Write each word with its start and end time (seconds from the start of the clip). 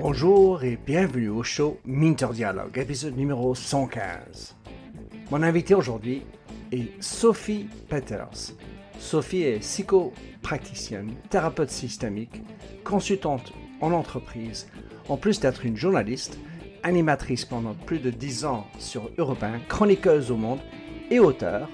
Bonjour 0.00 0.64
et 0.64 0.78
bienvenue 0.86 1.28
au 1.28 1.42
show 1.42 1.78
Minter 1.84 2.28
Dialogue, 2.32 2.78
épisode 2.78 3.16
numéro 3.16 3.54
115. 3.54 4.56
Mon 5.30 5.42
invité 5.42 5.74
aujourd'hui 5.74 6.22
est 6.72 6.90
Sophie 7.02 7.68
Peters. 7.88 8.54
Sophie 8.98 9.42
est 9.42 9.58
psychopraticienne, 9.58 11.14
thérapeute 11.28 11.70
systémique, 11.70 12.42
consultante 12.82 13.52
en 13.80 13.92
entreprise, 13.92 14.68
en 15.08 15.16
plus 15.16 15.40
d'être 15.40 15.66
une 15.66 15.76
journaliste, 15.76 16.38
animatrice 16.82 17.44
pendant 17.44 17.74
plus 17.74 17.98
de 17.98 18.10
10 18.10 18.44
ans 18.46 18.66
sur 18.78 19.10
Europe 19.18 19.42
1, 19.42 19.60
chroniqueuse 19.68 20.30
au 20.30 20.36
monde 20.36 20.60
et 21.10 21.18
auteur, 21.20 21.68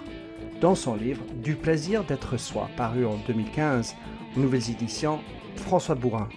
dans 0.60 0.74
son 0.74 0.96
livre 0.96 1.22
Du 1.42 1.56
plaisir 1.56 2.04
d'être 2.04 2.36
soi, 2.38 2.68
paru 2.76 3.04
en 3.04 3.16
2015 3.26 3.94
aux 3.94 4.13
nouvelles 4.36 4.70
éditions 4.70 5.20
François 5.56 5.94
Bourrin. 5.94 6.28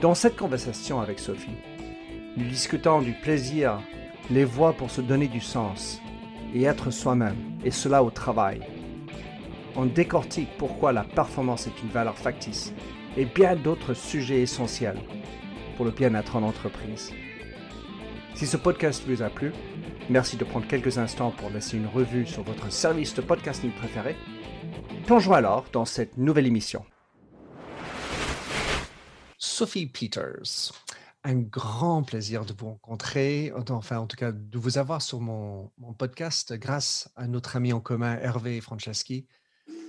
Dans 0.00 0.14
cette 0.14 0.36
conversation 0.36 1.00
avec 1.00 1.18
Sophie, 1.18 1.56
nous 2.36 2.44
discutons 2.44 3.02
du 3.02 3.12
plaisir, 3.12 3.80
les 4.30 4.44
voies 4.44 4.72
pour 4.72 4.90
se 4.90 5.00
donner 5.00 5.28
du 5.28 5.40
sens 5.40 6.00
et 6.54 6.64
être 6.64 6.90
soi-même, 6.90 7.36
et 7.64 7.70
cela 7.70 8.02
au 8.02 8.10
travail. 8.10 8.60
On 9.76 9.86
décortique 9.86 10.48
pourquoi 10.58 10.92
la 10.92 11.04
performance 11.04 11.66
est 11.66 11.82
une 11.82 11.90
valeur 11.90 12.16
factice 12.16 12.72
et 13.16 13.24
bien 13.24 13.56
d'autres 13.56 13.94
sujets 13.94 14.40
essentiels 14.40 14.98
pour 15.76 15.84
le 15.84 15.90
bien-être 15.90 16.36
en 16.36 16.42
entreprise. 16.42 17.12
Si 18.34 18.46
ce 18.46 18.56
podcast 18.56 19.02
vous 19.06 19.22
a 19.22 19.28
plu, 19.28 19.52
merci 20.08 20.36
de 20.36 20.44
prendre 20.44 20.66
quelques 20.66 20.98
instants 20.98 21.32
pour 21.36 21.50
laisser 21.50 21.76
une 21.76 21.88
revue 21.88 22.26
sur 22.26 22.44
votre 22.44 22.70
service 22.70 23.14
de 23.14 23.20
podcasting 23.20 23.72
préféré. 23.72 24.16
Plongeons 25.06 25.32
alors 25.32 25.64
dans 25.72 25.84
cette 25.84 26.16
nouvelle 26.18 26.46
émission. 26.46 26.84
Sophie 29.38 29.86
Peters, 29.86 30.72
un 31.24 31.36
grand 31.36 32.02
plaisir 32.02 32.44
de 32.44 32.52
vous 32.52 32.66
rencontrer, 32.66 33.52
enfin 33.70 33.98
en 33.98 34.06
tout 34.06 34.16
cas 34.16 34.32
de 34.32 34.58
vous 34.58 34.78
avoir 34.78 35.02
sur 35.02 35.20
mon, 35.20 35.70
podcast 35.96 36.52
grâce 36.54 37.10
à 37.16 37.26
notre 37.26 37.56
ami 37.56 37.72
en 37.72 37.80
commun 37.80 38.18
Hervé 38.18 38.60
Franceschi, 38.60 39.26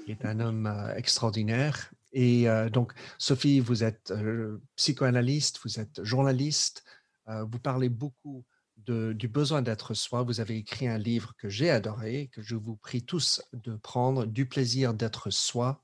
qui 0.05 0.11
est 0.11 0.25
un 0.25 0.39
homme 0.39 0.67
euh, 0.67 0.95
extraordinaire. 0.95 1.91
Et 2.13 2.50
euh, 2.50 2.69
donc, 2.69 2.94
Sophie, 3.17 3.59
vous 3.59 3.83
êtes 3.83 4.11
euh, 4.11 4.61
psychoanalyste, 4.75 5.59
vous 5.63 5.80
êtes 5.80 6.03
journaliste, 6.03 6.83
vous 7.27 7.59
parlez 7.59 7.89
beaucoup 7.89 8.44
du 8.88 9.27
besoin 9.27 9.61
d'être 9.61 9.94
soi. 9.94 10.23
Vous 10.23 10.39
avez 10.39 10.58
écrit 10.58 10.88
un 10.88 10.97
livre 10.97 11.33
que 11.38 11.49
j'ai 11.49 11.69
adoré, 11.69 12.30
que 12.33 12.41
je 12.41 12.55
vous 12.55 12.75
prie 12.75 13.03
tous 13.03 13.41
de 13.53 13.75
prendre, 13.75 14.25
Du 14.25 14.45
plaisir 14.45 14.94
d'être 14.94 15.30
soi, 15.30 15.83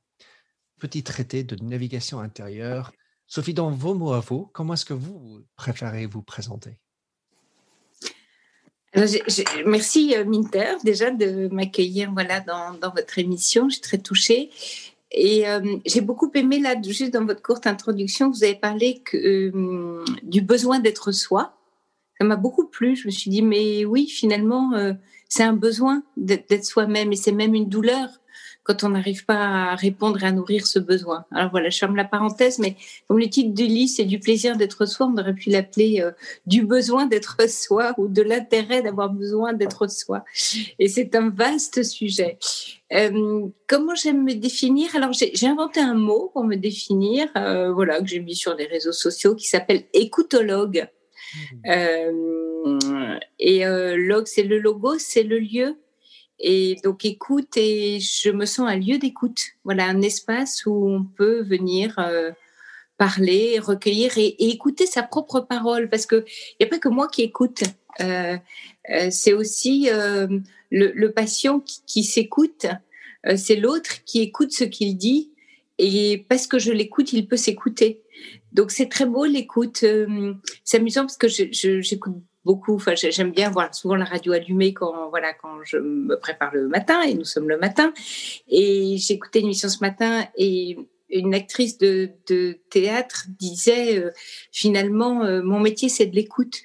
petit 0.80 1.04
traité 1.04 1.44
de 1.44 1.56
navigation 1.64 2.20
intérieure. 2.20 2.92
Sophie, 3.28 3.54
dans 3.54 3.72
vos 3.72 3.96
mots 3.96 4.14
à 4.14 4.20
vous, 4.20 4.50
comment 4.54 4.74
est-ce 4.74 4.86
que 4.86 4.94
vous 4.94 5.44
préférez 5.56 6.06
vous 6.06 6.22
présenter? 6.22 6.78
Merci 9.66 10.16
euh, 10.16 10.24
Minter 10.24 10.76
déjà 10.84 11.12
de 11.12 11.50
m'accueillir 11.52 12.12
voilà 12.14 12.40
dans, 12.40 12.78
votre 12.96 13.20
émission. 13.20 13.68
Je 13.70 13.74
suis 13.74 13.82
très 13.82 13.98
touchée 13.98 14.50
et 15.12 15.48
euh, 15.48 15.78
j'ai 15.86 16.02
beaucoup 16.02 16.32
aimé 16.34 16.60
là 16.60 16.76
juste 16.82 17.14
dans 17.14 17.26
votre 17.26 17.42
courte 17.42 17.68
introduction 17.68 18.32
vous 18.32 18.44
avez 18.44 18.56
parlé 18.56 19.02
euh, 19.14 20.04
du 20.24 20.42
besoin 20.42 20.80
d'être 20.80 21.12
soi 21.12 21.54
ça 22.20 22.26
m'a 22.26 22.36
beaucoup 22.36 22.68
plu. 22.68 22.96
Je 22.96 23.08
me 23.08 23.12
suis 23.12 23.30
dit, 23.30 23.42
mais 23.42 23.86
oui, 23.86 24.08
finalement, 24.08 24.74
euh, 24.74 24.94
c'est 25.30 25.44
un 25.44 25.54
besoin 25.54 26.04
d'être 26.18 26.64
soi-même 26.64 27.12
et 27.12 27.16
c'est 27.16 27.32
même 27.32 27.56
une 27.56 27.70
douleur 27.70 28.10
quand 28.64 28.84
on 28.84 28.90
n'arrive 28.90 29.26
pas 29.26 29.72
à 29.72 29.76
répondre 29.76 30.24
et 30.24 30.26
à 30.26 30.32
nourrir 30.32 30.66
ce 30.66 30.80
besoin. 30.80 31.26
Alors 31.32 31.52
voilà, 31.52 31.70
je 31.70 31.78
ferme 31.78 31.96
la 31.96 32.04
parenthèse, 32.04 32.58
mais 32.58 32.76
comme 33.08 33.20
le 33.20 33.30
titre 33.30 33.54
du 33.54 33.68
livre, 33.68 33.92
c'est 33.96 34.06
du 34.06 34.18
plaisir 34.18 34.58
d'être 34.58 34.88
soi, 34.88 35.06
on 35.06 35.16
aurait 35.20 35.36
pu 35.36 35.52
l'appeler 35.52 36.02
euh, 36.02 36.12
du 36.48 36.64
besoin 36.64 37.06
d'être 37.06 37.48
soi 37.48 37.94
ou 38.00 38.08
de 38.08 38.24
l'intérêt 38.24 38.82
d'avoir 38.82 39.12
besoin 39.12 39.54
d'être 39.54 39.88
soi. 39.92 40.26
Et 40.80 40.88
c'est 40.88 41.14
un 41.14 41.30
vaste 41.30 41.84
sujet. 41.84 42.40
Euh, 42.92 43.46
comment 43.68 43.94
j'aime 43.94 44.24
me 44.24 44.34
définir? 44.34 44.96
Alors 44.96 45.14
j'ai 45.14 45.48
inventé 45.48 45.80
un 45.80 45.94
mot 45.94 46.32
pour 46.34 46.44
me 46.44 46.56
définir, 46.56 47.28
voilà, 47.36 48.02
que 48.02 48.08
j'ai 48.08 48.20
mis 48.20 48.36
sur 48.36 48.56
les 48.56 48.66
réseaux 48.66 48.94
sociaux, 48.94 49.36
qui 49.36 49.48
s'appelle 49.48 49.84
écoutologue. 49.94 50.88
Euh, 51.68 53.20
et 53.40 53.66
euh, 53.66 53.96
log, 53.98 54.26
c'est 54.28 54.44
le 54.44 54.60
logo, 54.60 54.98
c'est 54.98 55.24
le 55.24 55.40
lieu. 55.40 55.78
Et 56.40 56.76
donc 56.84 57.06
écoute, 57.06 57.56
et 57.56 58.00
je 58.00 58.30
me 58.30 58.46
sens 58.46 58.70
un 58.70 58.78
lieu 58.78 58.98
d'écoute. 58.98 59.42
Voilà, 59.64 59.86
un 59.86 60.02
espace 60.02 60.66
où 60.66 60.90
on 60.90 61.04
peut 61.04 61.42
venir 61.44 61.98
euh, 62.00 62.32
parler, 62.98 63.60
recueillir 63.60 64.18
et, 64.18 64.36
écouter 64.50 64.86
sa 64.86 65.04
propre 65.04 65.40
parole. 65.40 65.90
Parce 65.90 66.06
qu'il 66.06 66.26
n'y 66.60 66.66
a 66.66 66.70
pas 66.70 66.80
que 66.80 66.90
moi 66.90 67.08
qui 67.08 67.22
écoute. 67.24 67.64
c'est 67.98 69.34
aussi 69.34 69.90
le, 70.72 71.08
patient 71.08 71.64
qui 71.88 72.04
s'écoute. 72.04 72.66
c'est 73.38 73.56
l'autre 73.56 74.04
qui 74.06 74.22
écoute 74.22 74.52
ce 74.52 74.66
qu'il 74.66 74.98
dit. 74.98 75.32
Et 75.78 76.26
parce 76.30 76.48
que 76.48 76.60
je 76.60 76.72
l'écoute, 76.72 77.14
il 77.14 77.28
peut 77.28 77.38
s'écouter. 77.38 78.02
Donc 78.52 78.72
c'est 78.72 78.88
très 78.88 79.06
beau 79.06 79.26
l'écoute. 79.26 79.84
Euh, 79.84 80.34
c'est 80.64 80.78
amusant 80.78 81.02
parce 81.02 81.18
que 81.18 81.28
j'écoute 81.28 82.16
beaucoup. 82.46 82.76
Enfin, 82.76 82.94
j'aime 82.96 83.32
bien 83.32 83.50
voir 83.50 83.74
souvent 83.76 83.96
la 83.96 84.06
radio 84.06 84.32
allumée 84.32 84.74
quand 84.74 85.10
voilà 85.10 85.34
quand 85.34 85.64
je 85.64 85.78
me 85.78 86.18
prépare 86.18 86.54
le 86.54 86.68
matin 86.68 87.02
et 87.02 87.16
nous 87.16 87.26
sommes 87.26 87.50
le 87.50 87.58
matin. 87.58 87.92
Et 88.48 88.96
écouté 89.10 89.40
une 89.40 89.46
émission 89.46 89.68
ce 89.68 89.80
matin 89.82 90.26
et 90.38 90.78
une 91.10 91.34
actrice 91.34 91.78
de, 91.78 92.12
théâtre 92.70 93.26
disait 93.40 94.00
euh, 94.00 94.12
finalement 94.52 95.24
euh, 95.24 95.42
mon 95.42 95.60
métier 95.60 95.90
c'est 95.90 96.06
de 96.06 96.16
l'écoute. 96.16 96.62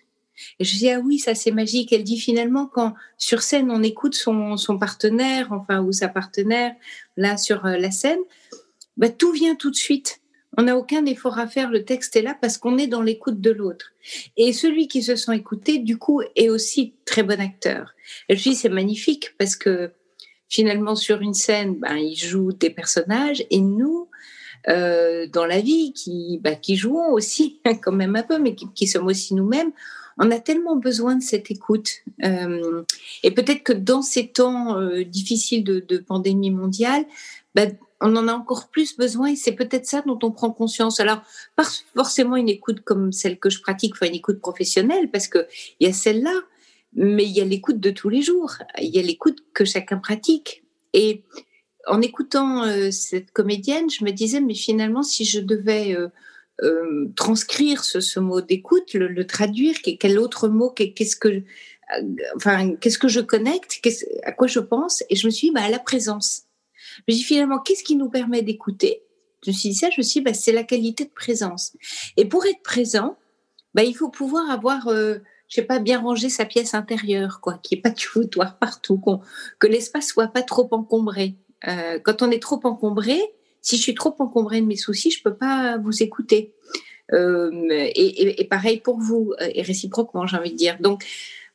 Et 0.58 0.64
je 0.64 0.76
dis 0.76 0.90
ah 0.90 1.00
oui 1.00 1.18
ça 1.18 1.34
c'est 1.34 1.50
magique. 1.50 1.92
Elle 1.92 2.04
dit 2.04 2.20
finalement 2.20 2.66
quand 2.66 2.94
sur 3.18 3.42
scène 3.42 3.70
on 3.70 3.82
écoute 3.82 4.14
son, 4.14 4.56
son 4.56 4.78
partenaire 4.78 5.48
enfin 5.50 5.80
ou 5.80 5.92
sa 5.92 6.08
partenaire 6.08 6.72
là 7.16 7.36
sur 7.36 7.64
la 7.64 7.90
scène, 7.90 8.20
bah, 9.00 9.08
tout 9.08 9.32
vient 9.32 9.56
tout 9.56 9.70
de 9.70 9.76
suite 9.76 10.20
on 10.58 10.64
n'a 10.64 10.76
aucun 10.76 11.06
effort 11.06 11.38
à 11.38 11.46
faire, 11.46 11.70
le 11.70 11.84
texte 11.84 12.16
est 12.16 12.22
là 12.22 12.36
parce 12.38 12.58
qu'on 12.58 12.76
est 12.76 12.86
dans 12.86 13.02
l'écoute 13.02 13.40
de 13.40 13.50
l'autre. 13.50 13.92
Et 14.36 14.52
celui 14.52 14.88
qui 14.88 15.02
se 15.02 15.16
sent 15.16 15.36
écouté, 15.36 15.78
du 15.78 15.96
coup, 15.96 16.22
est 16.34 16.48
aussi 16.48 16.94
très 17.04 17.22
bon 17.22 17.40
acteur. 17.40 17.94
Et 18.28 18.36
je 18.36 18.42
dis, 18.42 18.54
c'est 18.54 18.68
magnifique 18.68 19.34
parce 19.38 19.56
que 19.56 19.92
finalement, 20.48 20.96
sur 20.96 21.20
une 21.20 21.34
scène, 21.34 21.76
ben, 21.76 21.96
il 21.96 22.16
joue 22.16 22.52
des 22.52 22.70
personnages 22.70 23.44
et 23.50 23.60
nous, 23.60 24.08
euh, 24.68 25.26
dans 25.28 25.46
la 25.46 25.60
vie, 25.60 25.92
qui, 25.92 26.42
qui 26.60 26.76
jouons 26.76 27.12
aussi, 27.12 27.60
quand 27.82 27.92
même 27.92 28.16
un 28.16 28.22
peu, 28.22 28.38
mais 28.38 28.54
qui, 28.54 28.86
sommes 28.88 29.06
aussi 29.06 29.34
nous-mêmes, 29.34 29.70
on 30.18 30.30
a 30.32 30.40
tellement 30.40 30.76
besoin 30.76 31.14
de 31.14 31.22
cette 31.22 31.50
écoute. 31.50 31.90
Euh, 32.24 32.82
et 33.22 33.30
peut-être 33.30 33.62
que 33.62 33.72
dans 33.72 34.02
ces 34.02 34.26
temps 34.26 34.78
euh, 34.78 35.04
difficiles 35.04 35.62
de, 35.62 35.98
pandémie 35.98 36.50
mondiale, 36.50 37.04
on 38.00 38.16
en 38.16 38.28
a 38.28 38.32
encore 38.32 38.68
plus 38.68 38.96
besoin 38.96 39.28
et 39.32 39.36
c'est 39.36 39.52
peut-être 39.52 39.86
ça 39.86 40.02
dont 40.06 40.18
on 40.22 40.30
prend 40.30 40.50
conscience. 40.50 41.00
Alors, 41.00 41.22
pas 41.56 41.64
forcément 41.94 42.36
une 42.36 42.48
écoute 42.48 42.80
comme 42.80 43.12
celle 43.12 43.38
que 43.38 43.50
je 43.50 43.60
pratique, 43.60 43.92
enfin 43.94 44.06
une 44.06 44.14
écoute 44.14 44.40
professionnelle, 44.40 45.10
parce 45.10 45.28
qu'il 45.28 45.46
y 45.80 45.86
a 45.86 45.92
celle-là, 45.92 46.34
mais 46.94 47.24
il 47.24 47.32
y 47.32 47.40
a 47.40 47.44
l'écoute 47.44 47.78
de 47.78 47.90
tous 47.90 48.08
les 48.08 48.22
jours, 48.22 48.54
il 48.80 48.88
y 48.88 48.98
a 48.98 49.02
l'écoute 49.02 49.44
que 49.54 49.64
chacun 49.64 49.98
pratique. 49.98 50.64
Et 50.92 51.22
en 51.86 52.00
écoutant 52.00 52.64
euh, 52.64 52.90
cette 52.90 53.32
comédienne, 53.32 53.90
je 53.90 54.04
me 54.04 54.10
disais, 54.10 54.40
mais 54.40 54.54
finalement, 54.54 55.02
si 55.02 55.24
je 55.24 55.40
devais 55.40 55.94
euh, 55.94 56.08
euh, 56.62 57.10
transcrire 57.16 57.84
ce, 57.84 58.20
mot 58.20 58.40
d'écoute, 58.40 58.94
le, 58.94 59.26
traduire, 59.26 59.76
quel 59.82 60.18
autre 60.18 60.48
mot, 60.48 60.70
qu'est-ce 60.70 61.16
que, 61.16 61.42
enfin, 62.34 62.74
qu'est-ce 62.76 62.98
que 62.98 63.08
je 63.08 63.20
connecte, 63.20 63.80
à 64.24 64.32
quoi 64.32 64.46
je 64.46 64.60
pense? 64.60 65.04
Et 65.10 65.16
je 65.16 65.26
me 65.26 65.30
suis 65.30 65.48
dit, 65.48 65.54
bah, 65.54 65.62
à 65.62 65.70
la 65.70 65.78
présence 65.78 66.44
je 66.96 67.12
me 67.12 67.16
dis 67.16 67.22
finalement, 67.22 67.58
qu'est-ce 67.58 67.84
qui 67.84 67.96
nous 67.96 68.08
permet 68.08 68.42
d'écouter? 68.42 69.02
Je 69.44 69.50
me 69.50 69.56
suis 69.56 69.70
dit 69.70 69.74
ça, 69.74 69.88
je 69.90 70.00
me 70.00 70.02
suis 70.02 70.20
dit, 70.20 70.24
bah, 70.24 70.34
c'est 70.34 70.52
la 70.52 70.64
qualité 70.64 71.04
de 71.04 71.10
présence. 71.10 71.72
Et 72.16 72.26
pour 72.26 72.44
être 72.46 72.62
présent, 72.62 73.16
bah, 73.74 73.84
il 73.84 73.94
faut 73.94 74.10
pouvoir 74.10 74.50
avoir, 74.50 74.88
euh, 74.88 75.18
je 75.48 75.56
sais 75.56 75.62
pas, 75.62 75.78
bien 75.78 76.00
ranger 76.00 76.28
sa 76.28 76.44
pièce 76.44 76.74
intérieure, 76.74 77.40
quoi, 77.40 77.58
qu'il 77.62 77.76
n'y 77.76 77.80
ait 77.80 77.82
pas 77.82 77.90
de 77.90 78.00
foutoir 78.00 78.58
partout, 78.58 79.00
que 79.58 79.66
l'espace 79.66 80.08
soit 80.08 80.28
pas 80.28 80.42
trop 80.42 80.68
encombré. 80.72 81.36
Euh, 81.68 81.98
quand 82.02 82.22
on 82.22 82.30
est 82.30 82.42
trop 82.42 82.60
encombré, 82.64 83.18
si 83.62 83.76
je 83.76 83.82
suis 83.82 83.94
trop 83.94 84.14
encombré 84.18 84.60
de 84.60 84.66
mes 84.66 84.76
soucis, 84.76 85.10
je 85.10 85.22
peux 85.22 85.34
pas 85.34 85.78
vous 85.78 86.02
écouter. 86.02 86.54
Euh, 87.12 87.50
et, 87.70 88.40
et, 88.40 88.44
pareil 88.44 88.80
pour 88.80 88.98
vous, 89.00 89.34
et 89.40 89.62
réciproquement, 89.62 90.26
j'ai 90.26 90.36
envie 90.36 90.52
de 90.52 90.56
dire. 90.56 90.78
Donc, 90.80 91.04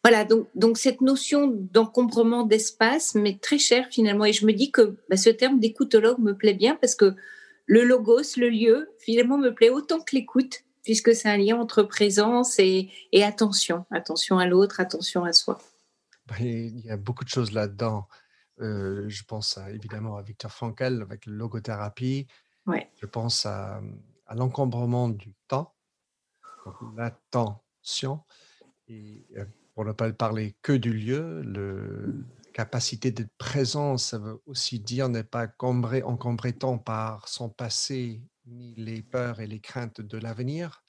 voilà, 0.06 0.24
donc, 0.24 0.48
donc 0.54 0.78
cette 0.78 1.02
notion 1.02 1.48
d'encombrement 1.48 2.44
d'espace 2.44 3.16
m'est 3.16 3.42
très 3.42 3.58
chère 3.58 3.88
finalement. 3.90 4.24
Et 4.26 4.34
je 4.34 4.46
me 4.46 4.54
dis 4.54 4.70
que 4.70 4.96
bah, 5.10 5.18
ce 5.18 5.32
terme 5.32 5.60
d'écoutologue 5.60 6.20
me 6.20 6.38
plaît 6.38 6.54
bien 6.54 6.76
parce 6.76 6.94
que 6.94 7.16
le 7.66 7.84
logos, 7.84 8.38
le 8.38 8.50
lieu, 8.50 8.94
finalement 9.00 9.40
me 9.40 9.52
plaît 9.52 9.72
autant 9.72 10.00
que 10.00 10.16
l'écoute, 10.16 10.64
puisque 10.84 11.16
c'est 11.16 11.28
un 11.28 11.38
lien 11.38 11.58
entre 11.58 11.82
présence 11.82 12.60
et, 12.60 12.92
attention. 13.24 13.88
Attention 13.90 14.38
à 14.38 14.46
l'autre, 14.46 14.80
attention 14.80 15.24
à 15.24 15.34
soi. 15.34 15.58
Bah, 16.28 16.36
il 16.40 16.82
y 16.82 16.92
a 16.92 16.98
beaucoup 16.98 17.24
de 17.24 17.30
choses 17.30 17.52
là-dedans. 17.52 18.08
Euh, 18.62 19.06
je 19.08 19.24
pense 19.24 19.58
évidemment 19.74 20.18
à 20.18 20.22
Victor 20.22 20.52
Frankl 20.52 21.02
avec 21.02 21.26
logothérapie. 21.26 22.28
Ouais. 22.68 22.92
Je 23.02 23.08
pense 23.08 23.48
à, 23.48 23.82
à 24.28 24.36
l'encombrement 24.36 25.10
du 25.10 25.34
temps, 25.48 25.74
l'attention, 26.96 28.22
et 28.88 29.26
euh, 29.38 29.46
pour 29.76 29.86
ne 29.86 29.92
pas 29.92 30.12
parler 30.14 30.56
que 30.62 30.74
du 30.74 30.94
lieu, 30.94 31.42
le, 31.44 32.26
capacité 32.56 33.12
d'être 33.12 33.36
présent, 33.38 33.98
ça 33.98 34.18
veut 34.18 34.42
aussi 34.46 34.80
dire 34.80 35.10
ne 35.10 35.22
pas 35.22 35.44
encombré, 35.44 36.04
encombré 36.04 36.54
tant 36.54 36.78
par 36.78 37.28
son 37.28 37.50
passé, 37.50 38.22
ni 38.46 38.74
les 38.76 39.02
peurs 39.02 39.42
et 39.42 39.46
les 39.46 39.60
craintes 39.60 40.00
de 40.00 40.18
l'avenir. 40.18 40.86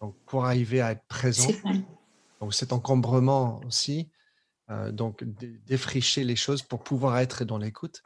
Donc, 0.00 0.16
pour 0.26 0.44
arriver 0.44 0.80
à 0.80 0.90
être 0.90 1.06
présent, 1.06 1.52
donc 2.40 2.52
cet 2.52 2.72
encombrement 2.72 3.60
aussi, 3.64 4.10
euh, 4.70 4.90
donc 4.90 5.22
défricher 5.68 6.24
les 6.24 6.34
choses 6.34 6.62
pour 6.62 6.82
pouvoir 6.82 7.18
être 7.18 7.44
dans 7.44 7.58
l'écoute. 7.58 8.02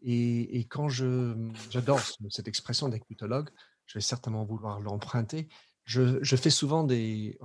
Et, 0.00 0.64
quand 0.70 0.88
je, 0.88 1.34
j'adore 1.70 2.00
cette 2.30 2.46
expression 2.46 2.88
d'écoutologue, 2.88 3.50
je 3.86 3.94
vais 3.94 4.00
certainement 4.00 4.44
vouloir 4.44 4.78
l'emprunter. 4.78 5.48
Je, 5.82 6.22
je, 6.22 6.36
fais 6.36 6.50
souvent 6.50 6.84
des, 6.84 7.36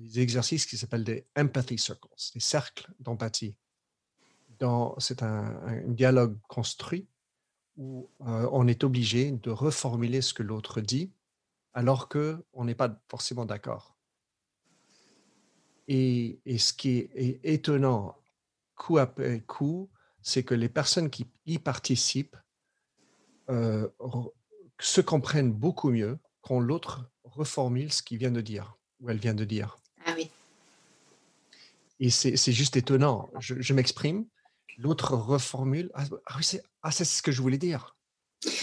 des 0.00 0.20
exercices 0.20 0.66
qui 0.66 0.76
s'appellent 0.76 1.04
des 1.04 1.26
empathy 1.36 1.78
circles, 1.78 2.08
des 2.34 2.40
cercles 2.40 2.90
d'empathie 3.00 3.56
c'est 4.98 5.22
un, 5.22 5.82
dialogue 5.86 6.38
construit 6.48 7.08
où 7.76 8.10
euh, 8.20 8.48
on 8.52 8.66
est 8.66 8.84
obligé 8.84 9.30
de 9.30 9.50
reformuler 9.50 10.20
ce 10.20 10.34
que 10.34 10.42
l'autre 10.42 10.80
dit 10.80 11.12
alors 11.72 12.08
qu'on 12.08 12.64
n'est 12.64 12.74
pas 12.74 13.00
forcément 13.08 13.46
d'accord. 13.46 13.96
Et, 15.88 16.40
ce 16.58 16.72
qui 16.72 16.98
est, 16.98 17.40
étonnant, 17.42 18.16
coup 18.76 18.98
après 18.98 19.40
coup, 19.40 19.90
c'est 20.20 20.44
que 20.44 20.54
les 20.54 20.68
personnes 20.68 21.10
qui 21.10 21.26
y 21.46 21.58
participent 21.58 22.36
euh, 23.48 23.88
se 24.78 25.00
comprennent 25.00 25.52
beaucoup 25.52 25.90
mieux 25.90 26.18
quand 26.42 26.60
l'autre 26.60 27.10
reformule 27.24 27.92
ce 27.92 28.02
qu'il 28.02 28.18
vient 28.18 28.30
de 28.30 28.40
dire 28.40 28.76
ou 29.00 29.10
elle 29.10 29.18
vient 29.18 29.34
de 29.34 29.44
dire. 29.44 29.79
Oui. 32.00 32.06
Et 32.06 32.10
c'est 32.10 32.52
juste 32.52 32.76
étonnant. 32.76 33.30
je 33.40 33.74
m'exprime, 33.74 34.24
l'autre 34.80 35.14
reformule. 35.14 35.90
Ah, 35.94 36.04
ah, 36.26 36.38
ah, 36.82 36.90
c'est 36.90 37.04
ce 37.04 37.22
que 37.22 37.30
je 37.30 37.42
voulais 37.42 37.58
dire. 37.58 37.96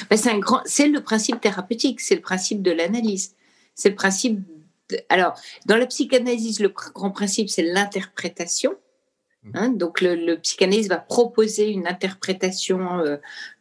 Ben, 0.10 0.18
c'est, 0.18 0.88
le 0.88 1.02
principe 1.02 1.40
thérapeutique, 1.40 2.02
c'est 2.02 2.16
le 2.16 2.22
principe 2.22 2.62
de 2.62 2.72
l'analyse. 2.72 3.36
C'est 3.76 3.90
le 3.90 3.96
principe. 3.96 4.40
alors, 5.10 5.40
dans 5.66 5.78
la 5.78 5.86
psychanalyse, 5.86 6.60
le 6.60 6.70
grand 6.70 7.12
principe, 7.12 7.50
c'est 7.50 7.62
l'interprétation. 7.62 8.76
Mmh. 9.44 9.52
Hein, 9.54 9.70
donc, 9.70 10.02
le, 10.02 10.16
le, 10.16 10.40
psychanalyste 10.40 10.90
va 10.90 10.98
proposer 10.98 11.70
une 11.70 11.88
interprétation 11.88 13.00
euh, 13.00 13.18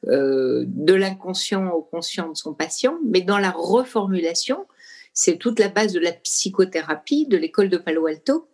euh, 0.07 0.65
de 0.67 0.95
l'inconscient 0.95 1.69
au 1.69 1.83
conscient 1.83 2.31
de 2.31 2.37
son 2.37 2.55
patient, 2.55 2.99
mais 3.05 3.21
dans 3.21 3.39
la 3.39 3.51
reformulation, 3.51 4.67
c'est 5.13 5.37
toute 5.37 5.59
la 5.59 5.69
base 5.69 5.93
de 5.93 6.01
la 6.01 6.13
psychothérapie 6.13 7.27
de 7.27 7.37
l'école 7.37 7.69
de 7.69 7.77
Palo 7.77 8.07
Alto. 8.07 8.49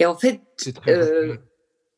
Et 0.00 0.06
en 0.06 0.16
fait, 0.16 0.40
euh, 0.88 1.36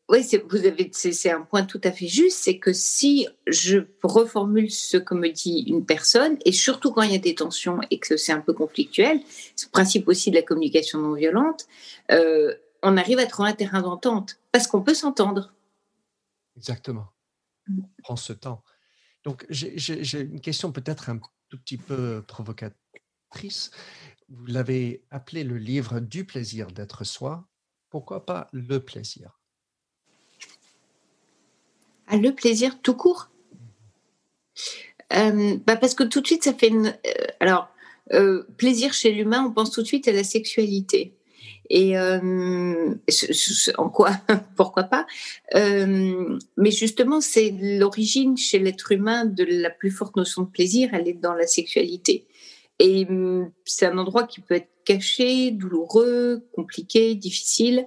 oui, 0.08 0.28
vous 0.50 0.66
avez, 0.66 0.90
c'est 0.92 1.30
un 1.30 1.42
point 1.42 1.64
tout 1.64 1.80
à 1.84 1.92
fait 1.92 2.08
juste, 2.08 2.38
c'est 2.38 2.58
que 2.58 2.72
si 2.72 3.28
je 3.46 3.78
reformule 4.02 4.72
ce 4.72 4.96
que 4.96 5.14
me 5.14 5.30
dit 5.30 5.64
une 5.68 5.86
personne, 5.86 6.36
et 6.44 6.50
surtout 6.50 6.92
quand 6.92 7.02
il 7.02 7.12
y 7.12 7.14
a 7.14 7.18
des 7.18 7.36
tensions 7.36 7.78
et 7.90 8.00
que 8.00 8.16
c'est 8.16 8.32
un 8.32 8.40
peu 8.40 8.52
conflictuel, 8.52 9.20
c'est 9.54 9.68
le 9.68 9.70
principe 9.70 10.08
aussi 10.08 10.30
de 10.30 10.36
la 10.36 10.42
communication 10.42 10.98
non 10.98 11.14
violente, 11.14 11.66
euh, 12.10 12.54
on 12.82 12.96
arrive 12.96 13.20
à 13.20 13.26
trouver 13.26 13.50
un 13.50 13.54
terrain 13.54 13.80
d'entente 13.80 14.40
parce 14.50 14.66
qu'on 14.66 14.82
peut 14.82 14.94
s'entendre. 14.94 15.54
Exactement. 16.56 17.06
Mm. 17.68 17.82
Prends 18.02 18.16
ce 18.16 18.32
temps. 18.32 18.64
Donc, 19.22 19.46
j'ai 19.48 20.20
une 20.20 20.40
question 20.40 20.72
peut-être 20.72 21.08
un 21.08 21.20
tout 21.48 21.58
petit 21.58 21.76
peu 21.76 22.24
provocatrice. 22.26 23.70
Vous 24.28 24.46
l'avez 24.46 25.04
appelé 25.10 25.44
le 25.44 25.56
livre 25.56 26.00
du 26.00 26.24
plaisir 26.24 26.66
d'être 26.72 27.04
soi. 27.04 27.48
Pourquoi 27.92 28.24
pas 28.24 28.48
le 28.52 28.78
plaisir? 28.78 29.38
Le 32.10 32.30
plaisir 32.30 32.80
tout 32.80 32.94
court? 32.94 33.28
Euh, 35.12 35.58
bah 35.66 35.76
Parce 35.76 35.94
que 35.94 36.04
tout 36.04 36.22
de 36.22 36.26
suite, 36.26 36.42
ça 36.42 36.54
fait 36.54 36.68
une. 36.68 36.86
Euh, 36.86 37.26
alors, 37.38 37.68
euh, 38.14 38.44
plaisir 38.56 38.94
chez 38.94 39.12
l'humain, 39.12 39.44
on 39.46 39.52
pense 39.52 39.72
tout 39.72 39.82
de 39.82 39.86
suite 39.86 40.08
à 40.08 40.12
la 40.12 40.24
sexualité. 40.24 41.12
Et 41.68 41.98
en 41.98 43.88
quoi? 43.90 44.12
Pourquoi 44.56 44.84
pas? 44.84 45.06
Mais 45.54 46.70
justement, 46.70 47.20
c'est 47.20 47.54
l'origine 47.60 48.38
chez 48.38 48.58
l'être 48.58 48.90
humain 48.92 49.26
de 49.26 49.44
la 49.44 49.68
plus 49.68 49.90
forte 49.90 50.16
notion 50.16 50.42
de 50.42 50.48
plaisir, 50.48 50.90
elle 50.94 51.08
est 51.08 51.12
dans 51.12 51.34
la 51.34 51.46
sexualité. 51.46 52.26
Et 52.78 53.06
hum, 53.08 53.50
c'est 53.64 53.86
un 53.86 53.98
endroit 53.98 54.26
qui 54.26 54.40
peut 54.40 54.54
être 54.54 54.68
caché, 54.84 55.50
douloureux, 55.50 56.46
compliqué, 56.52 57.14
difficile. 57.14 57.86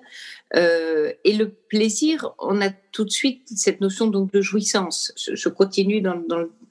Euh, 0.56 1.12
et 1.24 1.34
le 1.34 1.50
plaisir, 1.50 2.34
on 2.40 2.62
a 2.62 2.70
tout 2.70 3.06
de 3.06 3.12
suite 3.12 3.44
cette 3.56 3.82
notion 3.82 4.08
donc 4.08 4.32
de 4.32 4.42
jouissance. 4.42 5.14
Je, 5.18 5.50
continue 5.50 6.02
dans, 6.02 6.22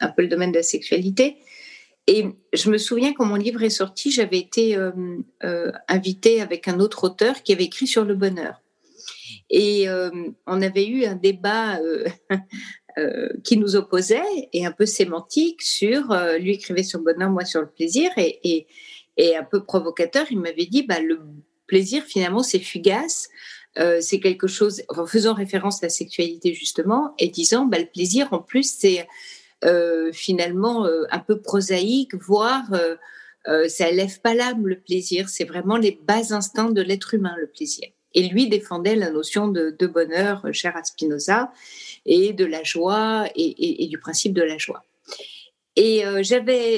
un 0.01 0.09
peu 0.09 0.23
le 0.23 0.29
domaine 0.29 0.53
de 0.53 0.57
la 0.57 0.63
sexualité. 0.63 1.37
Et 2.07 2.27
je 2.53 2.71
me 2.71 2.79
souviens 2.79 3.15
quand 3.15 3.25
mon 3.25 3.37
livre 3.37 3.63
est 3.63 3.71
sorti, 3.71 4.11
j'avais 4.11 4.39
été 4.39 4.77
euh, 4.77 4.93
euh, 5.43 5.73
invitée 5.89 6.43
avec 6.43 6.69
un 6.69 6.79
autre 6.81 7.05
auteur 7.05 7.43
qui 7.43 7.53
avait 7.53 7.65
écrit 7.65 7.87
sur 7.87 8.05
le 8.05 8.15
bonheur. 8.15 8.61
Et 9.51 9.87
on 10.47 10.63
avait 10.63 10.87
eu 10.87 11.05
un 11.05 11.15
débat 11.15 11.79
Euh, 12.97 13.29
qui 13.43 13.57
nous 13.57 13.75
opposait 13.75 14.23
et 14.53 14.65
un 14.65 14.71
peu 14.71 14.87
sémantique 14.87 15.63
sur 15.63 16.13
euh, 16.13 16.39
lui 16.39 16.53
écrivait 16.53 16.85
sur 16.85 17.01
le 17.01 17.13
bonheur, 17.13 17.29
moi 17.29 17.45
sur 17.45 17.61
le 17.61 17.67
plaisir 17.67 18.09
et, 18.17 18.69
un 19.19 19.43
peu 19.43 19.65
provocateur. 19.65 20.27
Il 20.31 20.39
m'avait 20.39 20.67
dit 20.67 20.85
bah, 20.85 21.01
le 21.01 21.19
plaisir 21.67 22.05
finalement 22.05 22.45
c'est 22.45 22.61
fugace, 22.61 23.31
euh, 23.81 23.99
c'est 24.01 24.21
quelque 24.21 24.47
chose, 24.47 24.83
en 24.91 25.07
faisant 25.07 25.35
référence 25.35 25.83
à 25.83 25.87
la 25.87 25.91
sexualité 25.91 26.55
justement 26.55 27.15
et 27.19 27.27
disant 27.27 27.65
bah, 27.65 27.81
le 27.81 27.87
plaisir 27.87 28.33
en 28.33 28.39
plus 28.39 28.73
c'est 28.79 29.09
finalement 30.13 30.87
un 31.11 31.19
peu 31.21 31.41
prosaïque, 31.41 32.15
voire 32.15 32.71
ça 33.67 33.89
élève 33.89 34.21
pas 34.21 34.35
l'âme 34.35 34.69
le 34.69 34.79
plaisir, 34.79 35.29
c'est 35.31 35.45
vraiment 35.45 35.79
les 35.79 35.99
bas 36.07 36.33
instincts 36.33 36.71
de 36.71 36.83
l'être 36.83 37.15
humain 37.15 37.35
le 37.41 37.49
plaisir. 37.49 37.89
Et 38.15 38.29
lui 38.29 38.49
défendait 38.49 38.97
la 38.97 39.11
notion 39.11 39.49
de, 39.49 39.87
bonheur, 39.87 40.47
cher 40.53 40.77
à 40.77 40.85
Spinoza, 40.85 41.53
et 42.07 42.33
de 42.33 42.45
la 42.45 42.63
joie 42.63 43.27
et, 43.35 43.87
du 43.89 43.99
principe 43.99 44.33
de 44.33 44.43
la 44.43 44.59
joie. 44.59 44.85
Et 45.77 46.07
euh, 46.07 46.23
j'avais 46.23 46.75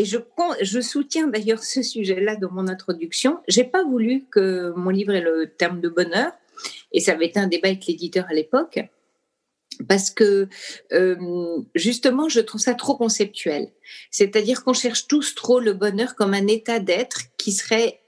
et, 0.00 0.04
je, 0.06 0.16
je 0.62 0.80
soutiens 0.80 1.26
d'ailleurs 1.26 1.62
ce 1.62 1.82
sujet-là 1.82 2.36
dans 2.36 2.50
mon 2.50 2.66
introduction. 2.66 3.40
J'ai 3.46 3.64
pas 3.64 3.84
voulu 3.84 4.24
que 4.30 4.72
mon 4.74 4.88
livre 4.88 5.12
ait 5.12 5.20
le 5.20 5.52
terme 5.58 5.80
de 5.80 5.88
bonheur, 5.90 6.32
et 6.92 7.00
ça 7.00 7.12
avait 7.12 7.26
été 7.26 7.38
un 7.38 7.46
débat 7.46 7.68
avec 7.68 7.86
l'éditeur 7.86 8.24
à 8.28 8.32
l'époque, 8.32 8.80
parce 9.86 10.10
que 10.10 10.48
euh, 10.92 11.62
justement, 11.74 12.28
je 12.28 12.40
trouve 12.40 12.60
ça 12.60 12.74
trop 12.74 12.96
conceptuel. 12.96 13.70
C'est-à-dire 14.10 14.64
qu'on 14.64 14.72
cherche 14.72 15.06
tous 15.06 15.34
trop 15.34 15.60
le 15.60 15.74
bonheur 15.74 16.14
comme 16.14 16.34
un 16.34 16.46
état 16.46 16.80
d'être 16.80 17.22
qui 17.36 17.52
serait 17.52 18.00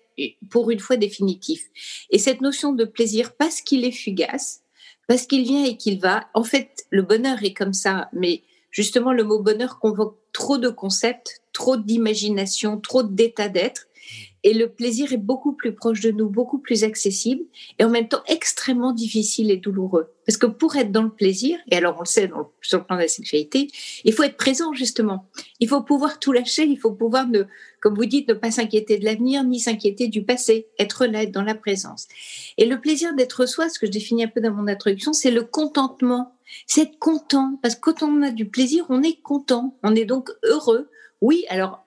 pour 0.51 0.71
une 0.71 0.81
fois 0.81 0.97
définitif. 0.97 1.67
Et 2.11 2.19
cette 2.19 2.41
notion 2.41 2.73
de 2.73 2.85
plaisir, 2.85 3.37
parce 3.37 3.61
qu'il 3.61 3.85
est 3.85 3.93
fugace, 3.93 4.63
parce 5.09 5.27
qu'il 5.27 5.43
vient 5.43 5.65
et 5.65 5.77
qu'il 5.77 6.01
va. 6.01 6.29
En 6.35 6.45
fait, 6.45 6.85
le 6.91 7.03
bonheur 7.03 7.43
est 7.43 7.55
comme 7.55 7.73
ça, 7.73 8.09
mais 8.13 8.43
justement, 8.71 9.13
le 9.13 9.25
mot 9.25 9.41
bonheur 9.41 9.79
convoque 9.79 10.17
trop 10.33 10.59
de 10.59 10.69
concepts, 10.69 11.43
trop 11.53 11.77
d'imagination, 11.77 12.81
trop 12.81 13.03
d'état 13.03 13.49
d'être. 13.49 13.87
Et 14.43 14.55
le 14.55 14.69
plaisir 14.69 15.13
est 15.13 15.19
beaucoup 15.19 15.53
plus 15.53 15.75
proche 15.75 16.01
de 16.01 16.11
nous, 16.11 16.29
beaucoup 16.29 16.59
plus 16.59 16.85
accessible 16.85 17.45
et 17.79 17.85
en 17.85 17.91
même 17.91 18.09
temps 18.09 18.23
extrêmement 18.27 18.93
difficile 18.93 19.51
et 19.51 19.59
douloureux. 19.59 20.13
Parce 20.27 20.39
que 20.39 20.47
pour 20.47 20.77
être 20.77 20.93
dans 20.93 21.03
le 21.03 21.11
plaisir, 21.11 21.59
et 21.71 21.77
alors 21.77 21.97
on 21.99 22.01
le 22.01 22.07
sait 22.07 22.29
dans 22.29 22.51
sur 22.63 22.79
le 22.79 22.85
plan 22.85 22.97
de 22.97 23.03
la 23.03 23.09
sexualité, 23.09 23.69
il 24.05 24.13
faut 24.13 24.23
être 24.23 24.37
présent 24.37 24.73
justement. 24.73 25.29
Il 25.59 25.69
faut 25.69 25.83
pouvoir 25.83 26.19
tout 26.19 26.33
lâcher, 26.33 26.65
il 26.65 26.79
faut 26.79 26.93
pouvoir, 26.93 27.29
ne, 27.29 27.43
comme 27.81 27.95
vous 27.95 28.07
dites, 28.07 28.29
ne 28.29 28.35
pas 28.35 28.51
s'inquiéter 28.51 28.99
de 28.99 29.05
l'avenir 29.05 29.45
ni 29.45 29.61
s'inquiéter 29.61 30.09
du 30.09 30.23
passé, 30.23 30.69
être 30.79 31.07
là, 31.07 31.25
être 31.25 31.33
dans 31.33 31.43
la 31.43 31.55
présence. 31.55 32.07
Et 32.57 32.65
le 32.65 32.81
plaisir 32.81 33.15
d'être 33.15 33.47
soi, 33.47 33.69
ce 33.69 33.79
que 33.79 33.87
je 33.87 33.93
définis 33.93 34.25
un 34.25 34.29
peu 34.29 34.41
dans 34.41 34.53
mon 34.53 34.69
introduction, 34.69 35.13
c'est 35.13 35.31
le 35.31 35.43
contentement. 35.43 36.35
C'est 36.67 36.83
être 36.83 36.99
content, 36.99 37.59
parce 37.63 37.75
que 37.77 37.81
quand 37.81 38.03
on 38.03 38.23
a 38.23 38.31
du 38.31 38.49
plaisir, 38.49 38.85
on 38.89 39.03
est 39.03 39.21
content, 39.21 39.77
on 39.83 39.95
est 39.95 40.05
donc 40.05 40.31
heureux 40.43 40.89
oui, 41.21 41.45
alors 41.49 41.85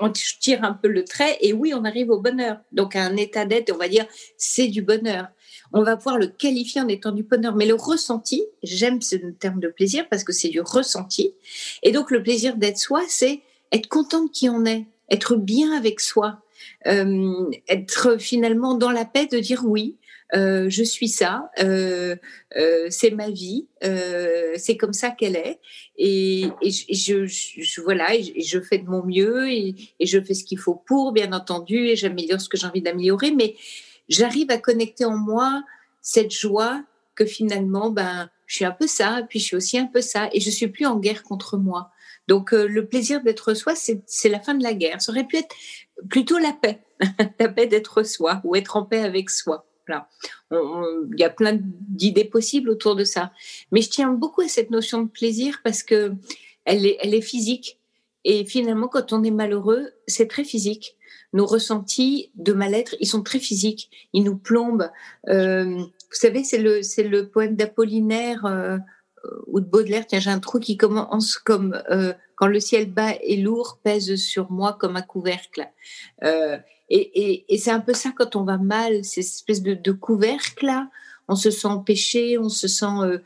on 0.00 0.10
tire 0.10 0.62
un 0.62 0.74
peu 0.74 0.88
le 0.88 1.04
trait 1.04 1.38
et 1.40 1.52
oui, 1.52 1.72
on 1.74 1.84
arrive 1.84 2.10
au 2.10 2.20
bonheur. 2.20 2.58
Donc 2.72 2.96
un 2.96 3.16
état 3.16 3.46
d'être, 3.46 3.72
on 3.72 3.78
va 3.78 3.88
dire, 3.88 4.06
c'est 4.36 4.68
du 4.68 4.82
bonheur. 4.82 5.28
On 5.72 5.82
va 5.82 5.96
pouvoir 5.96 6.18
le 6.18 6.26
qualifier 6.26 6.82
en 6.82 6.88
étant 6.88 7.12
du 7.12 7.22
bonheur. 7.22 7.54
Mais 7.56 7.66
le 7.66 7.74
ressenti, 7.74 8.44
j'aime 8.62 9.00
ce 9.00 9.16
terme 9.16 9.60
de 9.60 9.68
plaisir 9.68 10.06
parce 10.10 10.22
que 10.22 10.32
c'est 10.32 10.50
du 10.50 10.60
ressenti. 10.60 11.34
Et 11.82 11.92
donc 11.92 12.10
le 12.10 12.22
plaisir 12.22 12.56
d'être 12.56 12.78
soi, 12.78 13.02
c'est 13.08 13.40
être 13.72 13.88
content 13.88 14.24
de 14.24 14.30
qui 14.30 14.50
on 14.50 14.66
est, 14.66 14.86
être 15.10 15.36
bien 15.36 15.72
avec 15.72 16.00
soi, 16.00 16.40
euh, 16.86 17.50
être 17.68 18.18
finalement 18.18 18.74
dans 18.74 18.90
la 18.90 19.06
paix 19.06 19.26
de 19.26 19.38
dire 19.38 19.62
oui, 19.64 19.96
euh, 20.32 20.68
je 20.70 20.82
suis 20.82 21.08
ça, 21.08 21.50
euh, 21.60 22.16
euh, 22.56 22.86
c'est 22.88 23.10
ma 23.10 23.30
vie, 23.30 23.68
c'est 24.56 24.76
comme 24.76 24.94
ça 24.94 25.10
qu'elle 25.10 25.36
est, 25.36 25.60
et, 25.98 26.48
je, 26.62 27.26
je, 27.26 27.80
voilà, 27.82 28.14
et 28.14 28.40
je 28.40 28.60
fais 28.60 28.78
de 28.78 28.88
mon 28.88 29.04
mieux 29.04 29.50
et, 29.50 29.74
je 30.00 30.20
fais 30.20 30.34
ce 30.34 30.44
qu'il 30.44 30.58
faut 30.58 30.74
pour, 30.74 31.12
bien 31.12 31.32
entendu, 31.32 31.88
et 31.88 31.96
j'améliore 31.96 32.40
ce 32.40 32.48
que 32.48 32.56
j'ai 32.56 32.66
envie 32.66 32.82
d'améliorer, 32.82 33.32
mais 33.32 33.54
j'arrive 34.08 34.50
à 34.50 34.58
connecter 34.58 35.04
en 35.04 35.16
moi 35.16 35.62
cette 36.00 36.32
joie 36.32 36.82
que 37.14 37.26
finalement, 37.26 37.90
ben, 37.90 38.28
je 38.46 38.56
suis 38.56 38.64
un 38.64 38.72
peu 38.72 38.86
ça, 38.86 39.22
puis 39.28 39.38
je 39.38 39.44
suis 39.44 39.56
aussi 39.56 39.78
un 39.78 39.86
peu 39.86 40.00
ça, 40.00 40.30
et 40.32 40.40
je 40.40 40.50
suis 40.50 40.68
plus 40.68 40.86
en 40.86 40.98
guerre 40.98 41.22
contre 41.22 41.58
moi. 41.58 41.90
Donc 42.26 42.52
le 42.52 42.86
plaisir 42.86 43.22
d'être 43.22 43.52
soi, 43.52 43.74
c'est 43.76 44.28
la 44.30 44.40
fin 44.40 44.54
de 44.54 44.62
la 44.62 44.72
guerre. 44.72 45.02
Ça 45.02 45.12
aurait 45.12 45.26
pu 45.26 45.36
être 45.36 45.54
plutôt 46.08 46.38
la 46.38 46.52
paix, 46.52 46.80
la 47.38 47.48
paix 47.48 47.66
d'être 47.66 48.02
soi 48.02 48.40
ou 48.44 48.56
être 48.56 48.76
en 48.76 48.84
paix 48.84 49.00
avec 49.00 49.28
soi. 49.28 49.66
Il 49.90 51.18
y 51.18 51.24
a 51.24 51.30
plein 51.30 51.58
d'idées 51.60 52.24
possibles 52.24 52.70
autour 52.70 52.96
de 52.96 53.04
ça. 53.04 53.32
Mais 53.72 53.82
je 53.82 53.90
tiens 53.90 54.10
beaucoup 54.12 54.40
à 54.40 54.48
cette 54.48 54.70
notion 54.70 55.02
de 55.02 55.08
plaisir 55.08 55.60
parce 55.62 55.82
que 55.82 56.12
elle 56.64 56.86
est 56.86 57.20
physique. 57.20 57.78
Et 58.24 58.44
finalement, 58.44 58.88
quand 58.88 59.12
on 59.12 59.22
est 59.22 59.30
malheureux, 59.30 59.90
c'est 60.06 60.28
très 60.28 60.44
physique. 60.44 60.96
Nos 61.32 61.46
ressentis 61.46 62.30
de 62.36 62.52
mal-être, 62.52 62.94
ils 63.00 63.06
sont 63.06 63.22
très 63.22 63.38
physiques. 63.38 63.90
Ils 64.12 64.22
nous 64.22 64.36
plombent. 64.36 64.90
Euh, 65.28 65.64
vous 65.76 66.20
savez, 66.20 66.44
c'est 66.44 66.58
le, 66.58 66.82
c'est 66.82 67.02
le 67.02 67.28
poème 67.28 67.56
d'Apollinaire 67.56 68.46
euh, 68.46 68.78
ou 69.46 69.60
de 69.60 69.66
Baudelaire. 69.66 70.06
Tiens, 70.06 70.20
j'ai 70.20 70.30
un 70.30 70.38
trou 70.38 70.58
qui 70.58 70.76
commence 70.76 71.36
comme 71.36 71.82
euh, 71.90 72.14
quand 72.36 72.46
le 72.46 72.60
ciel 72.60 72.90
bas 72.90 73.14
et 73.22 73.36
lourd 73.36 73.78
pèse 73.82 74.16
sur 74.16 74.50
moi 74.50 74.72
comme 74.74 74.96
un 74.96 75.02
couvercle. 75.02 75.68
Et, 76.90 77.58
c'est 77.58 77.70
un 77.70 77.80
peu 77.80 77.94
ça 77.94 78.12
quand 78.16 78.36
on 78.36 78.44
va 78.44 78.58
mal, 78.58 79.04
cette 79.04 79.24
espèce 79.24 79.62
de, 79.62 79.92
couvercle-là. 79.92 80.90
On 81.28 81.36
se 81.36 81.50
sent 81.50 81.68
péché, 81.86 82.38
on 82.38 82.50
se 82.50 82.68
sent 82.68 83.00
euh, 83.00 83.18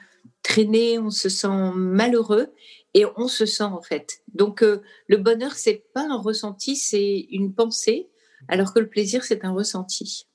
traîné, 0.42 0.98
on 0.98 1.10
se 1.10 1.28
sent 1.28 1.72
malheureux 1.74 2.52
et 2.94 3.04
on 3.16 3.26
se 3.26 3.44
sent 3.44 3.64
en 3.64 3.82
fait. 3.82 4.22
Donc 4.34 4.62
euh, 4.62 4.82
le 5.08 5.16
bonheur, 5.16 5.54
c'est 5.54 5.84
pas 5.92 6.06
un 6.08 6.16
ressenti, 6.16 6.76
c'est 6.76 7.26
une 7.30 7.52
pensée, 7.52 8.08
alors 8.46 8.72
que 8.72 8.78
le 8.78 8.88
plaisir, 8.88 9.24
c'est 9.24 9.44
un 9.44 9.50
ressenti. 9.50 10.28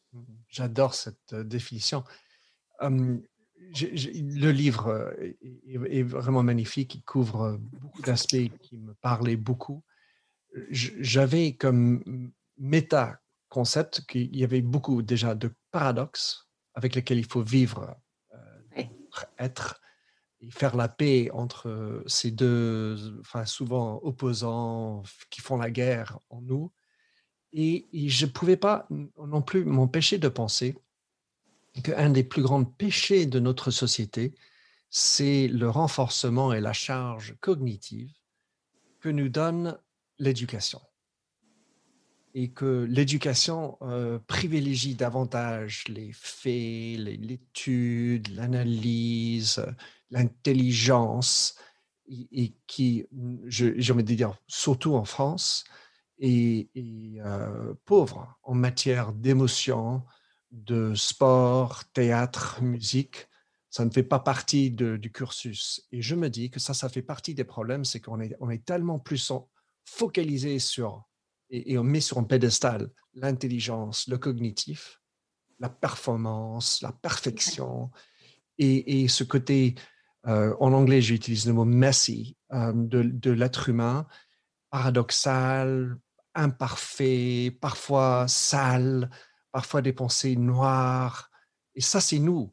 J'adore 0.50 0.94
cette 0.94 1.32
euh, 1.32 1.44
définition. 1.44 2.04
Hum, 2.82 3.24
le 3.82 4.52
livre 4.52 5.14
est, 5.90 6.04
vraiment 6.04 6.44
magnifique, 6.44 6.96
il 6.96 7.04
couvre 7.04 7.58
beaucoup 7.60 8.02
d'aspects 8.02 8.50
qui 8.62 8.78
me 8.78 8.94
parlaient 8.96 9.36
beaucoup. 9.36 9.84
J'avais 10.70 11.54
comme 11.56 12.32
méta-concept 12.58 14.06
qu'il 14.08 14.36
y 14.36 14.44
avait 14.44 14.62
beaucoup 14.62 15.02
déjà 15.02 15.36
de 15.36 15.52
paradoxes 15.72 16.50
avec 16.76 16.96
lesquels 16.96 17.20
il 17.20 17.26
faut 17.26 17.42
vivre, 17.42 17.96
euh, 18.34 18.84
être, 19.40 19.82
et 20.42 20.52
faire 20.52 20.76
la 20.76 20.88
paix 20.88 21.30
entre 21.32 22.04
ces 22.06 22.32
deux, 22.32 23.20
enfin 23.20 23.46
souvent 23.46 24.00
opposants 24.04 25.04
qui 25.30 25.42
font 25.42 25.58
la 25.58 25.72
guerre 25.72 26.20
en 26.30 26.42
nous. 26.42 26.72
Et, 27.54 27.88
je 27.94 28.26
ne 28.26 28.32
pouvais 28.32 28.58
pas 28.58 28.88
non 28.90 29.42
plus 29.42 29.64
m'empêcher 29.64 30.18
de 30.18 30.28
penser 30.28 30.76
qu'un 31.82 32.10
des 32.10 32.24
plus 32.24 32.42
grands 32.42 32.64
péchés 32.64 33.26
de 33.26 33.40
notre 33.40 33.72
société, 33.72 34.36
c'est 34.90 35.48
le 35.48 35.70
renforcement 35.70 36.54
et 36.54 36.62
la 36.62 36.74
charge 36.74 37.36
cognitive 37.42 38.12
que 39.00 39.10
nous 39.10 39.30
donne 39.30 39.78
l'éducation. 40.20 40.82
Et 42.36 42.52
que 42.52 42.88
l'éducation 42.90 43.78
euh, 43.82 44.20
privilégie 44.28 44.96
davantage 44.96 45.86
les 45.88 46.12
faits, 46.14 47.00
l'étude, 47.00 48.28
l'analyse, 48.36 49.64
l'intelligence, 50.10 51.56
et, 52.08 52.54
qui, 52.68 53.06
j'ai 53.46 53.92
envie 53.92 54.04
de 54.04 54.14
dire, 54.14 54.36
surtout 54.48 54.96
en 54.96 55.06
France, 55.06 55.64
est, 56.20 56.70
euh, 56.78 57.74
pauvre 57.86 58.38
en 58.44 58.54
matière 58.54 59.14
d'émotion, 59.14 60.04
de 60.54 60.94
sport, 60.96 61.84
théâtre, 61.92 62.62
musique. 62.62 63.28
Ça 63.70 63.84
ne 63.84 63.90
fait 63.90 64.04
pas 64.04 64.20
partie 64.20 64.70
du 64.72 65.12
cursus. 65.12 65.86
Et 65.92 66.02
je 66.02 66.16
me 66.16 66.30
dis 66.30 66.52
que 66.52 66.60
ça, 66.60 66.74
ça 66.74 66.90
fait 66.90 67.02
partie 67.02 67.34
des 67.34 67.44
problèmes, 67.44 67.84
c'est 67.84 68.00
qu'on 68.00 68.22
est, 68.22 68.36
on 68.40 68.50
est 68.50 68.64
tellement 68.64 69.00
plus 69.00 69.34
focalisé 69.84 70.60
sur 70.60 71.04
et, 71.50 71.78
on 71.78 71.84
met 71.84 72.02
sur 72.02 72.18
un 72.18 72.24
pédestal 72.24 72.90
l'intelligence, 73.14 74.08
le 74.08 74.18
cognitif, 74.18 75.02
la 75.60 75.70
performance, 75.70 76.82
la 76.82 76.92
perfection 76.92 77.92
et, 78.58 79.08
ce 79.08 79.24
côté, 79.24 79.76
euh, 80.28 80.56
en 80.60 80.74
anglais 80.74 81.02
j'utilise 81.02 81.48
le 81.48 81.54
mot 81.54 81.66
messy, 81.66 82.38
euh, 82.54 82.72
de, 82.74 83.32
l'être 83.32 83.70
humain, 83.70 84.08
paradoxal, 84.70 85.98
imparfait, 86.36 87.56
parfois 87.62 88.28
sale, 88.28 89.10
parfois 89.54 89.82
des 89.82 89.94
pensées 89.94 90.36
noires. 90.36 91.32
Et 91.76 91.82
ça, 91.82 92.02
c'est 92.02 92.20
nous. 92.20 92.52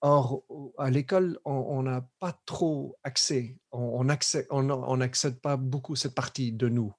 Or, 0.00 0.42
à 0.78 0.90
l'école, 0.90 1.38
on 1.44 1.82
n'a 1.82 2.08
pas 2.18 2.40
trop 2.46 2.96
accès, 3.02 3.56
on 3.72 4.04
n'accède 4.04 4.46
on, 4.50 4.70
on, 4.70 5.08
pas 5.42 5.56
beaucoup 5.56 5.96
cette 5.96 6.14
partie 6.14 6.52
de 6.52 6.68
nous. 6.68 6.92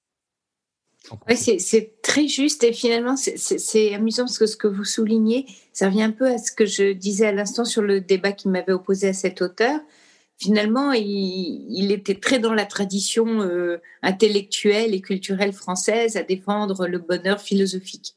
C'est 1.35 2.01
très 2.01 2.27
juste 2.27 2.63
et 2.63 2.73
finalement 2.73 3.15
c'est 3.15 3.93
amusant 3.93 4.23
parce 4.23 4.37
que 4.37 4.45
ce 4.45 4.57
que 4.57 4.67
vous 4.67 4.83
soulignez, 4.83 5.45
ça 5.71 5.87
revient 5.87 6.03
un 6.03 6.11
peu 6.11 6.27
à 6.27 6.37
ce 6.37 6.51
que 6.51 6.65
je 6.65 6.91
disais 6.91 7.27
à 7.27 7.31
l'instant 7.31 7.63
sur 7.63 7.81
le 7.81 8.01
débat 8.01 8.33
qui 8.33 8.49
m'avait 8.49 8.73
opposé 8.73 9.07
à 9.07 9.13
cet 9.13 9.41
auteur. 9.41 9.79
Finalement, 10.37 10.93
il, 10.93 11.91
était 11.91 12.15
très 12.15 12.39
dans 12.39 12.53
la 12.53 12.65
tradition 12.65 13.41
euh, 13.41 13.81
intellectuelle 14.01 14.93
et 14.93 15.01
culturelle 15.01 15.51
française 15.51 16.15
à 16.15 16.23
défendre 16.23 16.87
le 16.87 16.99
bonheur 16.99 17.41
philosophique, 17.41 18.15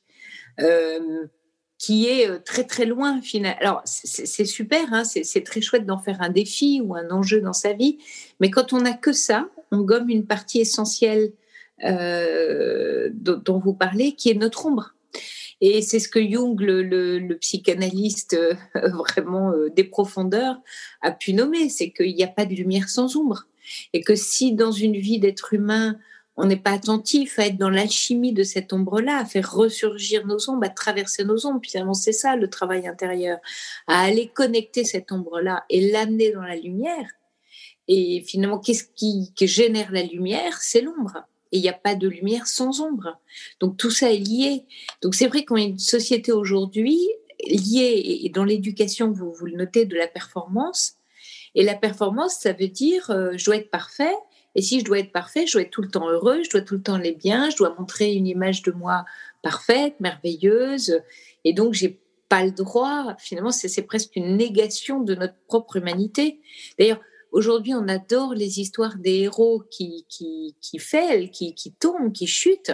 qui 1.83 2.07
est 2.07 2.29
euh, 2.29 2.39
très 2.39 2.65
très 2.65 2.85
loin. 2.85 3.21
Finalement. 3.21 3.59
Alors 3.61 3.83
c'est 3.85 4.45
super, 4.45 4.93
hein, 4.93 5.05
c'est 5.05 5.45
très 5.45 5.61
chouette 5.61 5.85
d'en 5.85 5.99
faire 5.99 6.23
un 6.23 6.31
défi 6.31 6.81
ou 6.83 6.95
un 6.95 7.11
enjeu 7.11 7.41
dans 7.41 7.53
sa 7.53 7.73
vie, 7.73 7.99
mais 8.41 8.51
quand 8.51 8.73
on 8.73 8.81
n'a 8.83 8.95
que 8.95 9.13
ça, 9.13 9.49
on 9.73 9.81
gomme 9.81 10.09
une 10.09 10.27
partie 10.27 10.61
essentielle 10.61 11.33
euh, 11.85 13.11
dont, 13.13 13.59
vous 13.59 13.75
parlez, 13.75 14.13
qui 14.13 14.31
est 14.31 14.35
notre 14.35 14.67
ombre. 14.67 14.95
Et 15.61 15.83
c'est 15.83 15.99
ce 15.99 16.09
que 16.09 16.21
Jung, 16.21 16.61
le, 16.61 17.35
psychanalyste 17.41 18.35
euh, 18.35 18.55
vraiment 18.91 19.51
euh, 19.51 19.69
des 19.71 19.85
profondeurs, 19.85 20.61
a 21.01 21.11
pu 21.11 21.33
nommer, 21.35 21.69
c'est 21.69 21.91
qu'il 21.91 22.15
n'y 22.15 22.25
a 22.25 22.29
pas 22.29 22.47
de 22.47 22.55
lumière 22.55 22.89
sans 22.89 23.17
ombre. 23.17 23.47
Et 23.93 24.03
que 24.03 24.15
si 24.15 24.53
dans 24.53 24.73
une 24.73 24.97
vie 24.97 25.19
d'être 25.19 25.55
humain, 25.55 25.99
on 26.37 26.47
n'est 26.47 26.57
pas 26.57 26.73
attentif 26.73 27.39
à 27.39 27.47
être 27.47 27.59
dans 27.59 27.71
l'alchimie 27.71 28.33
de 28.33 28.43
cette 28.43 28.73
ombre-là, 28.73 29.19
à 29.19 29.25
faire 29.25 29.53
ressurgir 29.53 30.27
nos 30.27 30.49
ombres, 30.49 30.65
à 30.65 30.71
traverser 30.71 31.25
nos 31.25 31.47
ombres, 31.47 31.61
finalement 31.63 31.95
c'est 31.95 32.13
ça 32.13 32.37
le 32.37 32.49
travail 32.49 32.87
intérieur, 32.87 33.39
à 33.87 34.03
aller 34.03 34.29
connecter 34.29 34.85
cette 34.85 35.13
ombre-là 35.13 35.65
et 35.69 35.91
l'amener 35.91 36.33
dans 36.33 36.43
la 36.43 36.57
lumière. 36.57 37.11
Et 37.89 38.23
finalement, 38.27 38.59
qu'est-ce 38.59 38.85
qui 38.95 39.33
génère 39.41 39.91
la 39.91 40.03
lumière? 40.03 40.59
C'est 40.63 40.81
l'ombre 40.81 41.25
et 41.53 41.59
il 41.59 41.63
n'y 41.63 41.69
a 41.69 41.75
pas 41.75 41.95
de 41.95 42.09
lumière 42.09 42.47
sans 42.47 42.81
ombre. 42.81 43.19
Donc 43.61 43.77
tout 43.77 43.91
ça 43.91 44.11
est 44.11 44.19
lié. 44.19 44.65
Donc 45.03 45.15
c'est 45.15 45.29
vrai 45.29 45.45
qu'on 45.45 45.57
est 45.57 45.67
une 45.67 45.79
société 45.79 46.33
aujourd'hui 46.33 46.99
liée, 47.45 48.21
et 48.25 48.29
dans 48.31 48.45
l'éducation, 48.45 49.11
vous, 49.11 49.33
vous 49.33 49.47
le 49.47 49.57
notez, 49.57 49.85
de 49.85 49.97
la 49.97 50.07
performance. 50.07 50.97
Et 51.55 51.63
la 51.63 51.75
performance, 51.75 52.37
ça 52.37 52.53
veut 52.53 52.69
dire 52.69 53.11
euh, 53.11 53.33
je 53.37 53.45
dois 53.45 53.57
être 53.57 53.71
parfait. 53.71 54.15
Et 54.55 54.63
si 54.63 54.81
je 54.81 54.85
dois 54.85 54.99
être 54.99 55.13
parfait, 55.13 55.47
je 55.47 55.53
dois 55.53 55.63
être 55.63 55.71
tout 55.71 55.83
le 55.83 55.89
temps 55.89 56.09
heureux, 56.09 56.43
je 56.43 56.51
dois 56.51 56.61
tout 56.61 56.75
le 56.75 56.83
temps 56.83 56.95
aller 56.95 57.13
bien, 57.13 57.51
je 57.51 57.57
dois 57.57 57.75
montrer 57.79 58.13
une 58.15 58.27
image 58.27 58.63
de 58.63 58.73
moi 58.73 59.05
parfaite, 59.43 59.95
merveilleuse. 60.01 61.01
Et 61.45 61.53
donc, 61.53 61.75
j'ai 61.75 62.01
pas 62.29 62.45
le 62.45 62.53
droit. 62.53 63.15
Finalement, 63.19 63.51
c'est 63.51 63.83
presque 63.83 64.17
une 64.17 64.37
négation 64.37 65.01
de 65.01 65.15
notre 65.15 65.37
propre 65.47 65.77
humanité. 65.77 66.41
D'ailleurs, 66.79 67.01
Aujourd'hui, 67.33 67.73
on 67.75 67.89
adore 67.89 68.35
les 68.35 68.61
histoires 68.61 68.99
des 68.99 69.21
héros 69.21 69.65
qui, 69.71 70.05
qui, 70.11 70.55
qui 70.61 70.79
fêlent, 70.79 71.31
qui, 71.31 71.55
qui 71.55 71.73
tombent, 71.73 72.13
qui 72.13 72.27
chutent, 72.27 72.73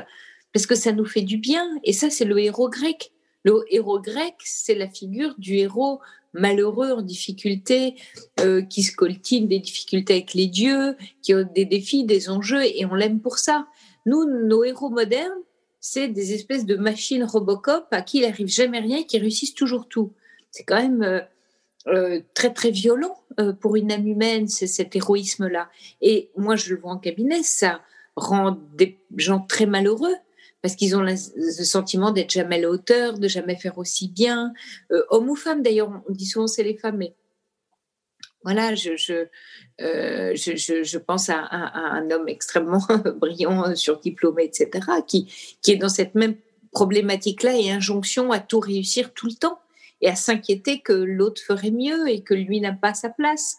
parce 0.53 0.67
que 0.67 0.75
ça 0.75 0.91
nous 0.91 1.05
fait 1.05 1.23
du 1.23 1.39
bien. 1.39 1.65
Et 1.85 1.93
ça, 1.93 2.11
c'est 2.11 2.25
le 2.25 2.37
héros 2.41 2.69
grec. 2.69 3.13
Le 3.45 3.65
héros 3.71 4.01
grec, 4.01 4.35
c'est 4.41 4.75
la 4.75 4.89
figure 4.89 5.37
du 5.39 5.55
héros 5.55 6.01
malheureux, 6.33 6.93
en 6.93 7.03
difficulté, 7.03 7.95
euh, 8.41 8.63
qui 8.63 8.83
se 8.83 8.95
coltine 8.95 9.49
des 9.49 9.59
difficultés 9.59 10.15
avec 10.15 10.35
les 10.35 10.47
dieux, 10.47 10.97
qui 11.23 11.33
a 11.33 11.45
des 11.45 11.65
défis, 11.65 12.05
des 12.05 12.29
enjeux, 12.29 12.65
et 12.65 12.85
on 12.87 12.95
l'aime 12.95 13.21
pour 13.21 13.39
ça. 13.39 13.67
Nous, 14.07 14.25
nos 14.25 14.65
héros 14.65 14.91
modernes, 14.91 15.43
c'est 15.81 16.09
des 16.09 16.35
espèces 16.35 16.67
de 16.67 16.77
machines 16.77 17.25
Robocop 17.25 17.87
à 17.91 18.03
qui 18.03 18.19
il 18.19 18.25
arrive 18.25 18.49
jamais 18.49 18.81
rien 18.81 18.99
et 18.99 19.07
qui 19.07 19.19
réussissent 19.19 19.55
toujours 19.55 19.89
tout. 19.89 20.13
C'est 20.51 20.65
quand 20.65 20.81
même 20.81 21.03
euh, 21.03 21.21
euh, 21.87 22.21
très 22.35 22.53
très 22.53 22.71
violent 22.71 23.15
pour 23.61 23.77
une 23.77 23.93
âme 23.93 24.09
humaine, 24.09 24.49
c'est 24.49 24.67
cet 24.67 24.97
héroïsme-là. 24.97 25.71
Et 26.01 26.31
moi, 26.37 26.57
je 26.57 26.75
le 26.75 26.81
vois 26.81 26.91
en 26.91 26.99
cabinet, 26.99 27.45
ça 27.45 27.83
rend 28.17 28.59
des 28.75 28.99
gens 29.17 29.39
très 29.39 29.65
malheureux 29.65 30.17
parce 30.63 30.75
qu'ils 30.75 30.97
ont 30.97 31.03
le 31.03 31.17
sentiment 31.17 32.11
d'être 32.11 32.31
jamais 32.31 32.57
à 32.57 32.63
la 32.63 32.71
hauteur, 32.71 33.19
de 33.19 33.29
jamais 33.29 33.57
faire 33.57 33.79
aussi 33.79 34.09
bien. 34.09 34.53
Euh, 34.93 35.05
homme 35.11 35.31
ou 35.31 35.37
femme, 35.37 35.63
d'ailleurs, 35.63 35.91
on 36.09 36.13
dit 36.13 36.27
souvent 36.27 36.47
c'est 36.47 36.65
les 36.65 36.77
femmes, 36.77 36.97
mais 36.97 37.15
voilà, 38.45 38.75
je, 38.75 38.97
je, 38.97 39.27
euh, 39.81 40.35
je, 40.35 40.83
je, 40.83 40.99
pense 40.99 41.29
à, 41.29 41.39
un 41.51 42.11
homme 42.11 42.29
extrêmement 42.29 42.85
brillant, 43.17 43.75
surdiplômé, 43.75 44.45
etc., 44.45 44.87
qui, 45.07 45.33
qui 45.63 45.73
est 45.73 45.77
dans 45.77 45.89
cette 45.89 46.15
même 46.15 46.37
problématique-là 46.73 47.57
et 47.57 47.71
injonction 47.71 48.31
à 48.33 48.41
tout 48.41 48.61
réussir 48.61 49.13
tout 49.15 49.27
le 49.27 49.35
temps 49.35 49.59
et 50.01 50.09
à 50.09 50.15
s'inquiéter 50.15 50.81
que 50.81 50.93
l'autre 50.93 51.41
ferait 51.43 51.71
mieux 51.71 52.09
et 52.09 52.23
que 52.23 52.35
lui 52.35 52.61
n'a 52.61 52.73
pas 52.73 52.95
sa 52.95 53.09
place. 53.09 53.59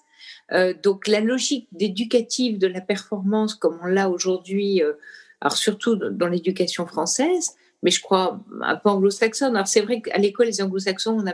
Euh, 0.52 0.74
donc 0.74 1.08
la 1.08 1.20
logique 1.20 1.68
d'éducative 1.72 2.58
de 2.58 2.68
la 2.68 2.82
performance 2.82 3.56
comme 3.56 3.80
on 3.84 3.88
l'a 3.88 4.10
aujourd'hui, 4.10 4.82
euh, 4.82 4.94
alors 5.42 5.56
surtout 5.56 5.96
dans 5.96 6.28
l'éducation 6.28 6.86
française, 6.86 7.56
mais 7.84 7.92
je 7.92 8.02
crois 8.02 8.44
un 8.62 8.76
peu 8.76 8.90
anglo-saxonne. 8.90 9.56
Alors 9.56 9.68
c'est 9.68 9.82
vrai 9.82 10.02
qu'à 10.02 10.18
l'école, 10.18 10.48
les 10.48 10.62
anglo-saxons, 10.62 11.18
on 11.20 11.28
a, 11.28 11.34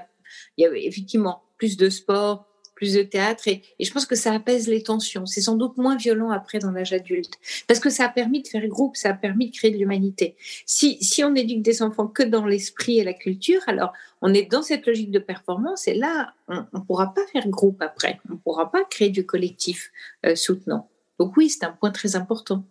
il 0.57 0.63
y 0.63 0.65
avait 0.65 0.85
effectivement 0.85 1.43
plus 1.57 1.77
de 1.77 1.89
sport, 1.89 2.47
plus 2.75 2.93
de 2.93 3.01
théâtre 3.01 3.47
et, 3.47 3.63
je 3.79 3.89
pense 3.91 4.05
que 4.05 4.15
ça 4.15 4.33
apaise 4.33 4.67
les 4.67 4.83
tensions. 4.83 5.25
C'est 5.25 5.41
sans 5.41 5.55
doute 5.55 5.77
moins 5.77 5.95
violent 5.95 6.29
après 6.29 6.59
dans 6.59 6.71
l'âge 6.71 6.93
adulte 6.93 7.33
parce 7.67 7.79
que 7.79 7.89
ça 7.89 8.05
a 8.05 8.09
permis 8.09 8.41
de 8.41 8.47
faire 8.47 8.67
groupe, 8.67 8.97
ça 8.97 9.09
a 9.09 9.13
permis 9.13 9.49
de 9.49 9.55
créer 9.55 9.71
de 9.71 9.77
l'humanité. 9.77 10.35
Si, 10.65 10.97
si 11.01 11.23
on 11.23 11.33
éduque 11.35 11.61
des 11.61 11.81
enfants 11.81 12.07
que 12.07 12.23
dans 12.23 12.45
l'esprit 12.45 12.99
et 12.99 13.03
la 13.03 13.13
culture, 13.13 13.61
alors 13.67 13.93
on 14.21 14.33
est 14.33 14.51
dans 14.51 14.61
cette 14.61 14.85
logique 14.85 15.11
de 15.11 15.19
performance 15.19 15.87
et 15.87 15.93
là, 15.95 16.33
on 16.47 16.65
ne 16.73 16.83
pourra 16.83 17.13
pas 17.13 17.25
faire 17.31 17.47
groupe 17.47 17.81
après, 17.81 18.19
on 18.29 18.33
ne 18.33 18.37
pourra 18.39 18.71
pas 18.71 18.83
créer 18.83 19.09
du 19.09 19.25
collectif 19.25 19.91
euh, 20.25 20.35
soutenant. 20.35 20.89
Donc 21.17 21.37
oui, 21.37 21.49
c'est 21.49 21.63
un 21.63 21.71
point 21.71 21.91
très 21.91 22.17
important. 22.17 22.65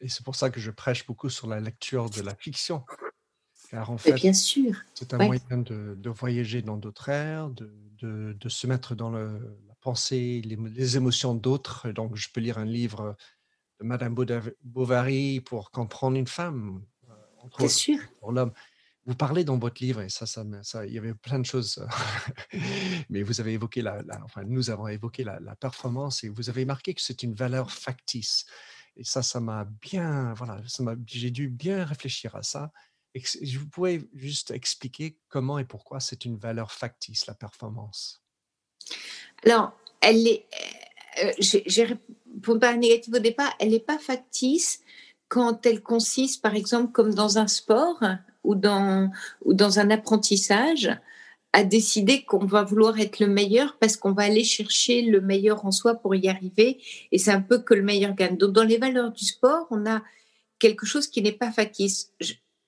Et 0.00 0.08
c'est 0.08 0.24
pour 0.24 0.34
ça 0.34 0.50
que 0.50 0.60
je 0.60 0.70
prêche 0.70 1.06
beaucoup 1.06 1.28
sur 1.28 1.46
la 1.46 1.60
lecture 1.60 2.10
de 2.10 2.22
la 2.22 2.34
fiction. 2.34 2.84
Car 3.70 3.90
en 3.90 3.98
fait, 3.98 4.14
bien 4.14 4.32
sûr. 4.32 4.74
c'est 4.94 5.14
un 5.14 5.18
moyen 5.18 5.58
de, 5.58 5.94
de, 5.96 6.10
voyager 6.10 6.60
dans 6.60 6.76
d'autres 6.76 7.08
ères, 7.08 7.50
de, 7.50 7.70
de, 8.00 8.48
se 8.48 8.66
mettre 8.66 8.96
dans 8.96 9.10
le, 9.10 9.56
la 9.68 9.74
pensée, 9.80 10.42
les, 10.44 10.96
émotions 10.96 11.34
d'autres. 11.34 11.92
Donc, 11.92 12.16
je 12.16 12.28
peux 12.32 12.40
lire 12.40 12.58
un 12.58 12.64
livre 12.64 13.16
de 13.78 13.84
Madame 13.84 14.14
Bovary 14.64 15.40
pour 15.40 15.70
comprendre 15.70 16.16
une 16.16 16.26
femme. 16.26 16.82
Euh, 17.08 17.48
Bien 17.58 17.68
sûr. 17.68 17.98
Pour 18.18 18.32
l'homme. 18.32 18.52
Vous 19.06 19.14
parlez 19.14 19.44
dans 19.44 19.58
votre 19.58 19.82
livre, 19.82 20.02
et 20.02 20.08
ça, 20.08 20.26
ça, 20.26 20.44
ça, 20.62 20.84
il 20.84 20.92
y 20.92 20.98
avait 20.98 21.14
plein 21.14 21.38
de 21.38 21.46
choses, 21.46 21.84
mais 23.08 23.22
vous 23.22 23.40
avez 23.40 23.54
évoqué 23.54 23.82
la, 23.82 24.02
enfin, 24.24 24.42
nous 24.44 24.68
avons 24.70 24.88
évoqué 24.88 25.24
la, 25.24 25.40
la, 25.40 25.56
performance 25.56 26.22
et 26.22 26.28
vous 26.28 26.50
avez 26.50 26.64
marqué 26.64 26.92
que 26.92 27.00
c'est 27.00 27.22
une 27.22 27.34
valeur 27.34 27.72
factice. 27.72 28.44
Et 29.00 29.04
ça, 29.04 29.22
ça 29.22 29.40
m'a 29.40 29.64
bien, 29.64 30.34
voilà, 30.34 30.60
j'ai 31.06 31.30
dû 31.30 31.48
bien 31.48 31.84
réfléchir 31.84 32.36
à 32.36 32.42
ça. 32.42 32.70
Vous 33.14 33.66
pouvez 33.70 34.06
juste 34.14 34.50
expliquer 34.50 35.18
comment 35.30 35.58
et 35.58 35.64
pourquoi 35.64 36.00
c'est 36.00 36.26
une 36.26 36.36
valeur 36.36 36.70
factice, 36.70 37.26
la 37.26 37.32
performance? 37.32 38.22
Alors, 39.42 39.72
elle 40.02 40.28
est, 40.28 40.46
euh, 41.24 41.32
je 41.40 41.80
réponds 41.80 42.58
pas 42.58 42.76
négatif 42.76 43.14
au 43.14 43.18
départ, 43.20 43.54
elle 43.58 43.70
n'est 43.70 43.80
pas 43.80 43.98
factice 43.98 44.82
quand 45.28 45.64
elle 45.64 45.82
consiste, 45.82 46.42
par 46.42 46.54
exemple, 46.54 46.92
comme 46.92 47.14
dans 47.14 47.38
un 47.38 47.46
sport 47.46 48.04
ou 48.44 48.54
dans, 48.54 49.10
ou 49.46 49.54
dans 49.54 49.78
un 49.78 49.90
apprentissage, 49.90 50.90
à 51.52 51.64
décider 51.64 52.22
qu'on 52.22 52.44
va 52.44 52.62
vouloir 52.62 53.00
être 53.00 53.18
le 53.18 53.26
meilleur 53.26 53.76
parce 53.78 53.96
qu'on 53.96 54.12
va 54.12 54.22
aller 54.22 54.44
chercher 54.44 55.02
le 55.02 55.20
meilleur 55.20 55.64
en 55.66 55.72
soi 55.72 55.94
pour 55.94 56.14
y 56.14 56.28
arriver. 56.28 56.78
Et 57.10 57.18
c'est 57.18 57.32
un 57.32 57.40
peu 57.40 57.58
que 57.58 57.74
le 57.74 57.82
meilleur 57.82 58.14
gagne. 58.14 58.36
Donc, 58.36 58.52
dans 58.52 58.62
les 58.62 58.78
valeurs 58.78 59.10
du 59.10 59.24
sport, 59.24 59.66
on 59.70 59.84
a 59.86 60.02
quelque 60.58 60.86
chose 60.86 61.08
qui 61.08 61.22
n'est 61.22 61.32
pas 61.32 61.50
factice 61.50 62.12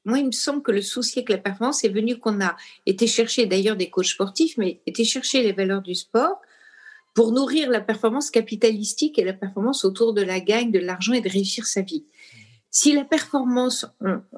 moi, 0.04 0.18
il 0.18 0.26
me 0.26 0.32
semble 0.32 0.62
que 0.62 0.72
le 0.72 0.82
souci 0.82 1.20
avec 1.20 1.28
la 1.28 1.38
performance 1.38 1.84
est 1.84 1.88
venu 1.88 2.18
qu'on 2.18 2.40
a 2.40 2.56
été 2.86 3.06
chercher 3.06 3.46
d'ailleurs 3.46 3.76
des 3.76 3.88
coachs 3.88 4.06
sportifs, 4.06 4.56
mais 4.58 4.80
été 4.86 5.04
chercher 5.04 5.42
les 5.42 5.52
valeurs 5.52 5.82
du 5.82 5.94
sport 5.94 6.40
pour 7.14 7.32
nourrir 7.32 7.70
la 7.70 7.80
performance 7.80 8.30
capitalistique 8.30 9.18
et 9.18 9.24
la 9.24 9.32
performance 9.32 9.84
autour 9.84 10.12
de 10.14 10.22
la 10.22 10.40
gagne, 10.40 10.72
de 10.72 10.78
l'argent 10.78 11.12
et 11.12 11.20
de 11.20 11.28
réussir 11.28 11.66
sa 11.66 11.82
vie. 11.82 12.04
Si 12.70 12.92
la 12.92 13.04
performance, 13.04 13.86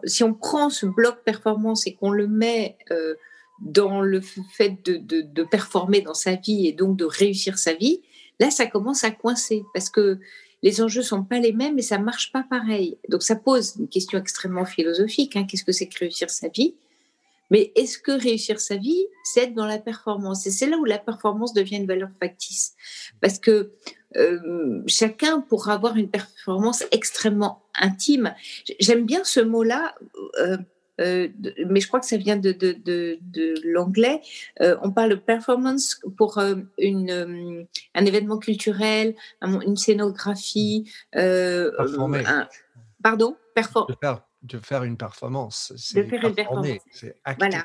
si 0.04 0.24
on 0.24 0.34
prend 0.34 0.68
ce 0.68 0.86
bloc 0.86 1.22
performance 1.24 1.86
et 1.86 1.94
qu'on 1.94 2.10
le 2.10 2.26
met 2.26 2.76
euh, 2.90 3.14
dans 3.60 4.00
le 4.00 4.20
fait 4.20 4.84
de, 4.84 4.96
de, 4.96 5.42
performer 5.44 6.00
dans 6.00 6.14
sa 6.14 6.34
vie 6.34 6.66
et 6.66 6.72
donc 6.72 6.96
de 6.96 7.04
réussir 7.04 7.58
sa 7.58 7.72
vie, 7.72 8.02
là, 8.40 8.50
ça 8.50 8.66
commence 8.66 9.04
à 9.04 9.10
coincer 9.10 9.62
parce 9.72 9.90
que 9.90 10.18
les 10.62 10.80
enjeux 10.80 11.02
sont 11.02 11.22
pas 11.22 11.38
les 11.38 11.52
mêmes 11.52 11.78
et 11.78 11.82
ça 11.82 11.98
marche 11.98 12.32
pas 12.32 12.44
pareil. 12.48 12.98
Donc 13.08 13.22
ça 13.22 13.36
pose 13.36 13.76
une 13.78 13.88
question 13.88 14.18
extrêmement 14.18 14.64
philosophique. 14.64 15.36
Hein. 15.36 15.44
Qu'est-ce 15.44 15.64
que 15.64 15.72
c'est 15.72 15.86
que 15.86 15.98
réussir 16.00 16.30
sa 16.30 16.48
vie? 16.48 16.74
Mais 17.50 17.70
est-ce 17.76 17.98
que 17.98 18.12
réussir 18.12 18.58
sa 18.58 18.76
vie, 18.76 19.06
c'est 19.24 19.42
être 19.44 19.54
dans 19.54 19.66
la 19.66 19.78
performance? 19.78 20.46
Et 20.46 20.50
c'est 20.50 20.66
là 20.66 20.78
où 20.78 20.84
la 20.84 20.98
performance 20.98 21.52
devient 21.52 21.76
une 21.76 21.86
valeur 21.86 22.08
factice. 22.18 22.74
Parce 23.20 23.38
que 23.38 23.72
euh, 24.16 24.82
chacun 24.86 25.40
pourra 25.40 25.74
avoir 25.74 25.96
une 25.96 26.08
performance 26.08 26.84
extrêmement 26.90 27.62
intime. 27.78 28.34
J'aime 28.80 29.04
bien 29.04 29.22
ce 29.24 29.40
mot-là. 29.40 29.94
Euh, 30.38 30.56
euh, 31.00 31.28
mais 31.66 31.80
je 31.80 31.88
crois 31.88 32.00
que 32.00 32.06
ça 32.06 32.16
vient 32.16 32.36
de, 32.36 32.52
de, 32.52 32.72
de, 32.72 33.18
de 33.20 33.54
l'anglais. 33.64 34.20
Euh, 34.60 34.76
on 34.82 34.90
parle 34.90 35.10
de 35.10 35.14
performance 35.16 36.00
pour 36.16 36.38
euh, 36.38 36.56
une, 36.78 37.66
un 37.94 38.04
événement 38.04 38.38
culturel, 38.38 39.14
une 39.42 39.76
scénographie. 39.76 40.90
Un, 41.14 42.48
pardon 43.02 43.36
Perfor 43.54 43.86
de, 43.86 43.94
faire, 44.00 44.22
de 44.42 44.58
faire 44.58 44.82
une 44.82 44.96
performance. 44.96 45.72
De 45.94 46.02
faire 46.02 46.24
une 46.24 46.34
performance. 46.34 46.78
Voilà, 47.38 47.64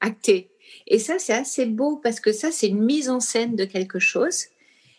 acté. 0.00 0.50
Et 0.86 0.98
ça, 0.98 1.18
c'est 1.18 1.32
assez 1.32 1.66
beau 1.66 1.96
parce 1.96 2.20
que 2.20 2.32
ça, 2.32 2.50
c'est 2.50 2.68
une 2.68 2.82
mise 2.82 3.08
en 3.08 3.20
scène 3.20 3.56
de 3.56 3.64
quelque 3.64 3.98
chose. 3.98 4.44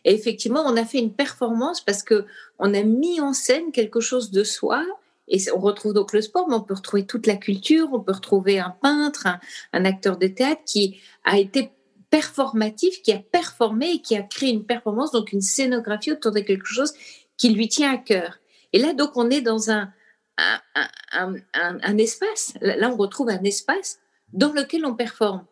Et 0.06 0.14
effectivement, 0.14 0.64
on 0.66 0.76
a 0.76 0.86
fait 0.86 1.00
une 1.00 1.14
performance 1.14 1.82
parce 1.82 2.04
que 2.04 2.26
on 2.60 2.74
a 2.74 2.84
mis 2.84 3.22
en 3.22 3.34
scène 3.34 3.72
quelque 3.72 4.00
chose 4.00 4.32
de 4.32 4.44
soi 4.44 4.86
et 5.28 5.40
on 5.56 5.60
retrouve 5.60 5.94
donc 5.94 6.14
le 6.14 6.22
sport, 6.22 6.48
mais 6.50 6.56
on 6.56 6.62
peut 6.62 6.74
retrouver 6.74 7.06
toute 7.06 7.28
la 7.28 7.36
culture, 7.36 7.90
on 7.94 8.00
peut 8.00 8.12
retrouver 8.12 8.60
un 8.60 8.76
peintre, 8.82 9.28
un, 9.72 9.86
acteur 9.86 10.18
de 10.18 10.28
théâtre 10.28 10.62
qui 10.66 11.00
a 11.24 11.40
été 11.40 11.72
performatif, 12.10 13.02
qui 13.02 13.12
a 13.12 13.20
performé 13.20 13.94
et 13.94 14.02
qui 14.02 14.16
a 14.16 14.22
créé 14.22 14.52
une 14.52 14.66
performance, 14.66 15.12
donc 15.12 15.32
une 15.32 15.42
scénographie 15.42 16.12
autour 16.12 16.32
de 16.32 16.42
quelque 16.42 16.68
chose 16.68 16.94
qui 17.38 17.50
lui 17.50 17.68
tient 17.68 17.94
à 17.94 17.98
cœur. 17.98 18.38
Et 18.74 18.80
là, 18.80 18.94
donc, 18.94 19.12
on 19.16 19.30
est 19.30 19.42
dans 19.42 19.72
un, 19.72 19.92
un, 20.38 21.36
un, 21.54 21.98
espace, 21.98 22.54
là, 22.62 22.90
on 22.90 22.98
retrouve 22.98 23.30
un 23.30 23.44
espace 23.44 24.00
dans 24.34 24.52
lequel 24.52 24.86
on 24.86 24.96
performe. 24.96 25.46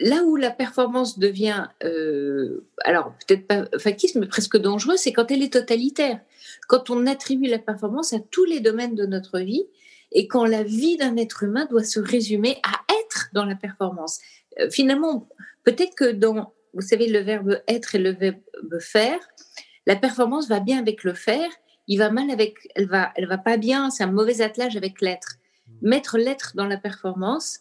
Là 0.00 0.24
où 0.24 0.36
la 0.36 0.50
performance 0.50 1.18
devient, 1.18 1.68
euh, 1.84 2.64
alors 2.84 3.14
peut-être 3.26 3.46
pas 3.46 3.66
factice, 3.78 4.16
mais 4.16 4.26
presque 4.26 4.56
dangereuse, 4.56 4.98
c'est 4.98 5.12
quand 5.12 5.30
elle 5.30 5.42
est 5.42 5.52
totalitaire 5.52 6.20
quand 6.68 6.90
on 6.90 7.06
attribue 7.06 7.48
la 7.48 7.58
performance 7.58 8.12
à 8.12 8.20
tous 8.20 8.44
les 8.44 8.60
domaines 8.60 8.94
de 8.94 9.06
notre 9.06 9.40
vie 9.40 9.64
et 10.12 10.28
quand 10.28 10.44
la 10.44 10.62
vie 10.62 10.96
d'un 10.96 11.16
être 11.16 11.42
humain 11.42 11.66
doit 11.66 11.84
se 11.84 12.00
résumer 12.00 12.60
à 12.62 12.80
être 13.02 13.30
dans 13.32 13.44
la 13.44 13.54
performance. 13.54 14.20
Euh, 14.60 14.70
finalement, 14.70 15.28
peut-être 15.64 15.94
que 15.94 16.12
dans, 16.12 16.52
vous 16.74 16.82
savez, 16.82 17.08
le 17.08 17.20
verbe 17.20 17.60
être 17.68 17.94
et 17.94 17.98
le 17.98 18.10
verbe 18.10 18.38
faire, 18.80 19.18
la 19.86 19.96
performance 19.96 20.48
va 20.48 20.60
bien 20.60 20.78
avec 20.78 21.04
le 21.04 21.14
faire, 21.14 21.48
il 21.86 21.98
va 21.98 22.10
mal 22.10 22.30
avec, 22.30 22.54
elle 22.74 22.86
va, 22.86 23.12
elle 23.16 23.26
va 23.26 23.38
pas 23.38 23.56
bien, 23.56 23.90
c'est 23.90 24.04
un 24.04 24.12
mauvais 24.12 24.42
attelage 24.42 24.76
avec 24.76 25.00
l'être. 25.00 25.36
Mettre 25.80 26.18
l'être 26.18 26.52
dans 26.54 26.66
la 26.66 26.76
performance, 26.76 27.60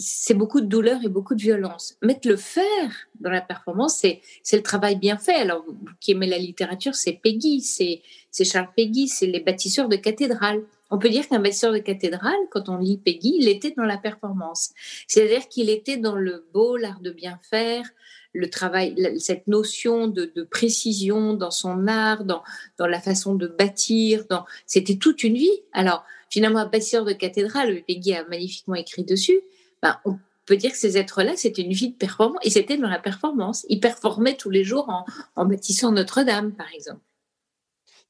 c'est 0.00 0.34
beaucoup 0.34 0.62
de 0.62 0.66
douleur 0.66 1.04
et 1.04 1.08
beaucoup 1.08 1.34
de 1.34 1.42
violence. 1.42 1.96
Mettre 2.00 2.26
le 2.26 2.36
faire 2.36 2.90
dans 3.20 3.30
la 3.30 3.42
performance, 3.42 3.98
c'est, 3.98 4.22
c'est 4.42 4.56
le 4.56 4.62
travail 4.62 4.96
bien 4.96 5.18
fait. 5.18 5.34
Alors, 5.34 5.62
vous 5.66 5.76
qui 6.00 6.12
aimez 6.12 6.26
la 6.26 6.38
littérature, 6.38 6.94
c'est 6.94 7.12
Peggy, 7.12 7.60
c'est, 7.60 8.00
c'est 8.30 8.44
Charles 8.44 8.70
Peggy, 8.74 9.08
c'est 9.08 9.26
les 9.26 9.40
bâtisseurs 9.40 9.88
de 9.88 9.96
cathédrales. 9.96 10.62
On 10.90 10.98
peut 10.98 11.10
dire 11.10 11.28
qu'un 11.28 11.38
bâtisseur 11.38 11.72
de 11.72 11.78
cathédrale, 11.78 12.38
quand 12.50 12.68
on 12.70 12.78
lit 12.78 12.96
Peggy, 12.96 13.36
il 13.40 13.48
était 13.48 13.74
dans 13.76 13.84
la 13.84 13.98
performance. 13.98 14.70
C'est-à-dire 15.06 15.46
qu'il 15.48 15.68
était 15.68 15.98
dans 15.98 16.16
le 16.16 16.46
beau, 16.52 16.76
l'art 16.76 17.00
de 17.00 17.10
bien 17.10 17.38
faire, 17.42 17.84
le 18.32 18.48
travail, 18.48 19.18
cette 19.18 19.48
notion 19.48 20.06
de, 20.06 20.32
de, 20.34 20.42
précision 20.44 21.34
dans 21.34 21.50
son 21.50 21.86
art, 21.88 22.24
dans, 22.24 22.42
dans 22.78 22.86
la 22.86 23.00
façon 23.00 23.34
de 23.34 23.46
bâtir. 23.46 24.24
C'était 24.66 24.96
toute 24.96 25.24
une 25.24 25.34
vie. 25.34 25.62
Alors, 25.72 26.04
finalement, 26.30 26.60
un 26.60 26.66
bâtisseur 26.66 27.04
de 27.04 27.12
cathédrale, 27.12 27.82
Peggy 27.86 28.14
a 28.14 28.24
magnifiquement 28.28 28.76
écrit 28.76 29.04
dessus, 29.04 29.40
ben, 29.82 29.98
on 30.04 30.18
peut 30.46 30.56
dire 30.56 30.72
que 30.72 30.76
ces 30.76 30.98
êtres-là, 30.98 31.36
c'était 31.36 31.62
une 31.62 31.72
vie 31.72 31.90
de 31.90 31.96
performance 31.96 32.40
et 32.42 32.50
c'était 32.50 32.76
dans 32.76 32.88
la 32.88 32.98
performance. 32.98 33.64
Ils 33.68 33.80
performaient 33.80 34.36
tous 34.36 34.50
les 34.50 34.64
jours 34.64 35.04
en, 35.36 35.46
bâtissant 35.46 35.92
Notre-Dame, 35.92 36.52
par 36.52 36.66
exemple. 36.74 37.00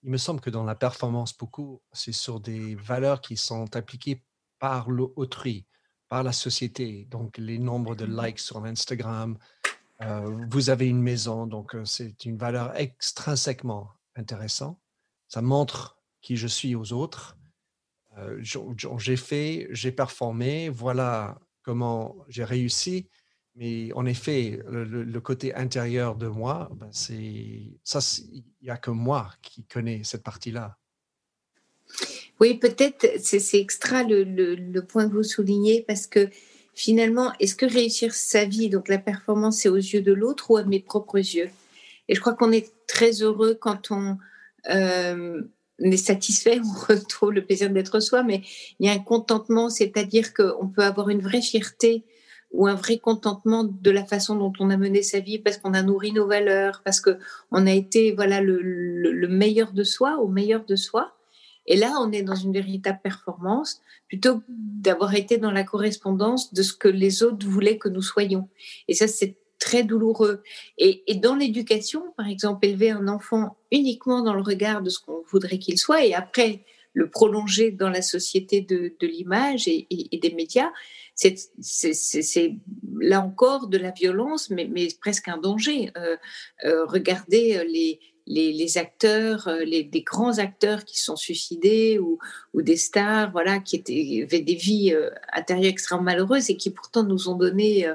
Il 0.03 0.11
me 0.11 0.17
semble 0.17 0.41
que 0.41 0.51
dans 0.51 0.65
la 0.65 0.75
performance, 0.75 1.37
beaucoup, 1.37 1.83
c'est 1.93 2.13
sur 2.13 2.41
des 2.41 2.75
valeurs 2.77 3.21
qui 3.21 3.37
sont 3.37 3.77
appliquées 3.77 4.23
par 4.59 4.91
l'autrui, 4.91 5.67
par 6.09 6.23
la 6.23 6.33
société. 6.33 7.07
Donc, 7.11 7.37
les 7.37 7.59
nombres 7.59 7.95
de 7.95 8.07
likes 8.07 8.41
sur 8.41 8.65
Instagram. 8.65 9.37
Euh, 10.01 10.35
vous 10.51 10.71
avez 10.71 10.89
une 10.89 11.03
maison, 11.03 11.47
donc 11.47 11.75
euh, 11.75 11.85
c'est 11.85 12.25
une 12.25 12.39
valeur 12.39 12.75
extrinsèquement 12.75 13.91
intéressante. 14.17 14.79
Ça 15.29 15.43
montre 15.43 15.99
qui 16.23 16.39
je 16.39 16.47
suis 16.47 16.75
aux 16.75 16.95
autres. 16.95 17.37
j'ai 18.39 19.17
fait, 19.17 19.69
j'ai 19.71 19.93
performé, 19.93 20.71
voilà 20.71 21.39
comment 21.63 22.17
j'ai 22.29 22.45
réussi. 22.45 23.09
Mais 23.57 23.93
en 23.95 24.07
effet, 24.07 24.61
le, 24.69 25.21
côté 25.21 25.55
intérieur 25.55 26.17
de 26.17 26.29
moi, 26.29 26.71
ben 26.77 26.89
c'est 26.93 27.79
ça, 27.85 27.99
il 28.33 28.45
n'y 28.63 28.71
a 28.71 28.77
que 28.77 28.91
moi 28.91 29.31
qui 29.43 29.65
connais 29.65 30.03
cette 30.05 30.23
partie-là. 30.23 30.79
Oui, 32.39 32.55
peut-être 32.55 33.07
c'est 33.19 33.61
extra 33.61 34.03
le, 34.03 34.81
point 34.81 35.09
que 35.09 35.15
vous 35.15 35.23
soulignez 35.23 35.85
parce 35.87 36.07
que 36.07 36.31
finalement, 36.75 37.33
est-ce 37.41 37.55
que 37.55 37.67
réussir 37.67 38.15
sa 38.15 38.45
vie, 38.45 38.71
donc 38.71 38.89
la 38.89 38.99
performance, 38.99 39.59
c'est 39.59 39.69
aux 39.69 39.77
yeux 39.77 40.01
de 40.01 40.13
l'autre 40.13 40.51
ou 40.51 40.57
à 40.57 40.65
mes 40.65 40.81
propres 40.81 41.19
yeux? 41.19 41.51
Et 42.09 42.15
je 42.15 42.21
crois 42.21 42.35
qu'on 42.35 42.53
est 42.53 42.73
très 42.87 43.23
heureux 43.23 43.59
quand 43.61 43.91
on 43.91 44.17
euh, 44.71 45.43
est 45.81 45.97
satisfait, 45.97 46.61
on 46.63 46.93
retrouve 46.95 47.33
le 47.33 47.45
plaisir 47.45 47.71
d'être 47.71 48.01
soi, 48.01 48.23
mais 48.23 48.43
il 48.79 48.87
y 48.87 48.89
a 48.89 48.93
un 48.93 48.99
contentement, 48.99 49.71
c'est-à-dire 49.71 50.35
qu'on 50.35 50.69
peut 50.69 50.83
avoir 50.83 51.09
une 51.09 51.21
vraie 51.21 51.43
fierté 51.43 52.05
ou 52.53 52.67
un 52.67 52.75
vrai 52.75 52.99
contentement 52.99 53.65
de 53.65 53.91
la 53.91 54.05
façon 54.05 54.35
dont 54.37 54.53
on 54.59 54.71
a 54.71 54.77
mené 54.77 55.03
sa 55.03 55.21
vie 55.21 55.39
parce 55.39 55.57
qu'on 55.57 55.75
a 55.75 55.83
nourri 55.83 56.13
nos 56.13 56.27
valeurs, 56.27 56.83
parce 56.85 57.01
qu'on 57.01 57.67
a 57.67 57.73
été 57.73 58.13
voilà 58.13 58.41
le, 58.41 58.61
le, 58.61 59.29
meilleur 59.29 59.73
de 59.73 59.85
soi, 59.85 60.19
au 60.19 60.29
meilleur 60.29 60.65
de 60.65 60.77
soi. 60.77 61.15
Et 61.67 61.77
là, 61.77 61.93
on 62.01 62.11
est 62.11 62.23
dans 62.23 62.35
une 62.35 62.53
véritable 62.53 62.99
performance 63.03 63.81
plutôt 64.09 64.43
d'avoir 64.49 65.15
été 65.15 65.39
dans 65.39 65.53
la 65.53 65.63
correspondance 65.63 66.53
de 66.53 66.63
ce 66.63 66.73
que 66.73 66.89
les 66.89 67.23
autres 67.23 67.47
voulaient 67.47 67.79
que 67.79 67.89
nous 67.89 68.03
soyons. 68.03 68.49
Et 68.89 68.95
ça, 68.95 69.07
c'est 69.07 69.37
très 69.61 69.85
douloureux. 69.85 70.43
Et, 70.79 71.05
dans 71.15 71.37
l'éducation, 71.37 72.13
par 72.17 72.27
exemple, 72.27 72.67
élever 72.67 72.91
un 72.91 73.07
enfant 73.07 73.57
uniquement 73.71 74.23
dans 74.23 74.35
le 74.35 74.43
regard 74.43 74.83
de 74.83 74.91
ce 74.91 74.99
qu'on 74.99 75.23
voudrait 75.29 75.59
qu'il 75.59 75.79
soit 75.79 76.05
et 76.05 76.15
après 76.15 76.65
le 76.93 77.09
prolonger 77.09 77.71
dans 77.71 77.91
la 77.91 78.03
société 78.03 78.63
de, 78.63 78.93
l'image 79.01 79.69
et, 79.69 79.87
des 80.21 80.35
médias, 80.35 80.71
c'est 81.15 82.57
là 82.99 83.21
encore 83.21 83.69
de 83.69 83.79
la 83.79 83.93
violence, 83.93 84.51
mais, 84.51 84.89
presque 85.01 85.29
un 85.29 85.39
danger. 85.39 85.93
Euh, 85.97 86.17
euh, 86.65 86.85
regardez 86.87 87.63
les, 87.69 88.01
les, 88.27 88.79
acteurs, 88.79 89.47
euh, 89.47 89.61
les, 89.61 89.85
des 89.85 90.03
grands 90.03 90.39
acteurs 90.39 90.85
qui 90.85 90.99
sont 90.99 91.17
suicidés 91.17 91.99
ou, 92.01 92.19
ou 92.55 92.63
des 92.63 92.77
stars, 92.77 93.31
voilà, 93.31 93.61
qui 93.61 93.77
étaient, 93.77 94.23
avaient 94.27 94.41
des 94.41 94.55
vies 94.55 94.93
intérieures 95.33 95.71
extrêmement 95.71 96.05
malheureuses 96.05 96.51
et 96.51 96.57
qui 96.57 96.71
pourtant 96.71 97.05
nous 97.05 97.29
ont 97.29 97.37
donné 97.37 97.87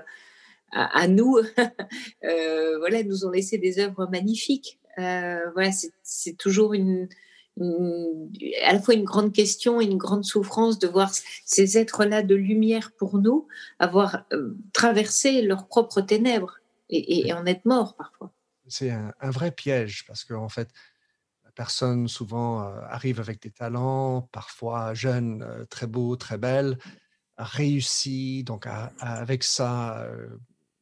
à, 0.76 1.08
nous, 1.08 1.40
voilà, 2.22 3.04
nous 3.04 3.26
ont 3.26 3.32
laissé 3.32 3.58
des 3.58 3.80
œuvres 3.80 4.08
magnifiques. 4.12 4.80
voilà, 4.98 5.72
c'est 6.04 6.38
toujours 6.38 6.74
une, 6.74 7.08
à 7.62 8.74
la 8.74 8.82
fois 8.82 8.94
une 8.94 9.06
grande 9.06 9.32
question 9.32 9.80
et 9.80 9.86
une 9.86 9.98
grande 9.98 10.26
souffrance 10.26 10.78
de 10.78 10.88
voir 10.88 11.12
ces 11.46 11.78
êtres-là 11.78 12.22
de 12.22 12.36
lumière 12.36 12.92
pour 12.98 13.18
nous 13.18 13.48
avoir 13.80 14.26
euh, 14.34 14.58
traversé 14.74 15.42
leurs 15.42 15.68
propres 15.68 16.02
ténèbres 16.02 16.60
et, 16.90 17.34
en 17.34 17.46
être 17.46 17.66
morts 17.66 17.96
parfois. 17.96 18.32
C'est 18.68 18.92
un, 18.92 19.14
vrai 19.32 19.52
piège 19.52 20.06
parce 20.06 20.24
qu'en 20.24 20.44
en 20.44 20.50
fait, 20.50 20.70
la 21.46 21.52
personne 21.52 22.08
souvent 22.08 22.62
euh, 22.62 22.82
arrive 22.90 23.20
avec 23.20 23.42
des 23.42 23.52
talents, 23.52 24.28
parfois 24.32 24.94
jeune, 24.94 25.44
euh, 25.44 25.66
très 25.66 25.88
beau, 25.88 26.16
très 26.16 26.38
belle, 26.38 26.78
réussit, 27.38 28.46
donc 28.46 28.68
avec 29.00 29.44
sa 29.44 30.08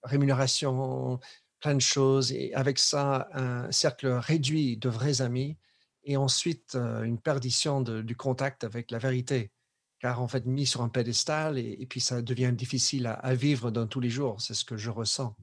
rémunération, 0.03 1.19
plein 1.59 1.75
de 1.75 1.81
choses, 1.81 2.31
et 2.31 2.53
avec 2.53 2.79
ça, 2.79 3.27
un 3.33 3.71
cercle 3.71 4.07
réduit 4.07 4.77
de 4.77 4.89
vrais 4.89 5.21
amis 5.21 5.57
et 6.03 6.17
ensuite 6.17 6.75
une 6.75 7.17
perdition 7.17 7.81
du 7.81 8.15
contact 8.15 8.63
avec 8.63 8.91
la 8.91 8.97
vérité, 8.97 9.51
car 9.99 10.21
en 10.21 10.27
fait 10.27 10.45
mis 10.45 10.65
sur 10.65 10.81
un 10.81 10.89
pédestal 10.89 11.57
et, 11.57 11.85
puis 11.89 12.01
ça 12.01 12.21
devient 12.21 12.51
difficile 12.53 13.07
à, 13.07 13.33
vivre 13.35 13.71
dans 13.71 13.87
tous 13.87 14.01
les 14.01 14.09
jours, 14.09 14.41
c'est 14.41 14.53
ce 14.53 14.65
que 14.65 14.75
je 14.75 14.89
ressens. 14.89 15.35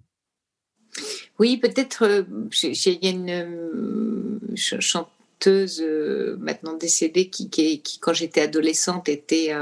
Oui, 1.39 1.57
peut-être, 1.57 2.27
il 2.63 2.99
y 3.03 3.07
a 3.07 3.11
une 3.11 4.57
chanteuse 4.57 5.20
maintenant 5.47 6.75
décédée 6.75 7.29
qui, 7.29 7.49
qui, 7.51 7.83
quand 8.01 8.13
j'étais 8.13 8.43
adolescente, 8.43 9.09
était 9.09 9.53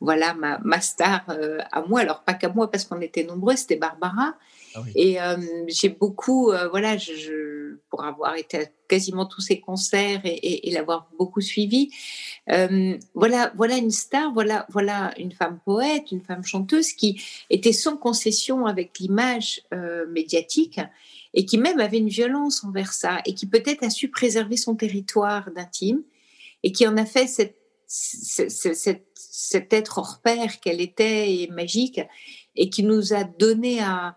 voilà 0.00 0.34
ma, 0.34 0.58
ma 0.58 0.80
star 0.80 1.24
à 1.72 1.82
moi, 1.82 2.00
alors 2.00 2.22
pas 2.22 2.34
qu'à 2.34 2.48
moi 2.48 2.70
parce 2.70 2.84
qu'on 2.84 3.00
était 3.00 3.24
nombreux, 3.24 3.56
c'était 3.56 3.76
Barbara. 3.76 4.34
Ah 4.74 4.82
et 4.94 5.16
j'ai 5.68 5.88
beaucoup, 5.88 6.52
voilà, 6.70 6.98
je, 6.98 7.76
pour 7.88 8.04
avoir 8.04 8.36
été 8.36 8.58
à 8.58 8.64
quasiment 8.88 9.24
tous 9.24 9.40
ses 9.40 9.58
concerts 9.58 10.20
et, 10.24 10.70
l'avoir 10.70 11.08
beaucoup 11.18 11.40
suivi, 11.40 11.90
voilà, 13.14 13.52
voilà 13.56 13.76
une 13.76 13.90
star, 13.90 14.32
voilà, 14.32 14.66
voilà 14.70 15.14
une 15.18 15.32
femme 15.32 15.58
poète, 15.64 16.12
une 16.12 16.20
femme 16.20 16.44
chanteuse 16.44 16.92
qui 16.92 17.22
était 17.48 17.72
sans 17.72 17.96
concession 17.96 18.66
avec 18.66 18.98
l'image 18.98 19.62
médiatique 20.10 20.80
et 21.36 21.46
qui 21.46 21.58
même 21.58 21.78
avait 21.78 21.98
une 21.98 22.08
violence 22.08 22.64
envers 22.64 22.92
ça 22.92 23.20
et 23.24 23.34
qui 23.34 23.46
peut-être 23.46 23.84
a 23.84 23.90
su 23.90 24.08
préserver 24.08 24.56
son 24.56 24.74
territoire 24.74 25.50
d'intime 25.52 26.02
et 26.64 26.72
qui 26.72 26.88
en 26.88 26.96
a 26.96 27.06
fait 27.06 27.28
cette, 27.28 27.56
cet 27.86 29.72
être 29.72 29.98
hors 29.98 30.20
pair 30.20 30.58
qu'elle 30.58 30.80
était 30.80 31.32
et 31.32 31.48
magique 31.48 32.00
et 32.56 32.68
qui 32.70 32.82
nous 32.82 33.12
a 33.14 33.22
donné 33.22 33.80
à 33.80 34.16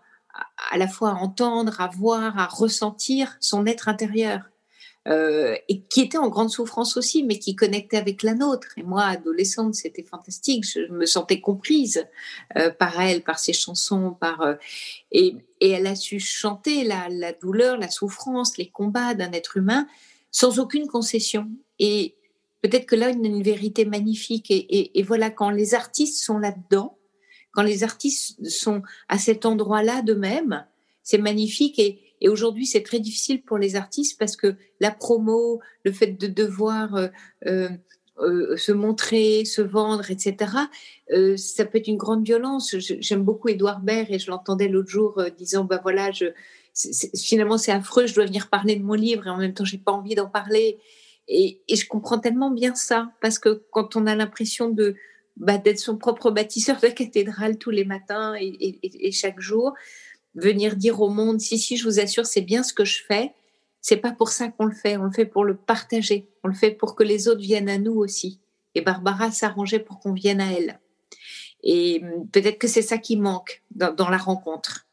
à 0.70 0.78
la 0.78 0.88
fois 0.88 1.10
à 1.10 1.14
entendre, 1.14 1.80
à 1.80 1.88
voir, 1.88 2.38
à 2.38 2.46
ressentir 2.46 3.36
son 3.40 3.66
être 3.66 3.88
intérieur. 3.88 4.49
Euh, 5.08 5.56
et 5.68 5.80
qui 5.80 6.02
était 6.02 6.18
en 6.18 6.28
grande 6.28 6.50
souffrance 6.50 6.98
aussi, 6.98 7.22
mais 7.22 7.38
qui 7.38 7.56
connectait 7.56 7.96
avec 7.96 8.22
la 8.22 8.34
nôtre. 8.34 8.68
Et 8.76 8.82
moi, 8.82 9.04
adolescente, 9.04 9.74
c'était 9.74 10.02
fantastique. 10.02 10.64
Je 10.64 10.92
me 10.92 11.06
sentais 11.06 11.40
comprise 11.40 12.06
euh, 12.58 12.70
par 12.70 13.00
elle, 13.00 13.22
par 13.22 13.38
ses 13.38 13.54
chansons, 13.54 14.14
par 14.20 14.42
euh, 14.42 14.54
et, 15.10 15.36
elle 15.62 15.86
a 15.86 15.94
su 15.94 16.20
chanter 16.20 16.84
la, 16.84 17.32
douleur, 17.32 17.78
la 17.78 17.88
souffrance, 17.88 18.58
les 18.58 18.68
combats 18.68 19.14
d'un 19.14 19.32
être 19.32 19.56
humain 19.56 19.86
sans 20.30 20.58
aucune 20.58 20.86
concession. 20.86 21.48
Et 21.78 22.14
peut-être 22.60 22.86
que 22.86 22.96
là, 22.96 23.06
a 23.06 23.10
une 23.10 23.42
vérité 23.42 23.86
magnifique. 23.86 24.50
Et, 24.50 24.98
et 24.98 25.02
voilà, 25.02 25.30
quand 25.30 25.50
les 25.50 25.74
artistes 25.74 26.22
sont 26.22 26.38
là-dedans, 26.38 26.98
quand 27.52 27.62
les 27.62 27.84
artistes 27.84 28.46
sont 28.48 28.82
à 29.08 29.18
cet 29.18 29.46
endroit-là 29.46 30.02
d'eux-mêmes, 30.02 30.66
c'est 31.02 31.18
magnifique. 31.18 31.78
Et, 31.78 32.00
aujourd'hui, 32.28 32.66
c'est 32.66 32.82
très 32.82 33.00
difficile 33.00 33.42
pour 33.42 33.58
les 33.58 33.76
artistes 33.76 34.18
parce 34.18 34.36
que 34.36 34.56
la 34.80 34.90
promo, 34.90 35.60
le 35.84 35.92
fait 35.92 36.08
de 36.08 36.26
devoir 36.26 36.94
euh, 36.94 37.08
euh, 37.46 37.68
euh, 38.18 38.56
se 38.56 38.72
montrer, 38.72 39.44
se 39.44 39.62
vendre, 39.62 40.10
etc., 40.10 40.52
ça 41.36 41.64
peut 41.64 41.78
être 41.78 41.88
une 41.88 41.96
grande 41.96 42.24
violence. 42.24 42.76
J'aime 42.78 43.24
beaucoup 43.24 43.48
Édouard 43.48 43.80
Baird 43.80 44.10
et 44.10 44.18
je 44.18 44.30
l'entendais 44.30 44.68
l'autre 44.68 44.90
jour 44.90 45.20
disant, 45.36 45.64
bah 45.64 45.80
voilà, 45.82 46.10
finalement 47.16 47.58
c'est 47.58 47.72
affreux, 47.72 48.06
je 48.06 48.14
dois 48.14 48.26
venir 48.26 48.48
parler 48.48 48.76
de 48.76 48.84
mon 48.84 48.94
livre 48.94 49.26
et 49.26 49.30
en 49.30 49.38
même 49.38 49.54
temps 49.54 49.64
j'ai 49.64 49.78
pas 49.78 49.92
envie 49.92 50.14
d'en 50.14 50.28
parler. 50.28 50.78
Et, 51.26 51.60
et, 51.68 51.76
je 51.76 51.86
comprends 51.86 52.18
tellement 52.18 52.50
bien 52.50 52.74
ça 52.74 53.12
parce 53.20 53.38
que 53.38 53.62
quand 53.70 53.96
on 53.96 54.06
a 54.06 54.16
l'impression 54.16 54.68
de 54.68 54.96
bah, 55.40 55.56
d'être 55.56 55.78
son 55.78 55.96
propre 55.96 56.30
bâtisseur 56.30 56.78
de 56.80 56.88
cathédrale 56.88 57.56
tous 57.56 57.70
les 57.70 57.86
matins 57.86 58.34
et, 58.38 59.10
chaque 59.10 59.40
jour, 59.40 59.72
venir 60.34 60.76
dire 60.76 61.00
au 61.00 61.08
monde 61.08 61.40
si 61.40 61.58
si 61.58 61.76
je 61.76 61.84
vous 61.84 62.00
assure 62.00 62.26
c'est 62.26 62.40
bien 62.40 62.62
ce 62.62 62.72
que 62.72 62.84
je 62.84 63.02
fais. 63.06 63.32
C'est 63.80 63.96
pas 63.96 64.12
pour 64.12 64.28
ça 64.28 64.48
qu'on 64.48 64.66
le 64.66 64.74
fait, 64.74 64.96
on 64.98 65.04
le 65.04 65.10
fait 65.10 65.24
pour 65.24 65.44
le 65.44 65.56
partager, 65.56 66.28
on 66.44 66.48
le 66.48 66.54
fait 66.54 66.70
pour 66.70 66.94
que 66.94 67.02
les 67.02 67.28
autres 67.28 67.40
viennent 67.40 67.70
à 67.70 67.78
nous 67.78 67.94
aussi. 67.94 68.38
Et 68.74 68.82
Barbara 68.82 69.30
s'arrangeait 69.30 69.78
pour 69.78 70.00
qu'on 70.00 70.12
vienne 70.12 70.40
à 70.40 70.52
elle. 70.52 70.78
Et 71.62 72.02
hum, 72.02 72.28
peut-être 72.28 72.58
que 72.58 72.68
c'est 72.68 72.82
ça 72.82 72.98
qui 72.98 73.16
manque 73.16 73.62
dans, 73.70 74.10
la 74.10 74.18
rencontre. 74.18 74.86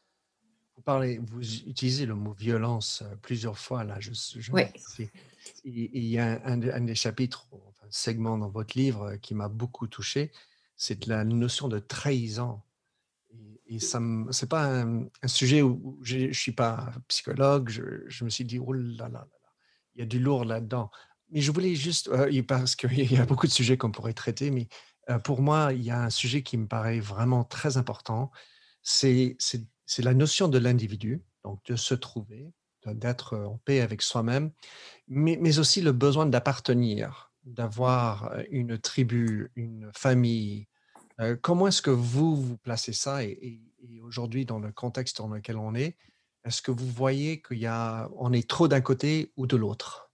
Vous 0.76 0.82
parlez, 0.82 1.20
vous 1.22 1.42
utilisez 1.66 2.06
le 2.06 2.14
mot 2.14 2.32
violence 2.32 3.02
euh, 3.02 3.14
plusieurs 3.20 3.58
fois 3.58 3.84
là. 3.84 3.98
Je, 4.00 4.10
il 5.64 6.06
y 6.06 6.18
a 6.18 6.40
un, 6.44 6.62
un 6.62 6.80
des 6.80 6.94
chapitres 6.94 7.46
segment 7.90 8.38
dans 8.38 8.48
votre 8.48 8.76
livre 8.76 9.16
qui 9.16 9.34
m'a 9.34 9.48
beaucoup 9.48 9.86
touché, 9.86 10.30
c'est 10.76 11.06
la 11.06 11.24
notion 11.24 11.68
de 11.68 11.78
trahison. 11.78 12.60
Et, 13.68 13.80
ça, 13.80 14.00
c'est 14.30 14.48
pas 14.48 14.82
un, 14.82 15.08
sujet 15.26 15.62
où 15.62 15.98
je, 16.02 16.18
ne 16.18 16.32
suis 16.32 16.52
pas 16.52 16.92
psychologue. 17.08 17.68
Je, 17.68 18.24
me 18.24 18.30
suis 18.30 18.44
dit, 18.44 18.58
oh 18.58 18.72
là 18.72 19.08
là 19.08 19.08
là, 19.08 19.28
il 19.94 20.00
y 20.00 20.02
a 20.02 20.06
du 20.06 20.18
lourd 20.18 20.44
là-dedans. 20.44 20.90
Mais 21.30 21.40
je 21.40 21.52
voulais 21.52 21.74
juste, 21.74 22.10
parce 22.46 22.76
qu'il 22.76 23.12
y 23.12 23.16
a 23.18 23.26
beaucoup 23.26 23.46
de 23.46 23.52
sujets 23.52 23.76
qu'on 23.76 23.90
pourrait 23.90 24.14
traiter, 24.14 24.50
mais 24.50 24.68
pour 25.24 25.42
moi, 25.42 25.72
il 25.72 25.82
y 25.82 25.90
a 25.90 26.02
un 26.02 26.10
sujet 26.10 26.42
qui 26.42 26.56
me 26.56 26.66
paraît 26.66 27.00
vraiment 27.00 27.44
très 27.44 27.76
important. 27.76 28.30
C'est, 28.82 29.36
la 29.98 30.14
notion 30.14 30.48
de 30.48 30.58
l'individu, 30.58 31.22
donc 31.44 31.64
de 31.66 31.76
se 31.76 31.94
trouver, 31.94 32.52
d'être 32.86 33.36
en 33.36 33.58
paix 33.58 33.80
avec 33.80 34.00
soi-même, 34.00 34.50
mais 35.08 35.58
aussi 35.58 35.82
le 35.82 35.92
besoin 35.92 36.26
d'appartenir 36.26 37.28
d'avoir 37.44 38.32
une 38.50 38.78
tribu, 38.78 39.50
une 39.56 39.90
famille. 39.94 40.68
Comment 41.40 41.68
est-ce 41.68 41.82
que 41.82 41.90
vous 41.90 42.36
vous 42.36 42.56
placez 42.58 42.92
ça 42.92 43.24
et, 43.24 43.60
aujourd'hui 44.02 44.44
dans 44.44 44.58
le 44.58 44.72
contexte 44.72 45.18
dans 45.18 45.28
lequel 45.28 45.56
on 45.56 45.74
est, 45.74 45.96
est-ce 46.44 46.62
que 46.62 46.70
vous 46.70 46.86
voyez 46.86 47.42
qu'il 47.42 47.58
y 47.58 47.66
a, 47.66 48.08
on 48.16 48.32
est 48.32 48.48
trop 48.48 48.68
d'un 48.68 48.80
côté 48.80 49.32
ou 49.36 49.46
de 49.46 49.56
l'autre? 49.56 50.10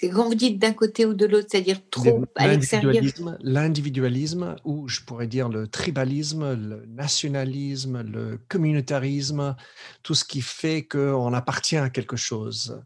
Quand 0.00 0.28
vous 0.28 0.34
dites 0.34 0.58
d'un 0.58 0.72
côté 0.72 1.06
ou 1.06 1.14
de 1.14 1.26
l'autre, 1.26 1.46
c'est-à-dire 1.50 1.78
trop 1.90 2.24
à 2.34 2.48
l'extérieur? 2.48 3.04
L'individualisme, 3.40 4.56
ou 4.64 4.88
je 4.88 5.00
pourrais 5.02 5.28
dire 5.28 5.48
le 5.48 5.68
tribalisme, 5.68 6.54
le 6.54 6.86
nationalisme, 6.86 8.02
le 8.02 8.40
communautarisme, 8.48 9.54
tout 10.02 10.14
ce 10.14 10.24
qui 10.24 10.40
fait 10.40 10.82
qu'on 10.82 11.32
appartient 11.32 11.76
à 11.76 11.88
quelque 11.88 12.16
chose? 12.16 12.82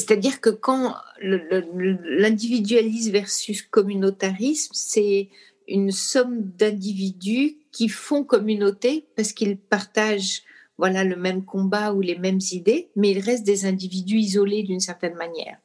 C'est-à-dire 0.00 0.40
que 0.40 0.48
quand 0.48 0.94
l'individualisme 1.20 3.12
versus 3.12 3.60
communautarisme, 3.62 4.72
c'est 4.74 5.28
une 5.68 5.90
somme 5.90 6.50
d'individus 6.56 7.58
qui 7.70 7.88
font 7.88 8.24
communauté 8.24 9.06
parce 9.14 9.32
qu'ils 9.32 9.58
partagent 9.58 10.42
voilà 10.78 11.04
le 11.04 11.16
même 11.16 11.44
combat 11.44 11.92
ou 11.92 12.00
les 12.00 12.16
mêmes 12.18 12.40
idées, 12.52 12.88
mais 12.96 13.10
ils 13.10 13.20
restent 13.20 13.44
des 13.44 13.66
individus 13.66 14.16
isolés 14.16 14.62
d'une 14.62 14.80
certaine 14.80 15.14
manière. 15.16 15.58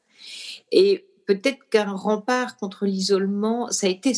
Et 0.74 1.06
peut-être 1.26 1.70
qu'un 1.70 1.94
rempart 1.94 2.58
contre 2.58 2.86
l'isolement, 2.86 3.72
ça 3.72 3.88
a 3.88 3.90
été 3.90 4.12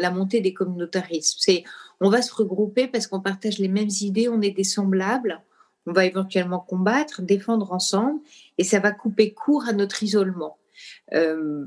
la 0.00 0.10
montée 0.10 0.40
des 0.40 0.52
communautarismes. 0.52 1.38
C'est 1.40 1.62
on 2.00 2.10
va 2.10 2.20
se 2.22 2.34
regrouper 2.34 2.88
parce 2.88 3.06
qu'on 3.06 3.20
partage 3.20 3.60
les 3.60 3.68
mêmes 3.68 3.90
idées, 4.00 4.28
on 4.28 4.42
est 4.42 4.50
des 4.50 4.64
semblables, 4.64 5.40
on 5.86 5.92
va 5.92 6.06
éventuellement 6.06 6.60
combattre, 6.60 7.22
défendre 7.22 7.72
ensemble, 7.72 8.20
et 8.58 8.64
ça 8.64 8.78
va 8.78 8.92
couper 8.92 9.32
court 9.32 9.64
à 9.68 9.72
notre 9.72 10.02
isolement. 10.02 10.58
Euh, 11.14 11.66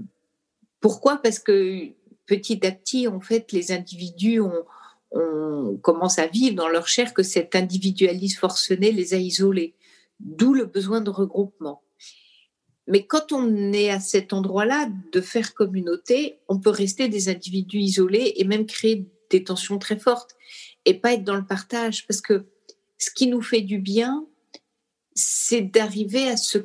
pourquoi? 0.80 1.18
Parce 1.18 1.40
que 1.40 1.90
petit 2.26 2.66
à 2.66 2.72
petit, 2.72 3.08
en 3.08 3.20
fait, 3.20 3.52
les 3.52 3.72
individus 3.72 4.40
ont, 4.40 4.64
on 5.12 5.78
commence 5.82 6.20
à 6.20 6.28
vivre 6.28 6.56
dans 6.56 6.68
leur 6.68 6.88
chair 6.88 7.14
que 7.14 7.24
cet 7.24 7.56
individualisme 7.56 8.40
forcené 8.40 8.92
les 8.92 9.14
a 9.14 9.18
isolés, 9.18 9.76
d'où 10.20 10.54
le 10.54 10.66
besoin 10.66 11.02
de 11.02 11.10
regroupement. 11.10 11.82
Mais 12.88 13.06
quand 13.06 13.32
on 13.32 13.74
est 13.74 13.90
à 13.90 14.00
cet 14.00 14.32
endroit-là 14.32 14.90
de 15.12 15.22
faire 15.22 15.54
communauté, 15.54 16.40
on 16.48 16.60
peut 16.60 16.70
rester 16.70 17.08
des 17.10 17.30
individus 17.30 17.80
isolés 17.80 18.34
et 18.36 18.44
même 18.44 18.66
créer 18.66 19.08
des 19.32 19.44
tensions 19.44 19.80
très 19.80 19.98
fortes 19.98 20.36
et 20.86 20.94
pas 20.94 21.14
être 21.14 21.24
dans 21.24 21.36
le 21.36 21.46
partage 21.46 22.06
parce 22.06 22.22
que 22.22 22.46
ce 23.06 23.12
qui 23.12 23.28
nous 23.28 23.42
fait 23.42 23.62
du 23.62 23.80
bien, 23.80 24.26
c'est 25.14 25.62
d'arriver 25.62 26.28
à 26.28 26.38
ce 26.38 26.60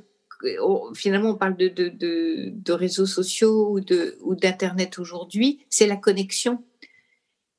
finalement 0.94 1.32
on 1.32 1.34
parle 1.34 1.54
de, 1.58 1.68
de 1.68 2.72
réseaux 2.72 3.04
sociaux 3.04 3.78
ou 4.22 4.34
d'internet 4.34 4.98
aujourd'hui, 4.98 5.66
c'est 5.68 5.86
la 5.86 5.96
connexion 5.96 6.64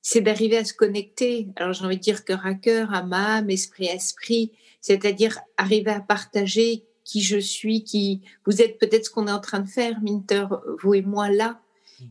c'est 0.02 0.22
d'arriver 0.22 0.58
à 0.58 0.66
se 0.66 0.74
connecter. 0.74 1.48
Alors 1.56 1.74
j'ai 1.74 1.86
envie 1.86 1.98
de 1.98 2.02
dire 2.02 2.26
cœur 2.26 2.46
à 2.46 2.56
cœur, 2.56 2.94
âme 2.94 3.14
à 3.14 3.38
âme, 3.38 3.50
esprit 3.50 3.90
à 3.90 3.96
esprit, 3.96 4.52
c'est-à-dire 4.82 5.40
arriver 5.58 5.92
à 5.92 6.00
partager 6.00 6.86
qui 7.04 7.22
je 7.22 7.38
suis, 7.38 7.84
qui 7.84 8.22
vous 8.46 8.62
êtes 8.62 8.80
peut-être 8.80 9.06
ce 9.06 9.10
qu'on 9.10 9.28
est 9.28 9.32
en 9.32 9.40
train 9.40 9.60
de 9.60 9.70
faire, 9.70 10.02
Minter, 10.02 10.46
vous 10.82 10.94
et 10.96 11.02
moi 11.02 11.30
là. 11.30 11.62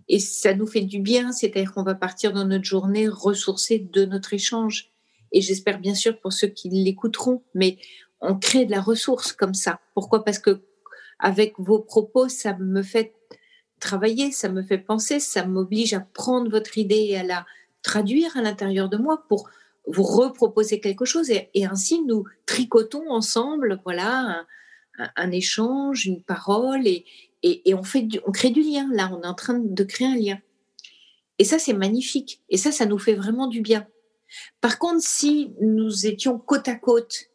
Et 0.09 0.21
ça 0.21 0.55
nous 0.55 0.69
fait 0.69 0.83
du 0.83 1.01
bien, 1.01 1.33
c'est-à-dire 1.33 1.73
qu'on 1.73 1.83
va 1.83 1.97
partir 1.97 2.33
dans 2.33 2.45
notre 2.45 2.65
journée 2.65 3.09
ressourcée 3.09 3.81
de 3.81 4.05
notre 4.05 4.35
échange. 4.35 4.90
Et 5.33 5.41
j'espère 5.41 5.79
bien 5.79 5.95
sûr 5.95 6.19
pour 6.19 6.33
ceux 6.33 6.49
qui 6.49 6.69
l'écouteront, 6.69 7.43
mais 7.55 7.79
on 8.21 8.39
crée 8.39 8.67
de 8.67 8.71
la 8.71 8.81
ressource 8.81 9.33
comme 9.33 9.55
ça. 9.55 9.81
Pourquoi? 9.95 10.25
Parce 10.25 10.39
que 10.39 10.61
avec 11.19 11.55
vos 11.59 11.79
propos, 11.79 12.29
ça 12.29 12.57
me 12.57 12.83
fait 12.83 13.15
travailler, 13.79 14.31
ça 14.31 14.49
me 14.49 14.63
fait 14.63 14.79
penser, 14.79 15.21
ça 15.21 15.45
m'oblige 15.47 15.95
à 15.95 16.01
prendre 16.01 16.51
votre 16.51 16.79
idée 16.79 17.07
et 17.11 17.19
à 17.19 17.23
la 17.23 17.47
traduire 17.83 18.37
à 18.37 18.43
l'intérieur 18.43 18.89
de 18.89 18.99
moi 18.99 19.25
pour 19.29 19.49
vous 19.87 20.03
reproposer 20.03 20.81
quelque 20.81 21.07
chose 21.07 21.31
et, 21.31 21.51
ainsi 21.65 22.03
nous 22.03 22.25
tricotons 22.45 23.11
ensemble 23.11 23.81
voilà 23.85 24.45
un, 25.17 25.31
échange 25.31 26.05
une 26.07 26.23
parole 26.23 26.87
et, 26.87 27.05
on 27.73 27.81
crée 27.81 28.51
du 28.51 28.63
lien. 28.63 28.89
Là 28.93 29.11
on 29.13 29.23
est 29.23 29.27
en 29.27 29.35
train 29.35 29.59
de 29.59 29.85
créer 29.85 30.09
un 30.09 30.17
lien. 30.17 30.39
Et 31.39 31.45
ça 31.45 31.59
c'est 31.59 31.73
magnifique. 31.73 32.43
Et 32.51 32.59
ça 32.59 32.71
ça 32.71 32.85
nous 32.85 32.99
fait 32.99 33.15
vraiment 33.15 33.47
du 33.47 33.63
bien 33.63 33.87
par 34.61 34.79
contre 34.79 35.03
si 35.03 35.53
nous 35.61 36.07
étions 36.07 36.39
côte 36.39 36.69
à 36.69 36.75
côte 36.75 37.27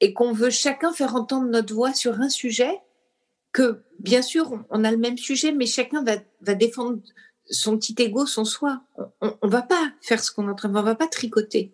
et 0.00 0.12
qu'on 0.12 0.32
veut 0.32 0.50
chacun 0.50 0.92
faire 0.92 1.14
entendre 1.14 1.48
notre 1.48 1.74
voix 1.74 1.94
sur 1.94 2.20
un 2.20 2.28
sujet 2.28 2.80
que 3.52 3.82
bien 3.98 4.22
sûr 4.22 4.64
on 4.70 4.84
a 4.84 4.90
le 4.90 4.96
même 4.96 5.18
sujet 5.18 5.52
mais 5.52 5.66
chacun 5.66 6.04
va, 6.04 6.54
défendre 6.54 7.00
son 7.50 7.78
petit 7.78 7.94
ego, 7.98 8.26
son 8.26 8.44
soi. 8.44 8.82
On, 9.20 9.34
ne 9.42 9.50
va 9.50 9.62
pas 9.62 9.92
faire 10.00 10.22
ce 10.22 10.30
qu'on 10.30 10.48
est 10.48 10.50
en 10.50 10.54
train 10.54 10.68
de 10.68 10.76
on 10.76 10.82
va 10.82 10.94
pas 10.94 11.06
tricoter. 11.06 11.72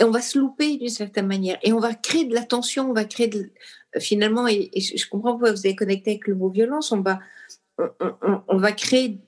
Et 0.00 0.04
on 0.04 0.10
va 0.10 0.20
se 0.20 0.38
louper 0.38 0.76
d'une 0.76 0.88
certaine 0.88 1.26
manière. 1.26 1.58
Et 1.62 1.72
on 1.72 1.80
va 1.80 1.94
créer 1.94 2.24
de 2.24 2.34
la 2.34 2.44
tension, 2.44 2.90
on 2.90 2.92
va 2.92 3.04
créer 3.04 3.28
de, 3.28 3.50
finalement, 3.98 4.46
et, 4.46 4.70
je 4.76 5.08
comprends 5.08 5.32
pourquoi 5.32 5.52
vous 5.52 5.66
avez 5.66 5.74
connecté 5.74 6.12
avec 6.12 6.26
le 6.26 6.34
mot 6.34 6.50
violence, 6.50 6.92
on 6.92 7.00
va, 7.00 8.72
créer, 8.72 9.18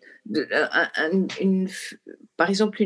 par 2.36 2.48
exemple, 2.48 2.84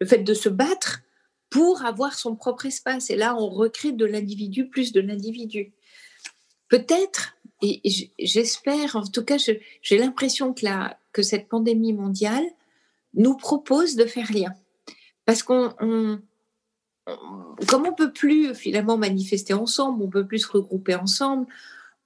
le 0.00 0.06
fait 0.06 0.18
de 0.18 0.34
se 0.34 0.48
battre 0.48 1.02
pour 1.50 1.84
avoir 1.84 2.14
son 2.14 2.36
propre 2.36 2.66
espace. 2.66 3.10
Et 3.10 3.16
là, 3.16 3.36
on 3.36 3.48
recrée 3.48 3.92
de 3.92 4.04
l'individu 4.04 4.68
plus 4.68 4.92
de 4.92 5.00
l'individu. 5.00 5.72
Peut-être, 6.68 7.36
et 7.62 7.80
j'espère, 8.18 8.96
en 8.96 9.04
tout 9.04 9.24
cas, 9.24 9.36
j'ai 9.38 9.98
l'impression 9.98 10.52
que 10.52 10.66
que 11.12 11.22
cette 11.22 11.48
pandémie 11.48 11.94
mondiale 11.94 12.44
nous 13.14 13.36
propose 13.36 13.96
de 13.96 14.04
faire 14.04 14.30
lien. 14.32 14.52
Parce 15.24 15.42
qu'on, 15.42 15.74
on, 15.80 16.20
comme 17.66 17.86
on 17.86 17.94
peut 17.94 18.12
plus 18.12 18.54
finalement 18.54 18.96
manifester 18.96 19.54
ensemble, 19.54 20.02
on 20.02 20.08
peut 20.08 20.26
plus 20.26 20.40
se 20.40 20.52
regrouper 20.52 20.94
ensemble, 20.94 21.46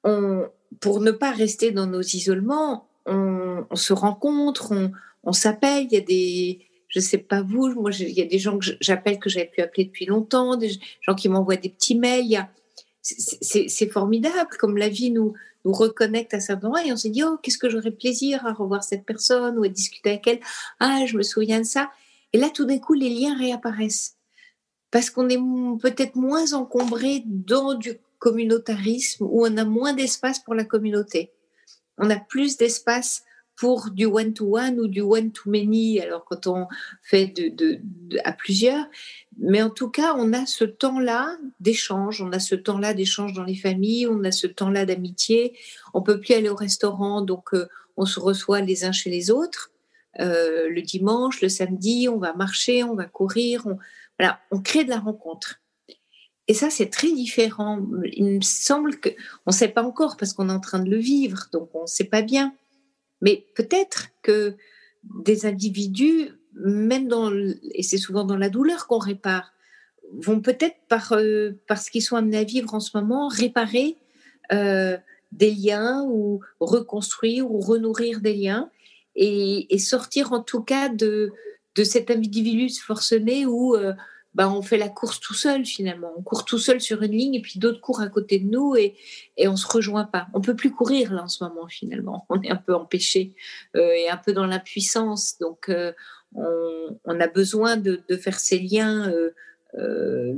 on, 0.04 0.46
pour 0.80 1.00
ne 1.00 1.10
pas 1.10 1.32
rester 1.32 1.72
dans 1.72 1.86
nos 1.86 2.00
isolements, 2.00 2.88
on, 3.06 3.66
se 3.74 3.92
rencontre, 3.92 4.72
on, 4.72 4.92
on 5.24 5.32
s'appelle. 5.32 5.86
Il 5.90 5.92
y 5.92 5.96
a 5.96 6.00
des, 6.00 6.66
je 6.92 7.00
sais 7.00 7.18
pas 7.18 7.40
vous, 7.40 7.72
moi 7.80 7.90
il 7.98 8.10
y 8.10 8.20
a 8.20 8.26
des 8.26 8.38
gens 8.38 8.58
que 8.58 8.66
j'appelle 8.80 9.18
que 9.18 9.30
j'avais 9.30 9.46
pu 9.46 9.62
appeler 9.62 9.86
depuis 9.86 10.04
longtemps, 10.04 10.56
des 10.56 10.72
gens 11.00 11.14
qui 11.14 11.28
m'envoient 11.28 11.56
des 11.56 11.70
petits 11.70 11.94
mails. 11.94 12.46
c'est 13.00 13.90
formidable 13.90 14.50
comme 14.58 14.76
la 14.76 14.90
vie 14.90 15.10
nous 15.10 15.32
nous 15.64 15.72
reconnecte 15.72 16.34
à 16.34 16.40
certains 16.40 16.66
endroits 16.66 16.84
et 16.84 16.92
on 16.92 16.96
se 16.96 17.08
dit 17.08 17.22
oh 17.24 17.38
qu'est-ce 17.42 17.56
que 17.56 17.70
j'aurais 17.70 17.92
plaisir 17.92 18.44
à 18.46 18.52
revoir 18.52 18.84
cette 18.84 19.06
personne 19.06 19.58
ou 19.58 19.64
à 19.64 19.68
discuter 19.68 20.10
avec 20.10 20.26
elle. 20.26 20.40
Ah 20.80 21.06
je 21.06 21.16
me 21.16 21.22
souviens 21.22 21.60
de 21.60 21.66
ça. 21.66 21.90
Et 22.34 22.38
là 22.38 22.50
tout 22.50 22.66
d'un 22.66 22.78
coup 22.78 22.94
les 22.94 23.08
liens 23.08 23.38
réapparaissent. 23.38 24.16
Parce 24.90 25.08
qu'on 25.08 25.30
est 25.30 25.38
peut-être 25.80 26.16
moins 26.16 26.52
encombré 26.52 27.22
dans 27.24 27.72
du 27.72 27.94
communautarisme 28.18 29.24
où 29.24 29.46
on 29.46 29.56
a 29.56 29.64
moins 29.64 29.94
d'espace 29.94 30.40
pour 30.40 30.54
la 30.54 30.64
communauté. 30.64 31.32
On 31.96 32.10
a 32.10 32.16
plus 32.16 32.58
d'espace 32.58 33.24
pour 33.56 33.90
du 33.90 34.06
one-to-one 34.06 34.80
ou 34.80 34.88
du 34.88 35.00
one-to-many, 35.00 36.00
alors 36.00 36.24
quand 36.24 36.46
on 36.46 36.66
fait 37.02 37.26
de, 37.28 37.80
à 38.24 38.32
plusieurs. 38.32 38.86
Mais 39.38 39.62
en 39.62 39.70
tout 39.70 39.88
cas, 39.88 40.14
on 40.16 40.32
a 40.32 40.46
ce 40.46 40.64
temps-là 40.64 41.36
d'échange, 41.60 42.22
on 42.22 42.32
a 42.32 42.38
ce 42.38 42.54
temps-là 42.54 42.94
d'échange 42.94 43.32
dans 43.32 43.44
les 43.44 43.54
familles, 43.54 44.06
on 44.06 44.24
a 44.24 44.32
ce 44.32 44.46
temps-là 44.46 44.84
d'amitié. 44.86 45.56
On 45.94 46.02
peut 46.02 46.20
plus 46.20 46.34
aller 46.34 46.48
au 46.48 46.54
restaurant, 46.54 47.22
donc 47.22 47.54
euh, 47.54 47.68
on 47.96 48.06
se 48.06 48.20
reçoit 48.20 48.60
les 48.60 48.84
uns 48.84 48.92
chez 48.92 49.10
les 49.10 49.30
autres. 49.30 49.70
Euh, 50.20 50.68
le 50.68 50.82
dimanche, 50.82 51.40
le 51.40 51.48
samedi, 51.48 52.08
on 52.08 52.18
va 52.18 52.34
marcher, 52.34 52.84
on 52.84 52.94
va 52.94 53.04
courir, 53.04 53.66
on, 53.66 53.78
voilà, 54.18 54.40
on 54.50 54.60
crée 54.60 54.84
de 54.84 54.90
la 54.90 54.98
rencontre. 54.98 55.60
Et 56.48 56.54
ça, 56.54 56.70
c'est 56.70 56.90
très 56.90 57.12
différent. 57.12 57.80
Il 58.12 58.24
me 58.24 58.40
semble 58.40 58.98
que 58.98 59.10
on 59.46 59.52
ne 59.52 59.54
sait 59.54 59.68
pas 59.68 59.82
encore 59.82 60.16
parce 60.16 60.32
qu'on 60.32 60.48
est 60.48 60.52
en 60.52 60.60
train 60.60 60.80
de 60.80 60.90
le 60.90 60.98
vivre, 60.98 61.46
donc 61.52 61.70
on 61.74 61.82
ne 61.82 61.86
sait 61.86 62.04
pas 62.04 62.22
bien. 62.22 62.54
Mais 63.22 63.46
peut-être 63.54 64.08
que 64.20 64.56
des 65.24 65.46
individus, 65.46 66.28
même 66.54 67.08
dans, 67.08 67.32
et 67.32 67.82
c'est 67.82 67.96
souvent 67.96 68.24
dans 68.24 68.36
la 68.36 68.50
douleur 68.50 68.86
qu'on 68.86 68.98
répare, 68.98 69.54
vont 70.12 70.40
peut-être 70.40 70.76
par, 70.88 71.12
euh, 71.12 71.52
parce 71.66 71.88
qu'ils 71.88 72.02
sont 72.02 72.16
amenés 72.16 72.38
à 72.38 72.44
vivre 72.44 72.74
en 72.74 72.80
ce 72.80 72.96
moment, 72.96 73.28
réparer 73.28 73.96
euh, 74.52 74.98
des 75.30 75.50
liens 75.50 76.04
ou 76.06 76.40
reconstruire 76.60 77.50
ou 77.50 77.60
renourrir 77.60 78.20
des 78.20 78.34
liens 78.34 78.70
et, 79.16 79.78
sortir 79.78 80.32
en 80.32 80.42
tout 80.42 80.62
cas 80.62 80.88
de, 80.88 81.32
de 81.74 81.84
cet 81.84 82.10
individu 82.10 82.68
forcené 82.68 83.46
où 83.46 83.74
euh, 83.74 83.94
bah, 84.34 84.50
on 84.50 84.62
fait 84.62 84.78
la 84.78 84.88
course 84.88 85.20
tout 85.20 85.34
seul 85.34 85.66
finalement. 85.66 86.12
On 86.16 86.22
court 86.22 86.44
tout 86.44 86.58
seul 86.58 86.80
sur 86.80 87.02
une 87.02 87.12
ligne 87.12 87.34
et 87.34 87.42
puis 87.42 87.58
d'autres 87.58 87.80
courent 87.80 88.00
à 88.00 88.08
côté 88.08 88.38
de 88.38 88.48
nous 88.48 88.76
et, 88.76 88.94
et 89.36 89.46
on 89.48 89.56
se 89.56 89.66
rejoint 89.66 90.04
pas. 90.04 90.28
On 90.32 90.40
peut 90.40 90.56
plus 90.56 90.72
courir 90.72 91.12
là 91.12 91.24
en 91.24 91.28
ce 91.28 91.44
moment 91.44 91.68
finalement. 91.68 92.26
On 92.30 92.40
est 92.40 92.50
un 92.50 92.56
peu 92.56 92.74
empêché 92.74 93.34
euh, 93.76 93.92
et 93.92 94.08
un 94.08 94.16
peu 94.16 94.32
dans 94.32 94.46
l'impuissance. 94.46 95.38
Donc 95.38 95.68
euh, 95.68 95.92
on, 97.04 97.20
a 97.20 97.26
besoin 97.26 97.76
de, 97.76 98.00
de, 98.08 98.16
faire 98.16 98.40
ces 98.40 98.58
liens 98.58 99.10
euh, 99.10 99.34
euh, 99.74 100.32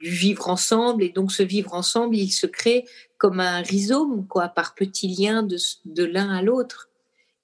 du 0.00 0.10
vivre 0.10 0.48
ensemble 0.48 1.04
et 1.04 1.10
donc 1.10 1.30
ce 1.30 1.44
vivre 1.44 1.74
ensemble, 1.74 2.16
il 2.16 2.30
se 2.30 2.46
crée 2.46 2.84
comme 3.18 3.38
un 3.38 3.62
rhizome 3.62 4.26
quoi, 4.26 4.48
par 4.48 4.74
petits 4.74 5.08
liens 5.08 5.44
de, 5.44 5.56
de 5.84 6.04
l'un 6.04 6.30
à 6.30 6.42
l'autre. 6.42 6.90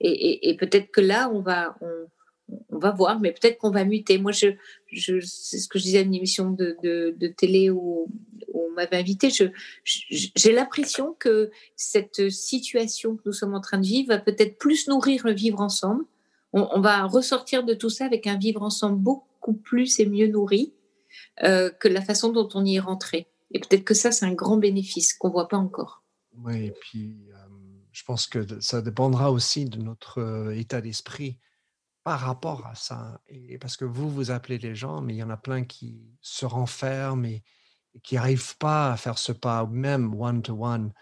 Et, 0.00 0.50
et, 0.50 0.57
peut-être 0.57 0.90
que 0.90 1.00
là, 1.00 1.30
on 1.33 1.40
va, 1.40 1.76
on 2.70 2.78
va 2.78 2.90
voir, 2.90 3.20
mais 3.20 3.33
peut-être 3.33 3.59
qu'on 3.59 3.70
va 3.70 3.85
muter. 3.85 4.18
Moi, 4.18 4.33
je, 4.33 4.48
je 4.92 5.20
c'est 5.20 5.59
ce 5.59 5.68
que 5.68 5.78
je 5.78 5.85
disais 5.85 5.98
à 5.98 6.02
une 6.02 6.14
émission 6.14 6.50
de, 6.50 6.76
de, 6.83 7.26
télé 7.28 7.70
où, 7.70 8.09
m'avez 8.74 8.96
invité. 8.96 9.30
J'ai 9.85 10.52
l'impression 10.52 11.14
que 11.18 11.50
cette 11.76 12.28
situation 12.30 13.16
que 13.16 13.22
nous 13.26 13.33
sommes 13.33 13.54
en 13.54 13.61
train 13.61 13.78
de 13.78 13.87
vivre 13.87 14.09
va 14.09 14.18
peut-être 14.18 14.59
plus 14.59 14.88
nourrir 14.88 15.24
le 15.24 15.33
vivre 15.33 15.61
ensemble. 15.61 16.04
On, 16.52 16.80
va 16.80 17.04
ressortir 17.04 17.64
de 17.64 17.74
tout 17.74 17.90
ça 17.90 18.04
avec 18.04 18.26
un 18.26 18.38
vivre 18.38 18.62
ensemble 18.62 18.98
beaucoup 18.98 19.54
plus 19.54 19.98
et 19.98 20.07
mieux 20.07 20.28
nourri 20.28 20.72
euh, 21.42 21.70
que 21.70 21.88
la 21.88 22.00
façon 22.00 22.33
dont 22.33 22.48
on 22.54 22.64
y 22.64 22.76
est 22.76 22.80
rentré. 22.80 23.26
Et 23.50 23.59
peut-être 23.59 23.85
que 23.85 23.94
ça, 23.94 24.12
c'est 24.12 24.26
un 24.26 24.35
grand 24.35 24.57
bénéfice 24.57 25.14
qu'on 25.14 25.30
voit 25.30 25.48
pas 25.48 25.57
encore. 25.57 26.04
Oui, 26.38 26.66
et 26.66 26.70
puis 26.72 27.16
euh, 27.30 27.37
je 27.92 28.04
pense 28.04 28.26
que 28.26 28.61
ça 28.61 28.83
dépendra 28.83 29.33
aussi 29.33 29.64
de 29.64 29.78
notre 29.78 30.18
euh, 30.18 30.57
état 30.57 30.80
d'esprit 30.80 31.38
par 32.04 32.20
rapport 32.20 32.66
à 32.66 32.74
ça. 32.74 33.20
Et 33.28 33.58
parce 33.58 33.76
que 33.76 33.86
vous, 33.86 34.10
vous 34.10 34.30
appelez 34.30 34.58
les 34.58 34.74
gens, 34.74 35.00
mais 35.00 35.14
il 35.14 35.16
y 35.16 35.22
en 35.22 35.30
a 35.30 35.38
plein 35.38 35.64
qui 35.64 36.06
se 36.20 36.44
renferment 36.44 37.24
et, 37.24 37.42
qui 38.02 38.16
n'arrivent 38.16 38.56
pas 38.58 38.92
à 38.92 38.96
faire 38.96 39.18
ce 39.18 39.32
pas, 39.32 39.66
même 39.66 40.14
one-to-one. 40.20 40.92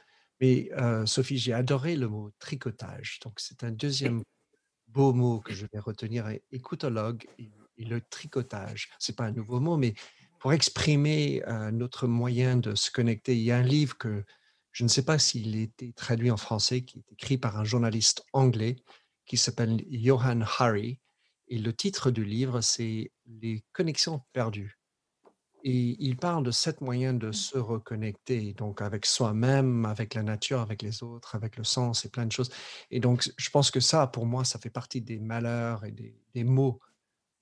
Mais 0.40 0.70
euh, 0.78 1.04
Sophie, 1.04 1.38
j'ai 1.38 1.52
adoré 1.52 1.96
le 1.96 2.08
mot 2.08 2.30
tricotage. 2.38 3.18
Donc, 3.24 3.40
c'est 3.40 3.64
un 3.64 3.72
deuxième 3.72 4.22
beau 4.88 5.12
mot 5.12 5.40
que 5.40 5.54
je 5.54 5.66
vais 5.72 5.78
retenir, 5.78 6.28
écoutologue 6.52 7.26
et, 7.38 7.50
le 7.78 8.00
tricotage. 8.00 8.90
Ce 9.00 9.10
n'est 9.10 9.16
pas 9.16 9.24
un 9.24 9.32
nouveau 9.32 9.58
mot, 9.58 9.76
mais 9.76 9.94
pour 10.38 10.52
exprimer 10.52 11.42
euh, 11.48 11.72
notre 11.72 12.06
moyen 12.06 12.56
de 12.56 12.76
se 12.76 12.92
connecter, 12.92 13.34
il 13.34 13.42
y 13.42 13.50
a 13.50 13.56
un 13.56 13.62
livre 13.62 13.98
que 13.98 14.24
je 14.70 14.84
ne 14.84 14.88
sais 14.88 15.04
pas 15.04 15.18
s'il 15.18 15.56
a 15.56 15.62
été 15.62 15.92
traduit 15.94 16.30
en 16.30 16.36
français, 16.36 16.82
qui 16.82 16.98
est 17.00 17.12
écrit 17.12 17.38
par 17.38 17.58
un 17.58 17.64
journaliste 17.64 18.24
anglais 18.32 18.76
qui 19.26 19.36
s'appelle 19.36 19.82
Johan 19.90 20.40
Hari. 20.58 20.98
Et 21.48 21.58
le 21.58 21.72
titre 21.72 22.10
du 22.10 22.24
livre, 22.24 22.60
c'est 22.60 23.12
Les 23.26 23.64
connexions 23.72 24.22
perdues. 24.32 24.78
Et 25.64 25.96
il 26.00 26.16
parle 26.16 26.42
de 26.42 26.50
sept 26.50 26.80
moyens 26.80 27.18
de 27.18 27.30
se 27.30 27.56
reconnecter, 27.56 28.52
donc 28.54 28.82
avec 28.82 29.06
soi-même, 29.06 29.84
avec 29.84 30.14
la 30.14 30.24
nature, 30.24 30.60
avec 30.60 30.82
les 30.82 31.04
autres, 31.04 31.36
avec 31.36 31.56
le 31.56 31.62
sens 31.62 32.04
et 32.04 32.08
plein 32.08 32.26
de 32.26 32.32
choses. 32.32 32.50
Et 32.90 32.98
donc, 32.98 33.30
je 33.36 33.50
pense 33.50 33.70
que 33.70 33.78
ça, 33.78 34.08
pour 34.08 34.26
moi, 34.26 34.44
ça 34.44 34.58
fait 34.58 34.70
partie 34.70 35.00
des 35.00 35.20
malheurs 35.20 35.84
et 35.84 35.92
des, 35.92 36.16
des 36.34 36.42
maux 36.42 36.80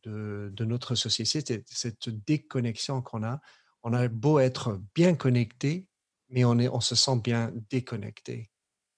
de, 0.03 0.51
de, 0.55 0.65
notre 0.67 0.95
société, 0.95 1.65
cette 1.67 2.11
déconnexion 2.27 3.01
qu'on 3.01 3.23
a. 3.23 3.41
On 3.83 3.95
a 3.95 4.07
beau 4.09 4.39
être 4.39 4.81
bien 4.95 5.15
connecté, 5.15 5.87
mais 6.29 6.45
on, 6.45 6.59
est, 6.59 6.69
on 6.69 6.81
se 6.81 6.95
sent 6.95 7.19
bien 7.23 7.53
déconnecté 7.71 8.51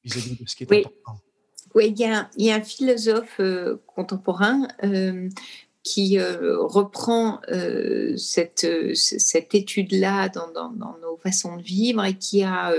vis-à-vis 0.02 0.36
de 0.36 0.48
ce 0.48 0.56
qui 0.56 0.64
est 0.64 0.72
important. 0.72 1.20
Oui, 1.74 1.94
il 1.96 2.44
y 2.44 2.50
a, 2.50 2.56
un 2.56 2.62
philosophe 2.62 3.40
euh, 3.40 3.76
contemporain 3.86 4.68
euh, 4.84 5.28
qui 5.82 6.18
euh, 6.18 6.58
reprend 6.58 7.40
cette, 8.16 8.94
cette 8.94 9.54
étude-là 9.54 10.28
dans, 10.28 10.70
nos 10.70 11.16
façons 11.22 11.56
de 11.56 11.62
vivre 11.62 12.04
et 12.04 12.14
qui 12.14 12.42
a 12.42 12.72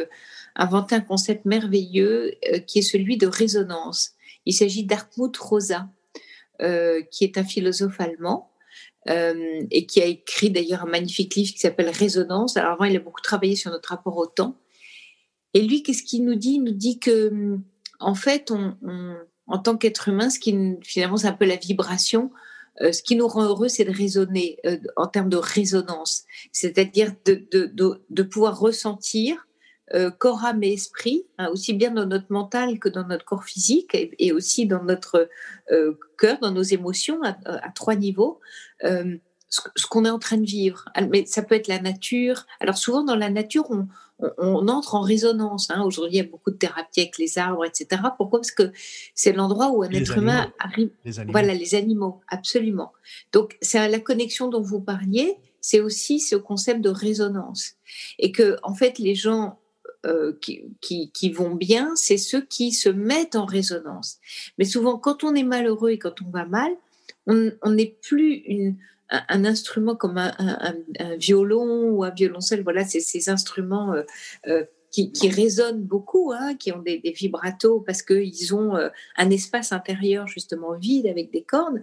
inventé 0.56 0.96
un 0.96 1.02
concept 1.02 1.46
merveilleux 1.46 2.34
qui 2.68 2.80
est 2.80 2.84
celui 2.84 3.18
de 3.18 3.28
résonance. 3.28 4.12
Il 4.46 4.54
s'agit 4.54 4.86
d'Artmut 4.86 5.36
Rosa, 5.36 5.90
qui 6.60 7.24
est 7.26 7.38
un 7.38 7.44
philosophe 7.44 8.00
allemand. 8.00 8.52
et 9.06 9.86
qui 9.86 10.02
a 10.02 10.06
écrit 10.06 10.50
d'ailleurs 10.50 10.84
un 10.84 10.90
magnifique 10.90 11.36
livre 11.36 11.52
qui 11.52 11.60
s'appelle 11.60 11.90
Résonance. 11.90 12.56
Alors 12.56 12.74
avant, 12.74 12.86
il 12.86 12.96
a 12.96 13.00
beaucoup 13.02 13.22
travaillé 13.22 13.58
sur 13.58 13.70
notre 13.70 13.90
rapport 13.90 14.16
au 14.16 14.28
temps. 14.28 14.56
Et 15.54 15.62
lui, 15.62 15.84
qu'est-ce 15.84 16.04
qu'il 16.04 16.24
nous 16.24 16.36
dit? 16.36 16.54
Il 16.54 16.64
nous 16.64 16.72
dit 16.72 17.00
que 17.00 17.60
en 18.04 18.16
fait, 18.16 18.52
on, 18.52 18.76
en 19.48 19.60
tant 19.60 19.78
qu'être 19.78 20.10
humain, 20.10 20.30
ce 20.30 20.40
qui 20.40 20.78
finalement 20.84 21.18
c'est 21.18 21.28
un 21.28 21.34
peu 21.34 21.46
la 21.46 21.56
vibration. 21.56 22.32
Euh, 22.82 22.92
ce 22.92 23.04
qui 23.04 23.16
nous 23.16 23.28
rend 23.28 23.44
heureux, 23.44 23.68
c'est 23.68 23.86
de 23.86 23.92
raisonner 23.92 24.58
euh, 24.66 24.78
en 24.96 25.08
termes 25.08 25.30
de 25.30 25.38
résonance, 25.38 26.24
c'est-à-dire 26.52 27.14
de, 27.26 28.24
pouvoir 28.24 28.60
ressentir 28.60 29.48
euh, 29.94 30.10
corps, 30.10 30.44
âme 30.44 30.64
et 30.64 30.74
esprit, 30.74 31.26
hein, 31.38 31.50
aussi 31.50 31.74
bien 31.74 31.92
dans 31.92 32.08
notre 32.08 32.32
mental 32.32 32.80
que 32.80 32.90
dans 32.90 33.06
notre 33.06 33.26
corps 33.26 33.44
physique 33.44 33.92
et, 33.94 34.32
aussi 34.32 34.66
dans 34.66 34.84
notre 34.84 35.30
cœur, 36.18 36.40
dans 36.40 36.52
nos 36.52 36.64
émotions 36.64 37.22
à, 37.22 37.38
à 37.46 37.70
trois 37.70 37.96
niveaux, 37.96 38.40
ce, 38.82 39.86
qu'on 39.88 40.06
est 40.06 40.10
en 40.10 40.20
train 40.20 40.38
de 40.38 40.46
vivre. 40.46 40.86
Mais 41.12 41.26
ça 41.28 41.44
peut 41.44 41.54
être 41.56 41.68
la 41.68 41.80
nature. 41.80 42.48
Alors 42.60 42.78
souvent 42.78 43.04
dans 43.04 43.16
la 43.16 43.30
nature, 43.30 43.70
on, 43.70 43.88
on, 44.38 44.68
entre 44.68 44.96
en 44.96 45.02
résonance. 45.02 45.70
Hein. 45.70 45.84
Aujourd'hui, 45.84 46.18
il 46.18 46.18
y 46.18 46.26
a 46.26 46.30
beaucoup 46.30 46.52
de 46.52 46.58
thérapies 46.58 47.02
avec 47.02 47.18
les 47.18 47.38
arbres, 47.38 47.66
etc. 47.66 48.02
Pourquoi? 48.18 48.40
Parce 48.40 48.52
que 48.52 48.72
c'est 49.16 49.34
l'endroit 49.34 49.70
où 49.72 49.84
un 49.84 49.90
être 49.90 50.18
humain 50.18 50.52
arrive. 50.60 50.92
voilà, 51.30 51.54
les 51.54 51.76
animaux, 51.76 52.22
absolument. 52.28 52.94
Donc, 53.32 53.58
c'est 53.62 53.88
la 53.88 54.00
connexion 54.00 54.48
dont 54.50 54.62
vous 54.62 54.80
parliez, 54.80 55.36
c'est 55.62 55.80
aussi 55.80 56.20
ce 56.20 56.36
concept 56.36 56.82
de 56.82 56.90
résonance. 56.90 57.74
Et 58.20 58.32
que, 58.32 58.58
en 58.64 58.74
fait, 58.74 59.00
les 59.00 59.16
gens 59.16 59.60
euh, 60.06 60.34
qui, 60.42 61.12
qui, 61.12 61.32
vont 61.32 61.56
bien, 61.56 61.92
c'est 61.96 62.18
ceux 62.18 62.42
qui 62.42 62.72
se 62.72 62.90
mettent 62.90 63.36
en 63.36 63.46
résonance. 63.46 64.18
Mais 64.58 64.66
souvent, 64.66 64.98
quand 64.98 65.24
on 65.24 65.34
est 65.34 65.44
malheureux 65.44 65.92
et 65.92 66.00
quand 66.00 66.22
on 66.22 66.30
va 66.30 66.46
mal, 66.46 66.72
on 67.26 67.72
n'est 67.72 67.96
plus 68.02 68.34
une, 68.48 68.76
un, 69.14 69.46
instrument 69.46 69.96
comme 69.96 70.18
un, 70.18 70.76
violon 71.18 71.90
ou 71.92 72.04
un 72.04 72.10
violoncelle, 72.10 72.64
voilà, 72.64 72.84
c'est 72.84 73.00
ces 73.00 73.30
instruments 73.30 73.94
euh, 73.94 74.04
euh, 74.48 74.64
qui, 74.92 75.12
résonnent 75.30 75.84
beaucoup, 75.84 76.32
hein, 76.34 76.56
qui 76.56 76.72
ont 76.72 76.80
des, 76.80 77.02
vibratos 77.16 77.84
parce 77.86 78.02
qu'ils 78.02 78.54
ont 78.54 78.76
euh, 78.76 78.90
un 79.18 79.30
espace 79.30 79.72
intérieur 79.72 80.28
justement 80.28 80.74
vide 80.74 81.08
avec 81.08 81.32
des 81.32 81.44
cordes. 81.44 81.82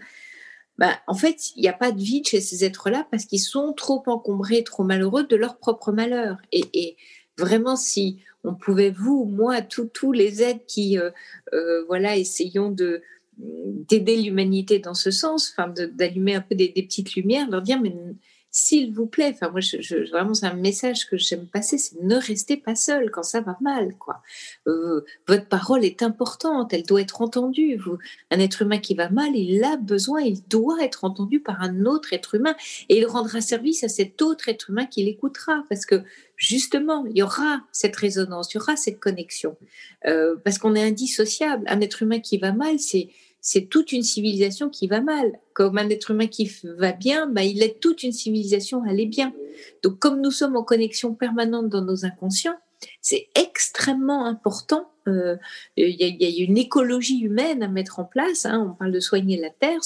Bah, 0.79 0.99
en 1.07 1.15
fait, 1.15 1.55
il 1.57 1.63
n'y 1.63 1.69
a 1.69 1.75
pas 1.75 1.93
de 1.93 2.01
vide 2.01 2.27
chez 2.27 2.41
ces 2.41 2.65
êtres-là 2.65 3.07
parce 3.11 3.27
qu'ils 3.27 3.41
sont 3.41 3.73
trop 3.73 4.03
encombrés, 4.07 4.65
trop 4.65 4.85
malheureux 4.85 5.25
de 5.25 5.37
leur 5.37 5.59
propre 5.59 5.93
malheur. 5.93 6.39
Et, 6.53 6.97
vraiment, 7.37 7.77
si 7.77 8.19
on 8.45 8.55
pouvait, 8.55 8.91
vous, 8.91 9.25
moi, 9.25 9.61
tous 9.63 10.13
les 10.13 10.43
êtres 10.43 10.65
qui, 10.67 10.99
voilà, 11.87 12.17
essayons 12.17 12.71
de, 12.71 13.03
d'aider 13.89 14.17
l'humanité 14.17 14.79
dans 14.79 14.95
ce 14.95 15.11
sens, 15.11 15.53
enfin 15.53 15.73
d'allumer 15.93 16.35
un 16.35 16.41
peu 16.41 16.55
des, 16.55 16.71
petites 16.71 17.15
lumières, 17.15 17.49
leur 17.51 17.63
dire 17.63 17.81
mais 17.81 17.95
s'il 18.53 18.93
vous 18.93 19.07
plaît, 19.07 19.31
enfin 19.33 19.51
moi 19.51 19.61
je, 19.61 20.11
vraiment 20.11 20.35
c'est 20.35 20.47
un 20.47 20.55
message 20.55 21.09
que 21.09 21.17
j'aime 21.17 21.47
passer, 21.47 21.79
c'est 21.79 22.01
ne 22.03 22.17
restez 22.17 22.57
pas 22.57 22.75
seul 22.75 23.11
quand 23.11 23.23
ça 23.23 23.41
va 23.41 23.57
mal 23.61 23.97
quoi. 23.97 24.23
Euh, 24.67 25.05
votre 25.29 25.47
parole 25.47 25.85
est 25.85 26.03
importante, 26.03 26.73
elle 26.73 26.83
doit 26.83 27.01
être 27.01 27.23
entendue. 27.23 27.81
Un 28.33 28.41
être 28.41 28.63
humain 28.63 28.79
qui 28.79 28.95
va 28.95 29.09
mal, 29.09 29.37
il 29.37 29.63
a 29.63 29.77
besoin, 29.77 30.23
il 30.23 30.43
doit 30.49 30.83
être 30.83 31.05
entendu 31.05 31.39
par 31.39 31.63
un 31.63 31.85
autre 31.87 32.13
être 32.13 32.35
humain 32.35 32.57
et 32.89 32.99
il 32.99 33.07
rendra 33.07 33.41
service 33.41 33.85
à 33.85 33.89
cet 33.89 34.21
autre 34.21 34.49
être 34.49 34.71
humain 34.71 34.87
qui 34.87 35.05
l'écoutera 35.05 35.65
parce 35.69 35.87
que 35.87 36.03
justement 36.37 37.07
il 37.07 37.19
y 37.19 37.23
aura 37.23 37.63
cette 37.71 37.95
résonance, 37.95 38.53
il 38.53 38.59
y 38.59 38.61
aura 38.61 38.75
cette 38.77 38.99
connexion 38.99 39.57
euh, 40.07 40.35
parce 40.45 40.59
qu'on 40.59 40.75
est 40.75 40.83
indissociable. 40.83 41.65
Un 41.69 41.81
être 41.81 42.03
humain 42.03 42.19
qui 42.19 42.39
va 42.39 42.53
mal, 42.53 42.81
c'est 42.81 43.11
c'est 43.41 43.69
toute 43.69 43.93
une 43.93 44.03
civilisation 44.03 44.69
qui 44.69 44.87
va 44.87 45.01
mal. 45.01 45.39
Comme 45.55 45.79
un 45.79 45.89
être 45.89 46.11
humain 46.11 46.27
qui 46.27 46.51
va 46.63 46.93
bien, 46.93 47.27
bah, 47.27 47.43
il 47.43 47.63
aide 47.63 47.81
toute 47.81 48.03
une 48.03 48.13
civilisation 48.13 48.85
à 48.85 48.91
aller 48.91 49.07
bien. 49.07 49.33
Donc, 49.83 49.99
comme 49.99 50.21
nous 50.21 50.31
sommes 50.31 50.57
en 50.57 50.63
connexion 50.63 51.15
permanente 51.15 51.69
dans 51.69 51.83
nos 51.83 52.05
inconscients, 52.05 52.57
c'est 53.01 53.29
extrêmement 53.35 54.27
important. 54.27 54.91
Euh, 55.09 55.37
il 55.77 55.91
y, 55.91 56.43
a 56.43 56.45
une 56.45 56.59
écologie 56.59 57.21
humaine 57.21 57.63
à 57.63 57.69
mettre 57.69 57.99
en 57.99 58.05
place. 58.05 58.47
Hein. 58.47 58.71
On 58.71 58.75
parle 58.75 58.93
de 58.93 59.01
soigner 59.01 59.39
la 59.39 59.51
terre, 59.51 59.81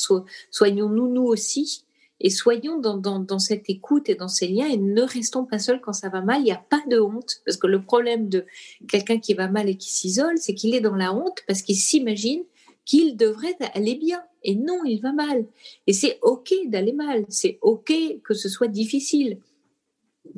soignons-nous 0.51 1.09
nous 1.09 1.25
aussi. 1.25 1.85
Et 2.21 2.31
soyons 2.31 2.79
dans, 2.79 2.97
dans, 2.97 3.39
cette 3.39 3.69
écoute 3.69 4.09
et 4.09 4.15
dans 4.15 4.29
ces 4.29 4.47
liens 4.47 4.69
et 4.69 4.77
ne 4.77 5.03
restons 5.03 5.45
pas 5.45 5.59
seuls 5.59 5.81
quand 5.81 5.93
ça 5.93 6.09
va 6.09 6.23
mal. 6.23 6.41
Il 6.41 6.45
n'y 6.45 6.53
a 6.53 6.65
pas 6.71 6.81
de 6.89 6.99
honte. 6.99 7.43
Parce 7.45 7.57
que 7.57 7.67
le 7.67 7.83
problème 7.83 8.29
de 8.29 8.47
quelqu'un 8.89 9.19
qui 9.19 9.35
va 9.35 9.49
mal 9.49 9.69
et 9.69 9.77
qui 9.77 9.93
s'isole, 9.93 10.39
c'est 10.39 10.55
qu'il 10.55 10.75
est 10.75 10.81
dans 10.81 10.95
la 10.95 11.13
honte 11.13 11.43
parce 11.47 11.63
qu'il 11.63 11.77
s'imagine 11.77 12.45
qu'il 12.85 13.17
devrait 13.17 13.57
aller 13.75 13.95
bien. 13.95 14.23
Et 14.43 14.55
non, 14.55 14.85
il 14.85 15.01
va 15.01 15.13
mal. 15.13 15.47
Et 15.87 15.93
c'est 15.93 16.19
OK 16.23 16.53
d'aller 16.67 16.93
mal. 16.93 17.25
C'est 17.29 17.59
OK 17.63 17.93
que 18.23 18.35
ce 18.35 18.49
soit 18.49 18.69
difficile. 18.69 19.39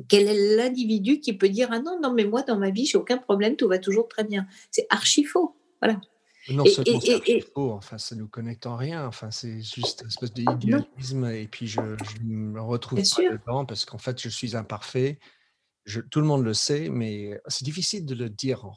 Quel 0.09 0.29
est 0.29 0.57
l'individu 0.57 1.21
qui 1.21 1.33
peut 1.33 1.49
dire 1.49 1.69
Ah 1.71 1.81
non, 1.81 1.99
non, 2.01 2.13
mais 2.13 2.25
moi, 2.25 2.43
dans 2.43 2.59
ma 2.59 2.71
vie, 2.71 2.87
j'ai 2.87 2.99
aucun 2.99 3.19
problème, 3.19 3.57
tout 3.57 3.69
va 3.69 3.79
toujours 3.79 4.09
très 4.09 4.25
bien 4.25 4.47
C'est 4.71 4.87
archi 4.91 5.25
faux. 5.25 5.57
Voilà. 5.81 6.01
Non 6.49 6.65
seulement 6.65 7.01
c'est 7.01 7.15
archi 7.15 7.41
faux, 7.41 7.73
enfin, 7.73 7.99
ça 7.99 8.15
ne 8.15 8.21
nous 8.21 8.29
connecte 8.29 8.67
en 8.67 8.77
rien. 8.77 9.07
Enfin, 9.07 9.31
c'est 9.31 9.61
juste 9.63 10.03
une 10.03 10.09
espèce 10.09 10.33
d'idéalisme. 10.33 11.25
Et 11.27 11.47
puis, 11.47 11.67
je, 11.67 11.81
me 12.23 12.61
retrouve 12.61 12.99
pas 12.99 13.23
dedans 13.31 13.65
parce 13.65 13.85
qu'en 13.85 13.99
fait, 13.99 14.21
je 14.21 14.29
suis 14.29 14.57
imparfait. 14.57 15.19
Je, 15.85 16.01
tout 16.01 16.21
le 16.21 16.27
monde 16.27 16.45
le 16.45 16.55
sait, 16.55 16.89
mais 16.89 17.41
c'est 17.47 17.65
difficile 17.65 18.05
de 18.07 18.15
le 18.15 18.29
dire 18.29 18.65
en. 18.65 18.77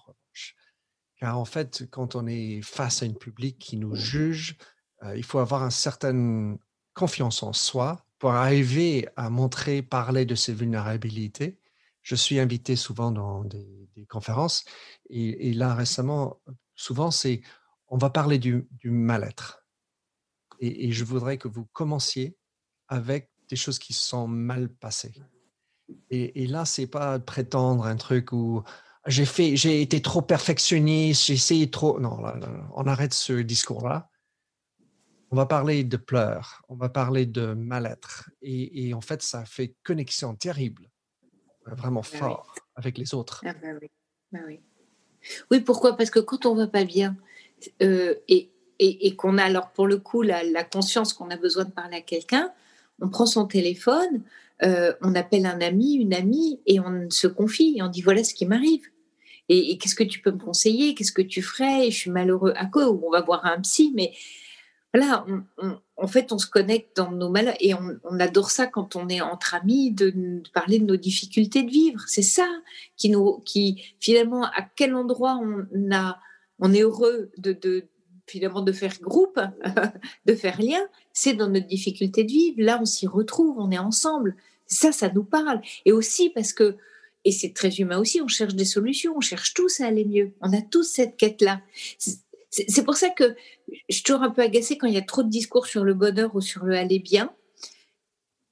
Car 1.19 1.37
en 1.37 1.45
fait, 1.45 1.85
quand 1.91 2.15
on 2.15 2.27
est 2.27 2.61
face 2.61 3.03
à 3.03 3.05
une 3.05 3.17
public 3.17 3.59
qui 3.59 3.75
nous 3.75 3.93
juge, 3.93 4.57
euh, 5.03 5.17
il 5.17 5.23
faut 5.23 5.39
avoir 5.39 5.63
une 5.63 5.71
certaine 5.71 6.57
confiance 6.93 7.43
en 7.43 7.51
soi 7.51 8.05
pour 8.19 8.31
arriver 8.31 9.07
à 9.17 9.29
montrer, 9.29 9.81
parler 9.81 10.25
de 10.25 10.35
ses 10.35 10.53
vulnérabilités. 10.53 11.59
Je 12.01 12.15
suis 12.15 12.39
invité 12.39 12.75
souvent 12.75 13.11
dans 13.11 13.43
des, 13.43 13.75
conférences 14.07 14.63
et, 15.09 15.51
là 15.51 15.75
récemment, 15.75 16.39
souvent 16.73 17.11
c'est 17.11 17.41
on 17.89 17.97
va 17.97 18.09
parler 18.09 18.39
du, 18.39 18.65
mal-être. 18.85 19.65
Et, 20.61 20.87
et, 20.87 20.91
je 20.93 21.03
voudrais 21.03 21.37
que 21.37 21.49
vous 21.49 21.65
commenciez 21.73 22.37
avec 22.87 23.29
des 23.49 23.57
choses 23.57 23.77
qui 23.77 23.91
sont 23.91 24.25
mal 24.25 24.69
passées. 24.69 25.13
Et, 26.09 26.43
et 26.43 26.47
là, 26.47 26.63
c'est 26.63 26.87
pas 26.87 27.19
prétendre 27.19 27.85
un 27.85 27.97
truc 27.97 28.31
où 28.31 28.63
j'ai 29.07 29.25
fait, 29.25 29.55
j'ai 29.55 29.81
été 29.81 30.01
trop 30.01 30.21
perfectionniste, 30.21 31.25
j'ai 31.25 31.33
essayé 31.33 31.69
trop. 31.69 31.99
Non, 31.99 32.21
on 32.75 32.87
arrête 32.87 33.13
ce 33.13 33.33
discours-là. 33.33 34.09
On 35.31 35.35
va 35.35 35.45
parler 35.45 35.83
de 35.83 35.97
pleurs, 35.97 36.63
on 36.69 36.75
va 36.75 36.89
parler 36.89 37.25
de 37.25 37.53
mal-être. 37.53 38.31
Et, 38.41 38.93
en 38.93 39.01
fait, 39.01 39.21
ça 39.21 39.45
fait 39.45 39.75
connexion 39.83 40.35
terrible, 40.35 40.89
vraiment 41.67 42.01
bah 42.01 42.17
fort 42.17 42.55
avec 42.75 42.97
les 42.97 43.13
autres. 43.13 43.43
Ah 43.45 43.53
bah 43.53 43.67
oui. 43.79 43.89
Bah 44.31 44.39
oui. 44.47 44.59
oui. 45.51 45.59
pourquoi? 45.59 45.95
Parce 45.95 46.09
que 46.09 46.19
quand 46.19 46.45
on 46.47 46.55
va 46.55 46.67
pas 46.67 46.83
bien 46.83 47.15
euh, 47.83 48.15
et, 48.27 48.49
et, 48.79 49.15
qu'on 49.15 49.37
a 49.37 49.43
alors 49.43 49.69
pour 49.71 49.85
le 49.85 49.97
coup 49.97 50.21
la, 50.21 50.43
la 50.43 50.63
conscience 50.63 51.13
qu'on 51.13 51.29
a 51.29 51.37
besoin 51.37 51.65
de 51.65 51.71
parler 51.71 51.97
à 51.97 52.01
quelqu'un, 52.01 52.51
on 53.01 53.09
prend 53.09 53.25
son 53.25 53.45
téléphone, 53.45 54.23
euh, 54.63 54.93
on 55.01 55.15
appelle 55.15 55.45
un 55.45 55.61
ami, 55.61 55.95
une 55.95 56.13
amie, 56.13 56.59
et 56.65 56.79
on 56.79 57.09
se 57.09 57.27
confie, 57.27 57.79
on 57.81 57.87
dit 57.87 58.01
voilà 58.01 58.23
ce 58.23 58.33
qui 58.33 58.45
m'arrive. 58.45 58.85
Et, 59.51 59.79
qu'est-ce 59.79 59.95
que 59.95 60.03
tu 60.03 60.21
peux 60.21 60.31
me 60.31 60.37
conseiller? 60.37 60.93
Qu'est-ce 60.93 61.11
que 61.11 61.23
tu 61.23 61.41
ferais? 61.41 61.89
Je 61.89 61.97
suis 61.97 62.11
malheureux 62.11 62.53
à 62.55 62.67
quoi? 62.67 62.87
On 62.91 63.09
va 63.09 63.21
voir 63.21 63.45
un 63.45 63.59
psy, 63.61 63.91
mais 63.95 64.13
voilà, 64.93 65.25
en 65.97 66.07
fait, 66.07 66.31
on 66.31 66.37
se 66.37 66.47
connecte 66.47 66.97
dans 66.97 67.11
nos 67.11 67.29
malheurs 67.29 67.55
et 67.59 67.73
on, 67.73 68.19
adore 68.19 68.51
ça 68.51 68.67
quand 68.67 68.95
on 68.95 69.07
est 69.09 69.21
entre 69.21 69.55
amis 69.55 69.91
de, 69.91 70.41
parler 70.53 70.79
de 70.79 70.85
nos 70.85 70.97
difficultés 70.97 71.63
de 71.63 71.69
vivre. 71.69 72.01
C'est 72.07 72.21
ça 72.21 72.47
qui 72.95 73.09
nous, 73.09 73.39
qui 73.39 73.83
finalement, 73.99 74.45
à 74.45 74.67
quel 74.75 74.93
endroit 74.95 75.39
on 75.41 75.91
a, 75.91 76.19
on 76.59 76.73
est 76.73 76.81
heureux 76.81 77.31
de, 77.37 77.53
de 77.53 77.85
finalement 78.27 78.61
de 78.61 78.71
faire 78.71 78.93
groupe, 79.01 79.39
de 80.25 80.35
faire 80.35 80.61
lien, 80.61 80.81
c'est 81.11 81.33
dans 81.33 81.49
notre 81.49 81.67
difficulté 81.67 82.23
de 82.23 82.31
vivre. 82.31 82.57
Là, 82.59 82.79
on 82.81 82.85
s'y 82.85 83.07
retrouve, 83.07 83.57
on 83.59 83.71
est 83.71 83.79
ensemble. 83.79 84.35
Ça, 84.69 84.91
ça 84.91 85.09
nous 85.13 85.23
parle. 85.23 85.61
Et 85.85 85.91
aussi 85.91 86.29
parce 86.29 86.53
que, 86.53 86.77
et 87.25 87.31
c'est 87.31 87.53
très 87.53 87.69
humain 87.75 87.99
aussi, 87.99 88.21
on 88.21 88.27
cherche 88.27 88.55
des 88.55 88.65
solutions, 88.65 89.13
on 89.15 89.21
cherche 89.21 89.53
tous 89.53 89.81
à 89.81 89.87
aller 89.87 90.05
mieux. 90.05 90.31
On 90.41 90.53
a 90.53 90.61
tous 90.61 90.83
cette 90.83 91.17
quête-là. 91.17 91.61
C'est 92.51 92.83
pour 92.83 92.95
ça 92.95 93.09
que 93.09 93.35
je 93.89 93.95
suis 93.95 94.03
toujours 94.03 94.23
un 94.23 94.31
peu 94.31 94.41
agacée 94.41 94.77
quand 94.77 94.87
il 94.87 94.93
y 94.93 94.97
a 94.97 95.03
trop 95.03 95.23
de 95.23 95.29
discours 95.29 95.67
sur 95.67 95.83
le 95.83 95.93
bonheur 95.93 96.35
ou 96.35 96.41
sur 96.41 96.63
le 96.63 96.75
aller 96.75 96.99
bien. 96.99 97.33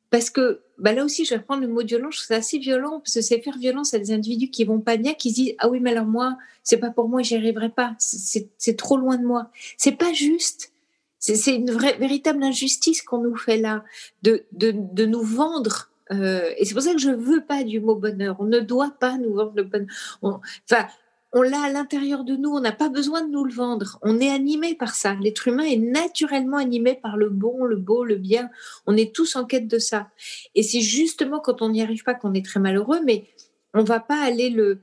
Parce 0.10 0.30
que 0.30 0.62
bah 0.78 0.94
là 0.94 1.04
aussi, 1.04 1.26
je 1.26 1.32
vais 1.32 1.38
reprendre 1.38 1.62
le 1.62 1.68
mot 1.68 1.84
violent, 1.84 2.12
je 2.12 2.18
trouve 2.18 2.28
ça 2.28 2.36
assez 2.36 2.60
violent, 2.60 3.00
parce 3.00 3.16
que 3.16 3.22
c'est 3.22 3.42
faire 3.42 3.58
violence 3.58 3.94
à 3.94 4.00
des 4.00 4.12
individus 4.12 4.50
qui 4.50 4.64
vont 4.64 4.80
pas 4.80 4.96
bien, 4.96 5.14
qui 5.14 5.32
se 5.32 5.36
disent 5.36 5.56
Ah 5.60 5.70
oui, 5.70 5.80
mais 5.80 5.92
alors 5.92 6.06
moi, 6.06 6.38
c'est 6.64 6.78
pas 6.78 6.92
pour 6.92 7.10
moi, 7.10 7.24
j'y 7.24 7.36
arriverai 7.36 7.70
pas, 7.70 7.96
c'est 7.98 8.78
trop 8.78 8.98
loin 8.98 9.18
de 9.18 9.26
moi. 9.26 9.52
C'est 9.78 9.98
pas 9.98 10.14
juste. 10.14 10.72
C'est 11.20 11.56
une 11.56 11.72
vraie, 11.72 11.98
véritable 11.98 12.44
injustice 12.44 13.02
qu'on 13.02 13.24
nous 13.24 13.36
fait 13.36 13.58
là, 13.58 13.84
de, 14.22 14.46
de, 14.52 14.72
de 14.74 15.06
nous 15.06 15.24
vendre. 15.24 15.90
Euh, 16.12 16.52
et 16.58 16.66
c'est 16.66 16.74
pour 16.74 16.84
ça 16.84 16.94
que 16.94 17.00
je 17.00 17.10
veux 17.10 17.44
pas 17.44 17.64
du 17.64 17.80
mot 17.80 17.96
bonheur. 17.96 18.38
On 18.40 18.46
ne 18.46 18.60
doit 18.60 18.96
pas 19.00 19.18
nous 19.18 19.34
vendre 19.34 19.54
le 19.56 19.64
bonheur. 19.64 19.88
enfin, 20.22 20.88
on 21.34 21.42
l'a 21.42 21.62
à 21.62 21.70
l'intérieur 21.70 22.24
de 22.24 22.36
nous, 22.36 22.50
on 22.50 22.62
n'a 22.62 22.72
pas 22.72 22.90
besoin 22.90 23.22
de 23.22 23.30
nous 23.30 23.44
le 23.44 23.54
vendre. 23.54 24.00
On 24.02 24.20
est 24.20 24.30
animé 24.30 24.76
par 24.76 24.96
ça. 24.96 25.16
L'être 25.16 25.48
humain 25.48 25.66
est 25.66 25.78
naturellement 25.78 26.58
animé 26.58 26.96
par 26.96 27.18
le 27.18 27.30
bon, 27.30 27.66
le 27.66 27.76
beau, 27.76 28.06
le 28.06 28.16
bien. 28.16 28.50
On 28.86 28.96
est 28.96 29.14
tous 29.14 29.36
en 29.36 29.46
quête 29.46 29.68
de 29.68 29.78
ça. 29.78 30.10
Et 30.56 30.64
c'est 30.64 30.82
justement 30.82 31.40
quand 31.40 31.62
on 31.62 31.70
n'y 31.70 31.82
arrive 31.82 32.04
pas 32.04 32.14
qu'on 32.14 32.34
est 32.34 32.46
très 32.46 32.62
malheureux, 32.62 33.02
mais 33.06 33.28
on 33.74 33.84
va 33.84 34.00
pas 34.00 34.22
aller 34.24 34.50
le, 34.50 34.80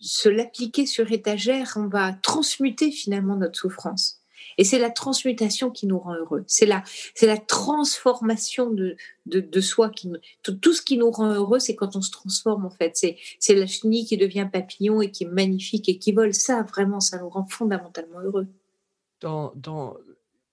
se 0.00 0.28
l'appliquer 0.28 0.86
sur 0.86 1.12
étagère, 1.12 1.74
on 1.76 1.86
va 1.86 2.12
transmuter 2.12 2.90
finalement 2.90 3.36
notre 3.36 3.58
souffrance. 3.58 4.21
Et 4.58 4.64
c'est 4.64 4.78
la 4.78 4.90
transmutation 4.90 5.70
qui 5.70 5.86
nous 5.86 5.98
rend 5.98 6.14
heureux. 6.14 6.44
C'est 6.46 6.66
la, 6.66 6.82
c'est 7.14 7.26
la 7.26 7.38
transformation 7.38 8.70
de, 8.70 8.96
de, 9.26 9.60
soi. 9.60 9.90
Qui, 9.90 10.10
tout, 10.42 10.54
tout, 10.54 10.72
ce 10.72 10.82
qui 10.82 10.96
nous 10.96 11.10
rend 11.10 11.32
heureux, 11.32 11.58
c'est 11.58 11.74
quand 11.74 11.96
on 11.96 12.02
se 12.02 12.10
transforme, 12.10 12.66
en 12.66 12.70
fait. 12.70 12.96
C'est, 12.96 13.16
c'est 13.38 13.54
la 13.54 13.66
chenille 13.66 14.04
qui 14.04 14.16
devient 14.16 14.48
papillon 14.52 15.00
et 15.00 15.10
qui 15.10 15.24
est 15.24 15.28
magnifique 15.28 15.88
et 15.88 15.98
qui 15.98 16.12
vole. 16.12 16.34
Ça, 16.34 16.62
vraiment, 16.62 17.00
ça 17.00 17.18
nous 17.18 17.28
rend 17.28 17.46
fondamentalement 17.46 18.20
heureux. 18.20 18.46
Dans, 19.20 19.52
dans, 19.54 19.96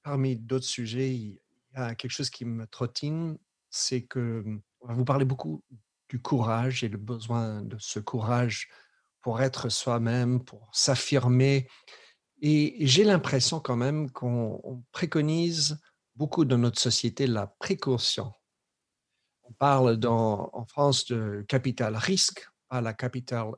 parmi 0.04 0.36
d'autres 0.36 0.66
sujets, 0.66 1.10
il 1.10 1.40
y 1.76 1.78
a 1.78 1.96
quelque 1.96 2.12
chose 2.12 2.30
qui 2.30 2.46
me 2.46 2.68
trottine, 2.68 3.38
c'est 3.70 4.02
que 4.02 4.44
vous 4.82 5.06
parlez 5.06 5.26
beaucoup 5.26 5.62
du 6.10 6.20
courage 6.20 6.84
et 6.84 6.90
le 6.90 6.98
besoin 6.98 7.62
de 7.62 7.78
ce 7.80 8.00
courage 8.00 8.70
pour 9.22 9.42
être 9.42 9.70
soi-même, 9.70 10.44
pour 10.44 10.70
s'affirmer. 10.72 11.68
Et 12.42 12.76
j'ai 12.80 13.04
l'impression 13.04 13.60
quand 13.60 13.76
même 13.76 14.12
qu'on 14.12 14.84
préconise 14.92 15.80
beaucoup 16.16 16.46
dans 16.46 16.58
notre 16.58 16.80
société 16.80 17.28
la 17.28 17.48
précaution. 17.48 18.34
On 19.44 19.54
parle 19.54 20.00
en 20.06 20.66
France 20.66 21.06
de 21.08 21.44
capital 21.48 21.96
risque, 21.96 22.48
pas 22.70 22.82
la 22.82 22.94
capital 22.94 23.52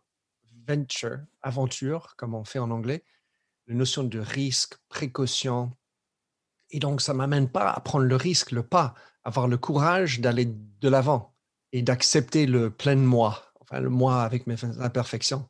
venture, 0.67 1.19
aventure, 1.41 2.15
comme 2.17 2.33
on 2.33 2.43
fait 2.43 2.59
en 2.59 2.71
anglais. 2.71 3.03
La 3.67 3.75
notion 3.75 4.03
de 4.03 4.19
risque, 4.19 4.75
précaution. 4.89 5.75
Et 6.69 6.79
donc, 6.79 7.01
ça 7.01 7.13
ne 7.13 7.17
m'amène 7.17 7.49
pas 7.49 7.69
à 7.69 7.79
prendre 7.81 8.05
le 8.05 8.15
risque, 8.15 8.51
le 8.51 8.63
pas, 8.63 8.95
avoir 9.23 9.47
le 9.47 9.57
courage 9.57 10.19
d'aller 10.19 10.45
de 10.45 10.89
l'avant 10.89 11.35
et 11.71 11.81
d'accepter 11.81 12.45
le 12.45 12.71
plein 12.71 12.95
moi, 12.95 13.53
enfin 13.59 13.79
le 13.79 13.89
moi 13.89 14.23
avec 14.23 14.47
mes 14.47 14.55
imperfections. 14.79 15.47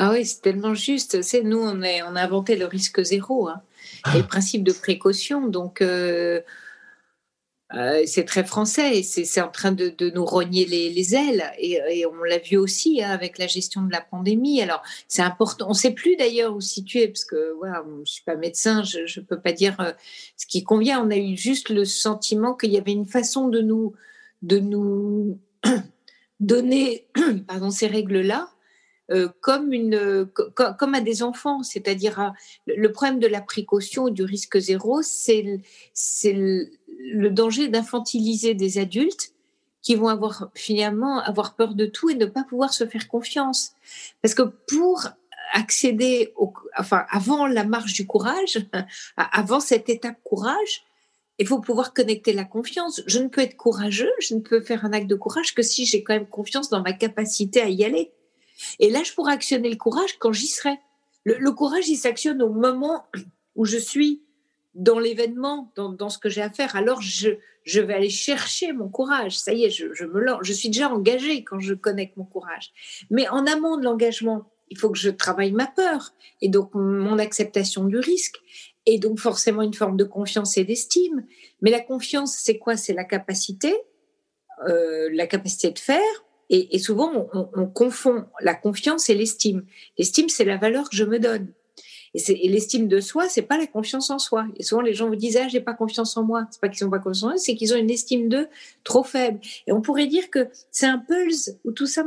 Ah 0.00 0.12
oui, 0.12 0.24
c'est 0.24 0.42
tellement 0.42 0.74
juste. 0.74 1.22
C'est 1.22 1.42
nous, 1.42 1.58
on, 1.58 1.82
est, 1.82 2.02
on 2.02 2.14
a 2.14 2.22
inventé 2.22 2.54
le 2.54 2.66
risque 2.66 3.02
zéro 3.02 3.48
hein, 3.48 3.60
et 4.14 4.18
le 4.18 4.24
ah. 4.24 4.28
principe 4.28 4.62
de 4.62 4.72
précaution. 4.72 5.48
Donc, 5.48 5.82
euh, 5.82 6.40
euh, 7.74 8.02
c'est 8.06 8.24
très 8.24 8.44
français 8.44 8.98
et 8.98 9.02
c'est 9.02 9.40
en 9.40 9.48
train 9.48 9.72
de, 9.72 9.92
nous 10.14 10.24
rogner 10.24 10.66
les, 10.66 11.14
ailes. 11.16 11.52
Et, 11.58 12.06
on 12.06 12.22
l'a 12.22 12.38
vu 12.38 12.56
aussi 12.56 13.02
hein, 13.02 13.10
avec 13.10 13.38
la 13.38 13.48
gestion 13.48 13.82
de 13.82 13.90
la 13.90 14.00
pandémie. 14.00 14.62
Alors, 14.62 14.84
c'est 15.08 15.22
important. 15.22 15.66
On 15.66 15.70
ne 15.70 15.74
sait 15.74 15.90
plus 15.90 16.14
d'ailleurs 16.14 16.54
où 16.54 16.60
situer 16.60 17.08
parce 17.08 17.24
que 17.24 17.54
voilà, 17.58 17.82
je 17.84 18.00
ne 18.00 18.04
suis 18.04 18.22
pas 18.22 18.36
médecin, 18.36 18.84
je 18.84 19.00
ne 19.00 19.24
peux 19.24 19.40
pas 19.40 19.52
dire 19.52 19.80
euh, 19.80 19.90
ce 20.36 20.46
qui 20.46 20.62
convient. 20.62 21.04
On 21.04 21.10
a 21.10 21.16
eu 21.16 21.36
juste 21.36 21.70
le 21.70 21.84
sentiment 21.84 22.54
qu'il 22.54 22.70
y 22.70 22.78
avait 22.78 22.92
une 22.92 23.08
façon 23.08 23.48
de 23.48 23.60
nous, 23.60 23.94
de 24.42 24.60
nous 24.60 25.40
donner 26.40 27.08
pardon, 27.48 27.70
ces 27.70 27.88
règles-là 27.88 28.48
euh, 29.10 29.28
comme, 29.40 29.72
une, 29.72 30.28
comme 30.54 30.94
à 30.94 31.00
des 31.00 31.22
enfants, 31.22 31.62
c'est-à-dire 31.62 32.32
le 32.66 32.92
problème 32.92 33.18
de 33.18 33.26
la 33.26 33.40
précaution 33.40 34.08
du 34.08 34.22
risque 34.22 34.58
zéro, 34.58 35.00
c'est 35.02 35.42
le, 35.44 36.70
le 37.12 37.30
danger 37.30 37.68
d'infantiliser 37.68 38.54
des 38.54 38.78
adultes 38.78 39.32
qui 39.82 39.94
vont 39.94 40.08
avoir 40.08 40.50
finalement 40.54 41.20
avoir 41.20 41.54
peur 41.54 41.74
de 41.74 41.86
tout 41.86 42.10
et 42.10 42.14
ne 42.14 42.26
pas 42.26 42.44
pouvoir 42.44 42.72
se 42.72 42.86
faire 42.86 43.08
confiance. 43.08 43.72
Parce 44.22 44.34
que 44.34 44.42
pour 44.42 45.06
accéder 45.52 46.32
au, 46.36 46.52
enfin, 46.76 47.06
avant 47.10 47.46
la 47.46 47.64
marche 47.64 47.94
du 47.94 48.06
courage, 48.06 48.66
avant 49.16 49.60
cette 49.60 49.88
étape 49.88 50.16
courage, 50.22 50.84
il 51.38 51.46
faut 51.46 51.60
pouvoir 51.60 51.94
connecter 51.94 52.32
la 52.32 52.44
confiance. 52.44 53.02
Je 53.06 53.20
ne 53.20 53.28
peux 53.28 53.40
être 53.40 53.56
courageux, 53.56 54.10
je 54.20 54.34
ne 54.34 54.40
peux 54.40 54.60
faire 54.60 54.84
un 54.84 54.92
acte 54.92 55.06
de 55.06 55.14
courage 55.14 55.54
que 55.54 55.62
si 55.62 55.86
j'ai 55.86 56.02
quand 56.02 56.14
même 56.14 56.26
confiance 56.26 56.68
dans 56.68 56.82
ma 56.82 56.92
capacité 56.92 57.60
à 57.60 57.68
y 57.68 57.84
aller. 57.84 58.12
Et 58.78 58.90
là, 58.90 59.02
je 59.02 59.12
pourrais 59.12 59.32
actionner 59.32 59.70
le 59.70 59.76
courage 59.76 60.18
quand 60.18 60.32
j'y 60.32 60.48
serai. 60.48 60.78
Le, 61.24 61.50
courage, 61.50 61.88
il 61.88 61.96
s'actionne 61.96 62.42
au 62.42 62.48
moment 62.48 63.04
où 63.54 63.64
je 63.64 63.76
suis 63.76 64.22
dans 64.74 64.98
l'événement, 64.98 65.72
dans, 65.76 66.08
ce 66.08 66.18
que 66.18 66.28
j'ai 66.28 66.40
à 66.40 66.50
faire. 66.50 66.76
Alors, 66.76 67.02
je, 67.02 67.30
vais 67.80 67.94
aller 67.94 68.10
chercher 68.10 68.72
mon 68.72 68.88
courage. 68.88 69.38
Ça 69.38 69.52
y 69.52 69.64
est, 69.64 69.70
je, 69.70 70.04
me 70.04 70.20
lance. 70.20 70.40
Je 70.42 70.52
suis 70.52 70.70
déjà 70.70 70.90
engagée 70.90 71.44
quand 71.44 71.58
je 71.58 71.74
connecte 71.74 72.16
mon 72.16 72.24
courage. 72.24 72.72
Mais 73.10 73.28
en 73.28 73.46
amont 73.46 73.76
de 73.76 73.84
l'engagement, 73.84 74.50
il 74.70 74.78
faut 74.78 74.90
que 74.90 74.98
je 74.98 75.10
travaille 75.10 75.52
ma 75.52 75.66
peur 75.66 76.12
et 76.40 76.48
donc 76.48 76.70
mon 76.74 77.18
acceptation 77.18 77.84
du 77.84 77.98
risque 77.98 78.36
et 78.86 78.98
donc 78.98 79.18
forcément 79.18 79.62
une 79.62 79.74
forme 79.74 79.96
de 79.96 80.04
confiance 80.04 80.56
et 80.56 80.64
d'estime. 80.64 81.26
Mais 81.60 81.70
la 81.70 81.80
confiance, 81.80 82.38
c'est 82.38 82.58
quoi? 82.58 82.76
C'est 82.76 82.94
la 82.94 83.04
capacité, 83.04 83.74
euh, 84.66 85.10
la 85.12 85.26
capacité 85.26 85.70
de 85.70 85.78
faire, 85.78 86.24
et, 86.50 86.78
souvent, 86.78 87.28
on, 87.32 87.66
confond 87.66 88.24
la 88.40 88.54
confiance 88.54 89.10
et 89.10 89.14
l'estime. 89.14 89.64
L'estime, 89.98 90.28
c'est 90.28 90.44
la 90.44 90.56
valeur 90.56 90.88
que 90.88 90.96
je 90.96 91.04
me 91.04 91.18
donne. 91.18 91.48
Et, 92.14 92.48
l'estime 92.48 92.88
de 92.88 93.00
soi, 93.00 93.28
c'est 93.28 93.42
pas 93.42 93.58
la 93.58 93.66
confiance 93.66 94.08
en 94.10 94.18
soi. 94.18 94.46
Et 94.56 94.62
souvent, 94.62 94.80
les 94.80 94.94
gens 94.94 95.08
vous 95.08 95.16
disent 95.16 95.36
ah, 95.36 95.48
j'ai 95.48 95.60
pas 95.60 95.74
confiance 95.74 96.16
en 96.16 96.22
moi. 96.22 96.46
C'est 96.50 96.60
pas 96.60 96.68
qu'ils 96.68 96.86
ont 96.86 96.90
pas 96.90 96.98
confiance 96.98 97.24
en 97.24 97.34
eux, 97.34 97.36
c'est 97.38 97.54
qu'ils 97.54 97.74
ont 97.74 97.76
une 97.76 97.90
estime 97.90 98.28
d'eux 98.28 98.48
trop 98.82 99.02
faible. 99.02 99.40
Et 99.66 99.72
on 99.72 99.82
pourrait 99.82 100.06
dire 100.06 100.30
que 100.30 100.48
c'est 100.70 100.86
un 100.86 100.98
pulse 100.98 101.52
où 101.64 101.72
tout 101.72 101.86
ça 101.86 102.04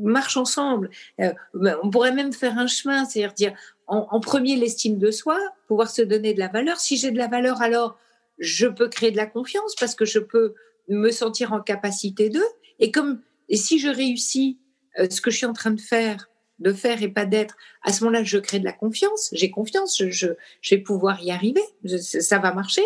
marche 0.00 0.36
ensemble. 0.36 0.88
Euh, 1.20 1.32
ben, 1.54 1.76
on 1.82 1.90
pourrait 1.90 2.12
même 2.12 2.32
faire 2.32 2.58
un 2.58 2.66
chemin, 2.66 3.04
c'est-à-dire 3.04 3.34
dire 3.34 3.54
en, 3.86 4.06
en 4.10 4.20
premier 4.20 4.56
l'estime 4.56 4.98
de 4.98 5.10
soi, 5.10 5.38
pouvoir 5.68 5.90
se 5.90 6.02
donner 6.02 6.32
de 6.32 6.38
la 6.38 6.48
valeur. 6.48 6.80
Si 6.80 6.96
j'ai 6.96 7.10
de 7.10 7.18
la 7.18 7.28
valeur, 7.28 7.60
alors 7.60 7.98
je 8.38 8.66
peux 8.66 8.88
créer 8.88 9.10
de 9.10 9.16
la 9.18 9.26
confiance 9.26 9.74
parce 9.78 9.94
que 9.94 10.06
je 10.06 10.18
peux 10.18 10.54
me 10.88 11.10
sentir 11.10 11.52
en 11.52 11.60
capacité 11.60 12.30
d'eux. 12.30 12.40
Et 12.80 12.90
comme 12.90 13.20
et 13.48 13.56
si 13.56 13.78
je 13.78 13.88
réussis 13.88 14.58
euh, 14.98 15.08
ce 15.08 15.20
que 15.20 15.30
je 15.30 15.38
suis 15.38 15.46
en 15.46 15.52
train 15.52 15.70
de 15.70 15.80
faire, 15.80 16.28
de 16.58 16.72
faire 16.72 17.02
et 17.02 17.08
pas 17.08 17.24
d'être, 17.24 17.56
à 17.82 17.92
ce 17.92 18.04
moment-là, 18.04 18.24
je 18.24 18.38
crée 18.38 18.60
de 18.60 18.64
la 18.64 18.72
confiance. 18.72 19.30
J'ai 19.32 19.50
confiance, 19.50 20.02
je, 20.08 20.28
vais 20.70 20.78
pouvoir 20.78 21.22
y 21.22 21.30
arriver, 21.30 21.62
ça 21.98 22.38
va 22.38 22.52
marcher. 22.52 22.84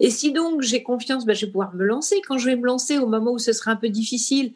Et 0.00 0.10
si 0.10 0.32
donc 0.32 0.62
j'ai 0.62 0.82
confiance, 0.82 1.24
ben, 1.24 1.34
je 1.34 1.46
vais 1.46 1.52
pouvoir 1.52 1.74
me 1.74 1.84
lancer. 1.84 2.20
Quand 2.26 2.38
je 2.38 2.46
vais 2.46 2.56
me 2.56 2.66
lancer 2.66 2.98
au 2.98 3.06
moment 3.06 3.32
où 3.32 3.38
ce 3.38 3.52
sera 3.52 3.70
un 3.70 3.76
peu 3.76 3.88
difficile, 3.88 4.52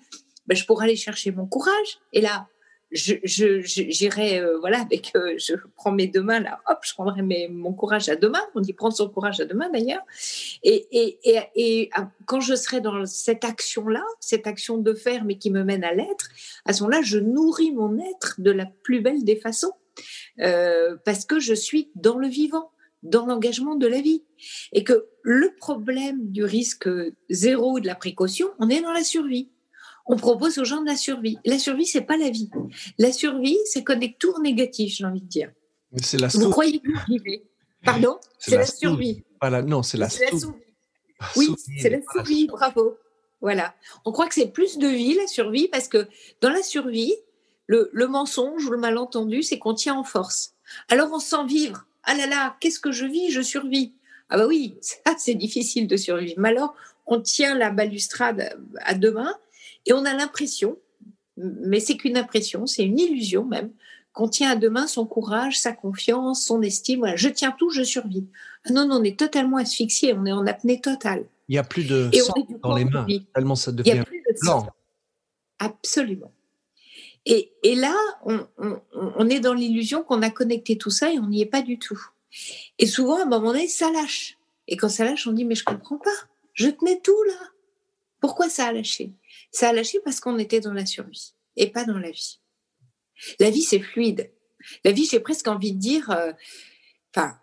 ben, 0.47 0.57
je 0.57 0.65
pourrai 0.65 0.87
aller 0.87 0.97
chercher 0.97 1.31
mon 1.31 1.47
courage. 1.47 1.99
Et 2.13 2.21
là, 2.21 2.49
j'irai, 2.97 4.41
euh, 4.41 4.59
voilà, 4.59 4.81
avec, 4.81 5.13
euh, 5.15 5.35
je 5.39 5.55
prends 5.75 5.93
mes 5.93 6.07
deux 6.07 6.23
mains 6.23 6.41
là, 6.41 6.61
hop, 6.69 6.79
je 6.83 6.93
prendrai 6.95 7.23
mes, 7.23 7.49
mon 7.49 7.73
courage 7.73 8.09
à 8.09 8.17
deux 8.17 8.29
mains. 8.29 8.43
On 8.55 8.61
dit 8.61 8.73
prendre 8.73 8.95
son 8.95 9.09
courage 9.09 9.41
à 9.41 9.45
deux 9.45 9.55
mains 9.55 9.71
d'ailleurs. 9.71 10.03
Et, 10.63 10.87
et, 10.91 11.19
et, 11.55 11.91
ah, 11.95 12.11
quand 12.25 12.41
je 12.41 12.55
serai 12.55 12.81
dans 12.81 13.07
cette 13.07 13.45
action-là, 13.45 14.03
cette 14.21 14.47
action 14.47 14.79
de 14.79 14.95
faire, 14.95 15.25
mais 15.25 15.39
qui 15.39 15.51
me 15.51 15.63
mène 15.63 15.85
à 15.85 15.93
l'être, 15.93 16.31
à 16.65 16.73
ce 16.73 16.83
moment-là, 16.83 17.03
je 17.03 17.19
nourris 17.19 17.73
mon 17.73 17.99
être 17.99 18.41
de 18.41 18.51
la 18.51 18.67
plus 18.83 19.01
belle 19.01 19.25
des 19.25 19.37
façons, 19.37 19.73
euh, 20.41 20.97
parce 21.05 21.25
que 21.25 21.39
je 21.39 21.55
suis 21.55 21.91
dans 21.95 22.19
le 22.19 22.29
vivant 22.29 22.71
dans 23.03 23.27
l'engagement 23.27 23.77
de 23.77 23.87
la 23.87 24.01
vie. 24.01 24.25
Et 24.73 24.85
que 24.85 25.07
le 25.23 25.55
problème 25.55 26.31
du 26.31 26.45
risque 26.45 26.89
zéro 27.31 27.81
de 27.81 27.87
la 27.87 27.95
précaution, 27.95 28.49
on 28.59 28.69
est 28.69 28.81
dans 28.81 28.93
la 28.93 29.05
survie 29.05 29.49
on 30.07 30.17
propose 30.17 30.59
aux 30.59 30.65
gens 30.65 30.81
de 30.81 30.87
la 30.87 30.97
survie. 30.97 31.39
La 31.45 31.59
survie, 31.59 31.87
c'est 31.87 32.03
pas 32.03 32.17
la 32.17 32.31
vie. 32.31 32.51
La 32.99 33.13
survie, 33.13 33.59
c'est 33.65 33.85
connecter 33.85 34.17
tout 34.19 34.41
négatif, 34.41 34.95
j'ai 34.97 35.05
envie 35.05 35.21
de 35.21 35.27
dire. 35.27 35.51
c'est 36.03 36.21
la 36.21 36.29
Vous 36.29 36.51
croyez 36.51 36.81
que 36.81 36.89
vous 36.89 37.01
vivez 37.09 37.45
Pardon? 37.85 38.19
C'est 38.39 38.57
la, 38.57 38.67
survie. 38.67 39.23
non, 39.65 39.83
c'est 39.83 39.97
la, 39.97 40.09
survie. 40.09 40.45
Oui, 41.37 41.55
c'est 41.81 41.91
la 41.91 41.99
survie, 42.13 42.47
bravo. 42.47 42.99
Voilà. 43.41 43.75
On 44.05 44.13
croit 44.13 44.27
que 44.27 44.35
c'est 44.35 44.49
plus 44.49 44.79
de 44.79 44.89
vie, 44.89 45.15
la 45.15 45.27
survie, 45.27 45.69
parce 45.69 45.89
que 45.89 46.09
dans 46.41 46.51
la 46.51 46.63
survie, 46.63 47.15
le, 47.67 47.91
le 47.93 48.07
mensonge 48.07 48.65
ou 48.67 48.71
le 48.71 48.79
malentendu, 48.79 49.43
c'est 49.43 49.59
qu'on 49.59 49.75
tient 49.75 49.95
en 49.95 50.05
force. 50.05 50.55
Alors 50.89 51.11
on 51.13 51.19
sent 51.19 51.45
vivre. 51.47 51.87
Ah 52.05 52.15
là 52.15 52.27
là, 52.27 52.57
qu'est-ce 52.61 52.81
que 52.81 52.93
je 52.93 53.07
vis? 53.07 53.31
Je 53.31 53.41
survis. 53.41 53.93
Ah 54.29 54.39
bah 54.39 54.47
oui, 54.47 54.79
ça 54.81 55.15
c'est 55.19 55.35
difficile 55.35 55.87
de 55.87 55.97
survivre. 55.97 56.35
Mais 56.39 56.51
alors, 56.51 56.75
on 57.07 57.21
tient 57.21 57.57
la 57.57 57.71
balustrade 57.71 58.57
à 58.81 58.95
deux 58.95 59.13
mains 59.13 59.37
et 59.87 59.93
on 59.93 60.05
a 60.05 60.13
l'impression, 60.13 60.77
mais 61.37 61.81
c'est 61.81 61.97
qu'une 61.97 62.17
impression, 62.17 62.67
c'est 62.67 62.85
une 62.85 62.99
illusion 62.99 63.45
même, 63.45 63.71
qu'on 64.13 64.29
tient 64.29 64.51
à 64.51 64.57
deux 64.57 64.71
mains 64.71 64.87
son 64.87 65.07
courage, 65.07 65.59
sa 65.59 65.73
confiance, 65.73 66.45
son 66.45 66.63
estime. 66.63 67.01
Voilà, 67.01 67.17
je 67.17 67.29
tiens 67.29 67.55
tout, 67.57 67.71
je 67.71 67.83
survis. 67.83 68.27
Ah 68.65 68.73
non, 68.73 68.87
non, 68.89 68.97
on 68.97 69.05
est 69.05 69.19
totalement 69.19 69.59
asphyxié, 69.59 70.15
on 70.15 70.25
est 70.27 70.33
en 70.33 70.47
apnée 70.47 70.81
totale. 70.81 71.27
Il 71.49 71.53
n'y 71.53 71.59
a 71.59 71.65
plus 71.65 71.85
de 71.85 72.11
sang 72.13 72.35
dans 72.63 72.77
les 72.77 72.85
mains, 72.85 73.07
tellement 73.35 73.55
ça 73.55 73.73
devient 73.73 73.91
Il 73.91 73.97
y 73.97 74.01
a 74.01 74.05
plus 74.05 74.23
de 74.29 74.37
sang. 74.37 74.67
Absolument. 75.59 76.33
Et, 77.25 77.53
et 77.63 77.75
là, 77.75 77.95
on, 78.25 78.47
on, 78.59 78.81
on, 78.93 79.29
est 79.29 79.41
dans 79.41 79.53
l'illusion 79.53 80.03
qu'on 80.03 80.23
a 80.23 80.31
connecté 80.31 80.79
tout 80.79 80.91
ça 80.91 81.13
et 81.13 81.19
on 81.19 81.27
n'y 81.27 81.43
est 81.43 81.47
pas 81.47 81.63
du 81.63 81.79
tout. 81.79 82.01
Et 82.79 82.87
souvent, 82.87 83.19
à 83.19 83.23
un 83.23 83.27
moment 83.27 83.53
donné, 83.53 83.67
ça 83.67 83.91
lâche. 83.91 84.39
Et 84.69 84.77
quand 84.77 84.89
ça 84.89 85.05
lâche, 85.05 85.27
on 85.27 85.33
dit, 85.33 85.45
mais 85.45 85.57
je 85.57 85.65
comprends 85.65 85.99
pas. 85.99 86.11
Je 86.53 86.69
tenais 86.69 87.01
tout 87.01 87.21
là. 87.27 87.49
Pourquoi 88.21 88.49
ça 88.49 88.67
a 88.67 88.73
lâché? 88.73 89.13
Ça 89.51 89.71
a 89.71 89.73
lâché 89.73 89.99
parce 90.05 90.21
qu'on 90.21 90.39
était 90.39 90.61
dans 90.61 90.73
la 90.73 90.87
survie 90.87 91.35
et 91.57 91.69
pas 91.69 91.85
dans 91.85 91.99
la 91.99 92.11
vie. 92.11 92.41
La 93.41 93.51
vie, 93.51 93.63
c'est 93.63 93.81
fluide. 93.81 94.31
La 94.85 94.93
vie, 94.93 95.07
j'ai 95.11 95.21
presque 95.21 95.49
envie 95.49 95.73
de 95.73 95.79
dire, 95.79 96.11
euh, 96.11 96.33
enfin, 97.15 97.39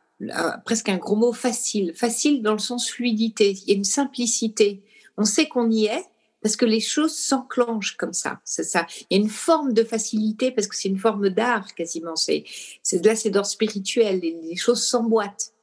presque 0.66 0.90
un 0.90 0.98
gros 0.98 1.16
mot 1.16 1.34
facile. 1.34 1.94
Facile 1.96 2.42
dans 2.42 2.54
le 2.54 2.60
sens 2.60 2.90
fluidité. 2.90 3.52
Il 3.52 3.70
y 3.70 3.72
a 3.72 3.76
une 3.76 3.84
simplicité. 3.84 4.84
On 5.18 5.26
sait 5.26 5.48
qu'on 5.48 5.70
y 5.70 5.86
est 5.86 6.06
parce 6.42 6.56
que 6.58 6.66
les 6.66 6.82
choses 6.82 7.16
s'enclenchent 7.16 7.96
comme 7.96 8.14
ça. 8.14 8.42
C'est 8.44 8.66
ça. 8.66 8.86
Il 9.10 9.18
y 9.18 9.20
a 9.20 9.24
une 9.24 9.30
forme 9.30 9.74
de 9.74 9.84
facilité 9.84 10.52
parce 10.52 10.68
que 10.68 10.76
c'est 10.76 10.90
une 10.90 11.00
forme 11.00 11.30
d'art 11.30 11.74
quasiment. 11.74 12.16
C'est, 12.16 12.44
c'est 12.84 13.04
là, 13.04 13.16
c'est 13.16 13.30
d'or 13.30 13.46
spirituel. 13.46 14.20
Les, 14.20 14.40
les 14.42 14.56
choses 14.56 14.86
s'emboîtent. 14.86 15.54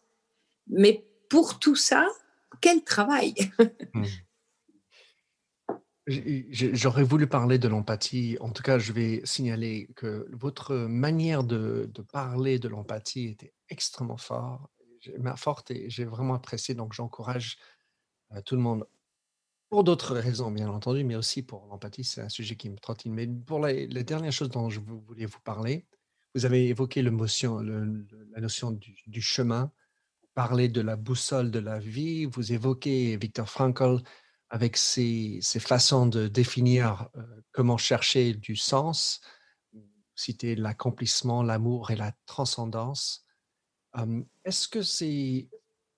Mais 0.68 1.04
pour 1.28 1.58
tout 1.58 1.76
ça, 1.76 2.06
quel 2.60 2.82
travail? 2.82 3.34
Mmh. 3.92 4.04
J'aurais 6.06 7.04
voulu 7.04 7.26
parler 7.26 7.58
de 7.58 7.68
l'empathie. 7.68 8.36
En 8.40 8.50
tout 8.50 8.62
cas, 8.62 8.78
je 8.78 8.92
vais 8.92 9.20
signaler 9.24 9.88
que 9.96 10.28
votre 10.32 10.74
manière 10.74 11.44
de, 11.44 11.90
parler 12.12 12.58
de 12.58 12.68
l'empathie 12.68 13.26
était 13.28 13.52
extrêmement 13.68 14.16
fort, 14.16 14.70
forte 15.36 15.70
et 15.70 15.90
j'ai 15.90 16.04
vraiment 16.04 16.34
apprécié. 16.34 16.74
Donc, 16.74 16.92
j'encourage 16.94 17.58
euh, 18.32 18.40
tout 18.42 18.56
le 18.56 18.62
monde, 18.62 18.86
pour 19.68 19.84
d'autres 19.84 20.16
raisons, 20.16 20.50
bien 20.50 20.68
entendu, 20.68 21.04
mais 21.04 21.16
aussi 21.16 21.42
pour 21.42 21.66
l'empathie. 21.66 22.04
C'est 22.04 22.22
un 22.22 22.28
sujet 22.28 22.56
qui 22.56 22.70
me 22.70 22.78
trottine. 22.78 23.12
Mais 23.12 23.26
pour 23.26 23.64
les, 23.64 23.86
dernières 23.86 24.32
choses 24.32 24.50
dont 24.50 24.70
je 24.70 24.80
voulais 24.80 25.26
vous 25.26 25.40
parler, 25.40 25.86
vous 26.34 26.46
avez 26.46 26.68
évoqué 26.68 27.02
la 27.02 27.10
notion 27.10 28.70
du, 28.70 28.96
du 29.06 29.20
chemin, 29.20 29.70
vous 30.22 30.28
parlez 30.34 30.68
de 30.68 30.80
la 30.80 30.96
boussole 30.96 31.50
de 31.50 31.58
la 31.58 31.78
vie, 31.78 32.24
vous 32.24 32.52
évoquez 32.52 33.16
Viktor 33.16 33.48
Frankl 33.48 34.02
avec 34.50 34.76
ses, 34.76 35.40
façons 35.60 36.06
de 36.06 36.26
définir 36.26 37.08
euh, 37.16 37.22
comment 37.52 37.78
chercher 37.78 38.34
du 38.34 38.56
sens, 38.56 39.20
citer 40.14 40.56
l'accomplissement, 40.56 41.42
l'amour 41.42 41.90
et 41.90 41.96
la 41.96 42.12
transcendance. 42.26 43.24
Est-ce 44.44 44.68
que 44.68 44.82
c'est 44.82 45.48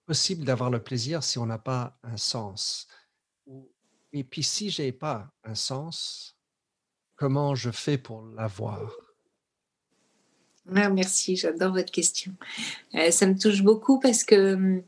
possible 0.06 0.44
d'avoir 0.44 0.70
le 0.70 0.82
plaisir 0.82 1.24
si 1.24 1.38
on 1.38 1.46
n'a 1.46 1.58
pas 1.58 1.98
un 2.02 2.16
sens? 2.16 2.86
Et 4.12 4.24
puis 4.24 4.42
si 4.42 4.70
j'ai 4.70 4.92
pas 4.92 5.32
un 5.44 5.54
sens, 5.54 6.36
comment 7.16 7.54
je 7.54 7.70
fais 7.70 7.98
pour 7.98 8.22
l'avoir? 8.22 8.92
Ah, 10.74 10.90
Merci, 10.90 11.36
j'adore 11.36 11.72
votre 11.72 11.90
question. 11.90 12.32
Euh, 12.94 13.10
ça 13.10 13.26
me 13.26 13.36
touche 13.36 13.62
beaucoup 13.62 13.98
parce 13.98 14.22
que 14.22 14.82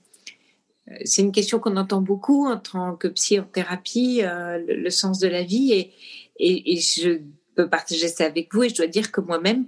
c'est 1.05 1.23
une 1.23 1.33
question 1.33 1.59
qu'on 1.59 1.77
entend 1.77 2.01
beaucoup 2.01 2.47
en 2.47 2.59
tant 2.59 2.97
que 2.97 3.09
psy 3.09 3.41
en 3.41 3.45
thérapie, 3.45 4.21
euh, 4.23 4.59
le, 4.67 4.91
sens 4.91 5.19
de 5.19 5.29
la 5.29 5.43
vie. 5.43 5.73
Et, 5.73 5.93
et, 6.39 6.81
je 6.81 7.21
peux 7.55 7.69
partager 7.69 8.09
ça 8.09 8.27
avec 8.27 8.53
vous. 8.53 8.65
Et 8.65 8.69
je 8.69 8.77
dois 8.77 8.87
dire 8.87 9.11
que 9.11 9.21
moi-même, 9.21 9.67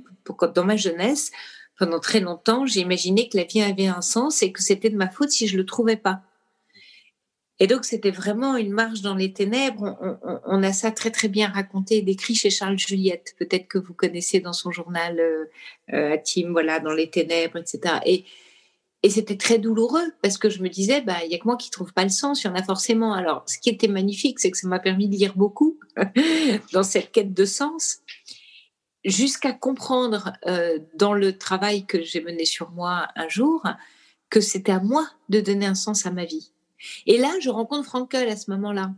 dans 0.54 0.64
ma 0.64 0.76
jeunesse, 0.76 1.30
pendant 1.78 2.00
très 2.00 2.20
longtemps, 2.20 2.66
j'ai 2.66 2.80
imaginé 2.80 3.28
que 3.28 3.36
la 3.36 3.44
vie 3.44 3.62
avait 3.62 3.86
un 3.86 4.02
sens 4.02 4.42
et 4.42 4.52
que 4.52 4.62
c'était 4.62 4.90
de 4.90 4.96
ma 4.96 5.08
faute 5.08 5.30
si 5.30 5.46
je 5.46 5.56
le 5.56 5.64
trouvais 5.64 5.96
pas. 5.96 6.22
Et 7.58 7.66
donc, 7.66 7.86
c'était 7.86 8.10
vraiment 8.10 8.56
une 8.56 8.72
marche 8.72 9.00
dans 9.00 9.14
les 9.14 9.32
ténèbres. 9.32 9.96
On, 10.44 10.62
a 10.62 10.74
ça 10.74 10.90
très, 10.90 11.10
très 11.10 11.28
bien 11.28 11.48
raconté 11.48 11.96
et 11.96 12.02
décrit 12.02 12.34
chez 12.34 12.50
Charles 12.50 12.78
Juliette. 12.78 13.34
Peut-être 13.38 13.66
que 13.66 13.78
vous 13.78 13.94
connaissez 13.94 14.40
dans 14.40 14.52
son 14.52 14.70
journal 14.70 15.18
euh, 15.18 15.44
euh 15.94 16.18
Tim, 16.22 16.50
voilà, 16.50 16.80
dans 16.80 16.92
les 16.92 17.08
ténèbres, 17.08 17.56
etc. 17.56 17.94
Et 18.04 18.26
et 19.06 19.10
c'était 19.10 19.36
très 19.36 19.60
douloureux 19.60 20.12
parce 20.20 20.36
que 20.36 20.50
je 20.50 20.60
me 20.60 20.68
disais, 20.68 21.00
bah, 21.00 21.18
il 21.24 21.30
y 21.30 21.36
a 21.36 21.38
que 21.38 21.44
moi 21.44 21.56
qui 21.56 21.70
trouve 21.70 21.92
pas 21.92 22.02
le 22.02 22.10
sens, 22.10 22.42
il 22.42 22.48
y 22.48 22.50
en 22.50 22.56
a 22.56 22.62
forcément. 22.64 23.14
Alors, 23.14 23.44
ce 23.46 23.56
qui 23.60 23.70
était 23.70 23.86
magnifique, 23.86 24.40
c'est 24.40 24.50
que 24.50 24.58
ça 24.58 24.66
m'a 24.66 24.80
permis 24.80 25.08
de 25.08 25.14
lire 25.14 25.36
beaucoup 25.36 25.78
dans 26.72 26.82
cette 26.82 27.12
quête 27.12 27.32
de 27.32 27.44
sens, 27.44 27.98
jusqu'à 29.04 29.52
comprendre 29.52 30.32
euh, 30.48 30.80
dans 30.96 31.12
le 31.14 31.38
travail 31.38 31.86
que 31.86 32.02
j'ai 32.02 32.20
mené 32.20 32.44
sur 32.44 32.72
moi 32.72 33.06
un 33.14 33.28
jour 33.28 33.62
que 34.28 34.40
c'était 34.40 34.72
à 34.72 34.80
moi 34.80 35.08
de 35.28 35.40
donner 35.40 35.66
un 35.66 35.76
sens 35.76 36.04
à 36.04 36.10
ma 36.10 36.24
vie. 36.24 36.50
Et 37.06 37.16
là, 37.16 37.32
je 37.40 37.48
rencontre 37.48 37.84
Frankel 37.84 38.28
à 38.28 38.36
ce 38.36 38.50
moment-là. 38.50 38.92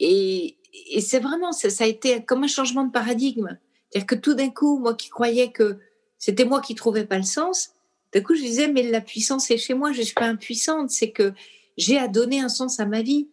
Et, 0.00 0.56
c'est 1.00 1.20
vraiment, 1.20 1.52
ça, 1.52 1.68
ça, 1.68 1.84
a 1.84 1.86
été 1.86 2.24
comme 2.24 2.44
un 2.44 2.48
changement 2.48 2.84
de 2.84 2.92
paradigme. 2.92 3.58
C'est-à-dire 3.90 4.06
que 4.06 4.14
tout 4.14 4.32
d'un 4.32 4.48
coup, 4.48 4.78
moi 4.78 4.94
qui 4.94 5.10
croyais 5.10 5.52
que 5.52 5.80
c'était 6.16 6.46
moi 6.46 6.62
qui 6.62 6.74
trouvais 6.74 7.04
pas 7.04 7.18
le 7.18 7.24
sens, 7.24 7.74
d'un 8.12 8.20
coup, 8.22 8.34
je 8.34 8.42
disais, 8.42 8.68
mais 8.68 8.82
la 8.82 9.00
puissance 9.00 9.50
est 9.50 9.58
chez 9.58 9.74
moi, 9.74 9.92
je 9.92 10.00
ne 10.00 10.04
suis 10.04 10.14
pas 10.14 10.26
impuissante, 10.26 10.90
c'est 10.90 11.10
que 11.10 11.32
j'ai 11.76 11.98
à 11.98 12.08
donner 12.08 12.40
un 12.40 12.48
sens 12.48 12.80
à 12.80 12.86
ma 12.86 13.02
vie. 13.02 13.28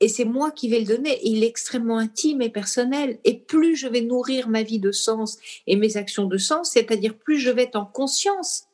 Et 0.00 0.08
c'est 0.08 0.24
moi 0.24 0.50
qui 0.50 0.70
vais 0.70 0.80
le 0.80 0.86
donner. 0.86 1.20
il 1.22 1.44
est 1.44 1.48
extrêmement 1.48 1.98
intime 1.98 2.40
et 2.40 2.48
personnel. 2.48 3.18
Et 3.24 3.38
plus 3.38 3.76
je 3.76 3.86
vais 3.86 4.00
nourrir 4.00 4.48
ma 4.48 4.62
vie 4.62 4.78
de 4.78 4.92
sens 4.92 5.38
et 5.66 5.76
mes 5.76 5.98
actions 5.98 6.24
de 6.24 6.38
sens, 6.38 6.70
c'est-à-dire 6.70 7.18
plus 7.18 7.38
je 7.38 7.50
vais 7.50 7.64
être 7.64 7.76
en 7.76 7.84
conscience 7.84 8.64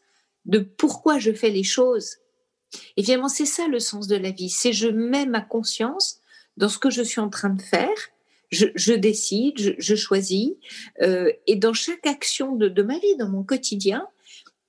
de 0.45 0.61
pourquoi 0.61 1.19
je 1.19 1.33
fais 1.33 1.51
les 1.51 1.65
choses. 1.65 2.19
Et 2.97 3.03
finalement, 3.03 3.29
c'est 3.29 3.47
ça 3.47 3.67
le 3.67 3.81
sens 3.81 4.07
de 4.07 4.15
la 4.15 4.31
vie. 4.31 4.51
C'est 4.51 4.73
je 4.73 4.87
mets 4.87 5.27
ma 5.27 5.41
conscience 5.41 6.21
dans 6.57 6.69
ce 6.69 6.79
que 6.79 6.91
je 6.91 7.03
suis 7.03 7.21
en 7.21 7.29
train 7.29 7.51
de 7.51 7.63
faire. 7.63 7.97
Je, 8.53 8.93
décide, 8.93 9.75
je, 9.77 9.95
choisis. 9.97 10.53
Euh, 11.03 11.33
et 11.49 11.57
dans 11.57 11.73
chaque 11.73 12.07
action 12.07 12.55
de 12.55 12.83
ma 12.83 12.97
vie, 13.01 13.17
dans 13.17 13.29
mon 13.29 13.43
quotidien, 13.43 14.07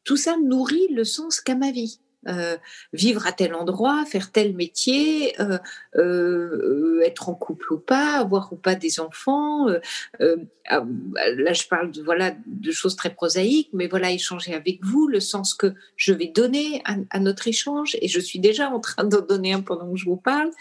tout 0.07 0.17
ça 0.17 0.37
nourrit 0.37 0.87
le 0.89 1.03
sens 1.03 1.41
qu'a 1.41 1.53
ma 1.53 1.71
vie. 1.71 1.99
Euh, 2.27 2.57
vivre 2.91 3.25
à 3.25 3.31
tel 3.31 3.53
endroit, 3.53 4.03
faire 4.05 4.31
tel 4.31 4.53
métier, 4.53 5.39
euh, 5.39 5.57
euh, 5.95 7.01
être 7.05 7.29
en 7.29 7.35
couple 7.35 7.73
ou 7.73 7.77
pas, 7.77 8.17
avoir 8.17 8.51
ou 8.51 8.57
pas 8.57 8.75
des 8.75 8.99
enfants. 8.99 9.67
Ah, 10.69 10.83
là, 11.35 11.53
je 11.53 11.67
parle 11.67 11.91
de, 11.91 12.01
voilà, 12.01 12.35
de 12.45 12.71
choses 12.71 12.95
très 12.95 13.13
prosaïques, 13.13 13.69
mais 13.71 13.87
voilà, 13.87 14.11
échanger 14.11 14.53
avec 14.53 14.83
vous, 14.83 15.07
le 15.07 15.19
sens 15.19 15.53
que 15.53 15.73
je 15.95 16.11
vais 16.11 16.27
donner 16.27 16.81
à, 16.85 17.19
notre 17.19 17.47
échange, 17.47 17.95
et 18.01 18.07
je 18.07 18.19
suis 18.19 18.39
déjà 18.39 18.69
en 18.69 18.79
train 18.79 19.03
d'en 19.03 19.21
donner 19.21 19.53
un 19.53 19.61
pendant 19.61 19.89
que 19.91 19.97
je 19.97 20.05
vous 20.05 20.17
parle. 20.17 20.51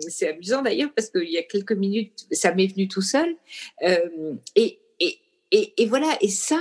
C'est 0.00 0.28
amusant 0.28 0.62
d'ailleurs 0.62 0.90
parce 0.94 1.10
qu'il 1.10 1.30
y 1.30 1.38
a 1.38 1.42
quelques 1.42 1.72
minutes, 1.72 2.26
ça 2.30 2.54
m'est 2.54 2.68
venu 2.68 2.88
tout 2.88 3.02
seul. 3.02 3.36
et 4.56 4.80
et, 5.76 5.86
voilà, 5.86 6.16
et 6.20 6.28
ça, 6.28 6.58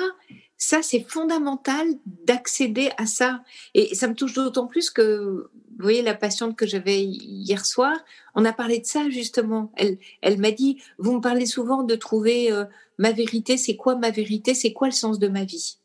ça 0.63 0.81
c'est 0.81 1.05
fondamental 1.09 1.87
d'accéder 2.05 2.89
à 2.97 3.05
ça. 3.05 3.43
Et 3.73 3.93
ça 3.95 4.07
me 4.07 4.15
touche 4.15 4.33
d'autant 4.33 4.65
plus 4.65 4.89
que, 4.89 5.03
vous 5.03 5.77
voyez, 5.79 6.01
la 6.01 6.13
patiente 6.13 6.55
que 6.55 6.65
j'avais 6.65 7.03
hier 7.03 7.65
soir, 7.65 7.97
on 8.33 8.45
a 8.45 8.53
parlé 8.53 8.79
de 8.79 8.85
ça 8.85 9.09
justement. 9.09 9.73
Elle, 9.75 9.97
elle 10.21 10.39
m'a 10.39 10.51
dit, 10.51 10.81
vous 10.99 11.13
me 11.13 11.21
parlez 11.21 11.45
souvent 11.45 11.83
de 11.83 11.95
trouver 11.95 12.51
euh, 12.51 12.63
ma 12.97 13.11
vérité, 13.11 13.57
c'est 13.57 13.75
quoi 13.75 13.95
ma 13.95 14.09
vérité, 14.09 14.53
c'est 14.53 14.71
quoi 14.71 14.87
le 14.87 14.93
sens 14.93 15.19
de 15.19 15.27
ma 15.27 15.43
vie. 15.43 15.79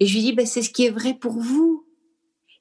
Et 0.00 0.06
je 0.06 0.14
lui 0.14 0.22
dis, 0.22 0.32
ben, 0.32 0.46
c'est 0.46 0.62
ce 0.62 0.70
qui 0.70 0.86
est 0.86 0.90
vrai 0.90 1.12
pour 1.12 1.38
vous. 1.38 1.84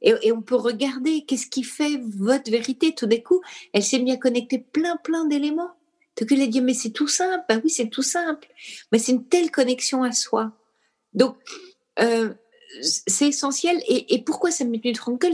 Et, 0.02 0.32
on 0.32 0.42
peut 0.42 0.56
regarder 0.56 1.24
qu'est-ce 1.26 1.48
qui 1.48 1.64
fait 1.64 2.00
votre 2.04 2.52
vérité. 2.52 2.94
Tout 2.94 3.08
d'un 3.08 3.20
coup, 3.20 3.42
elle 3.74 3.84
s'est 3.84 4.00
mise 4.00 4.14
à 4.14 4.18
connecter 4.18 4.60
plein, 4.60 4.98
plein 4.98 5.26
d'éléments. 5.26 5.72
Donc, 6.20 6.32
elle 6.32 6.42
a 6.42 6.48
dit, 6.48 6.62
mais 6.62 6.74
c'est 6.74 6.92
tout 6.92 7.08
simple. 7.08 7.44
Ben 7.50 7.62
oui, 7.64 7.70
c'est 7.70 7.90
tout 7.90 8.04
simple. 8.04 8.48
Mais 8.92 9.00
c'est 9.00 9.14
une 9.14 9.26
telle 9.26 9.50
connexion 9.50 10.04
à 10.04 10.12
soi. 10.12 10.54
Donc, 11.14 11.36
euh, 12.00 12.34
c'est 12.82 13.28
essentiel. 13.28 13.82
Et, 13.88 14.22
pourquoi 14.24 14.52
ça 14.52 14.66
m'est 14.66 14.78
venu 14.78 14.94
de 14.94 14.98
Frankel 14.98 15.34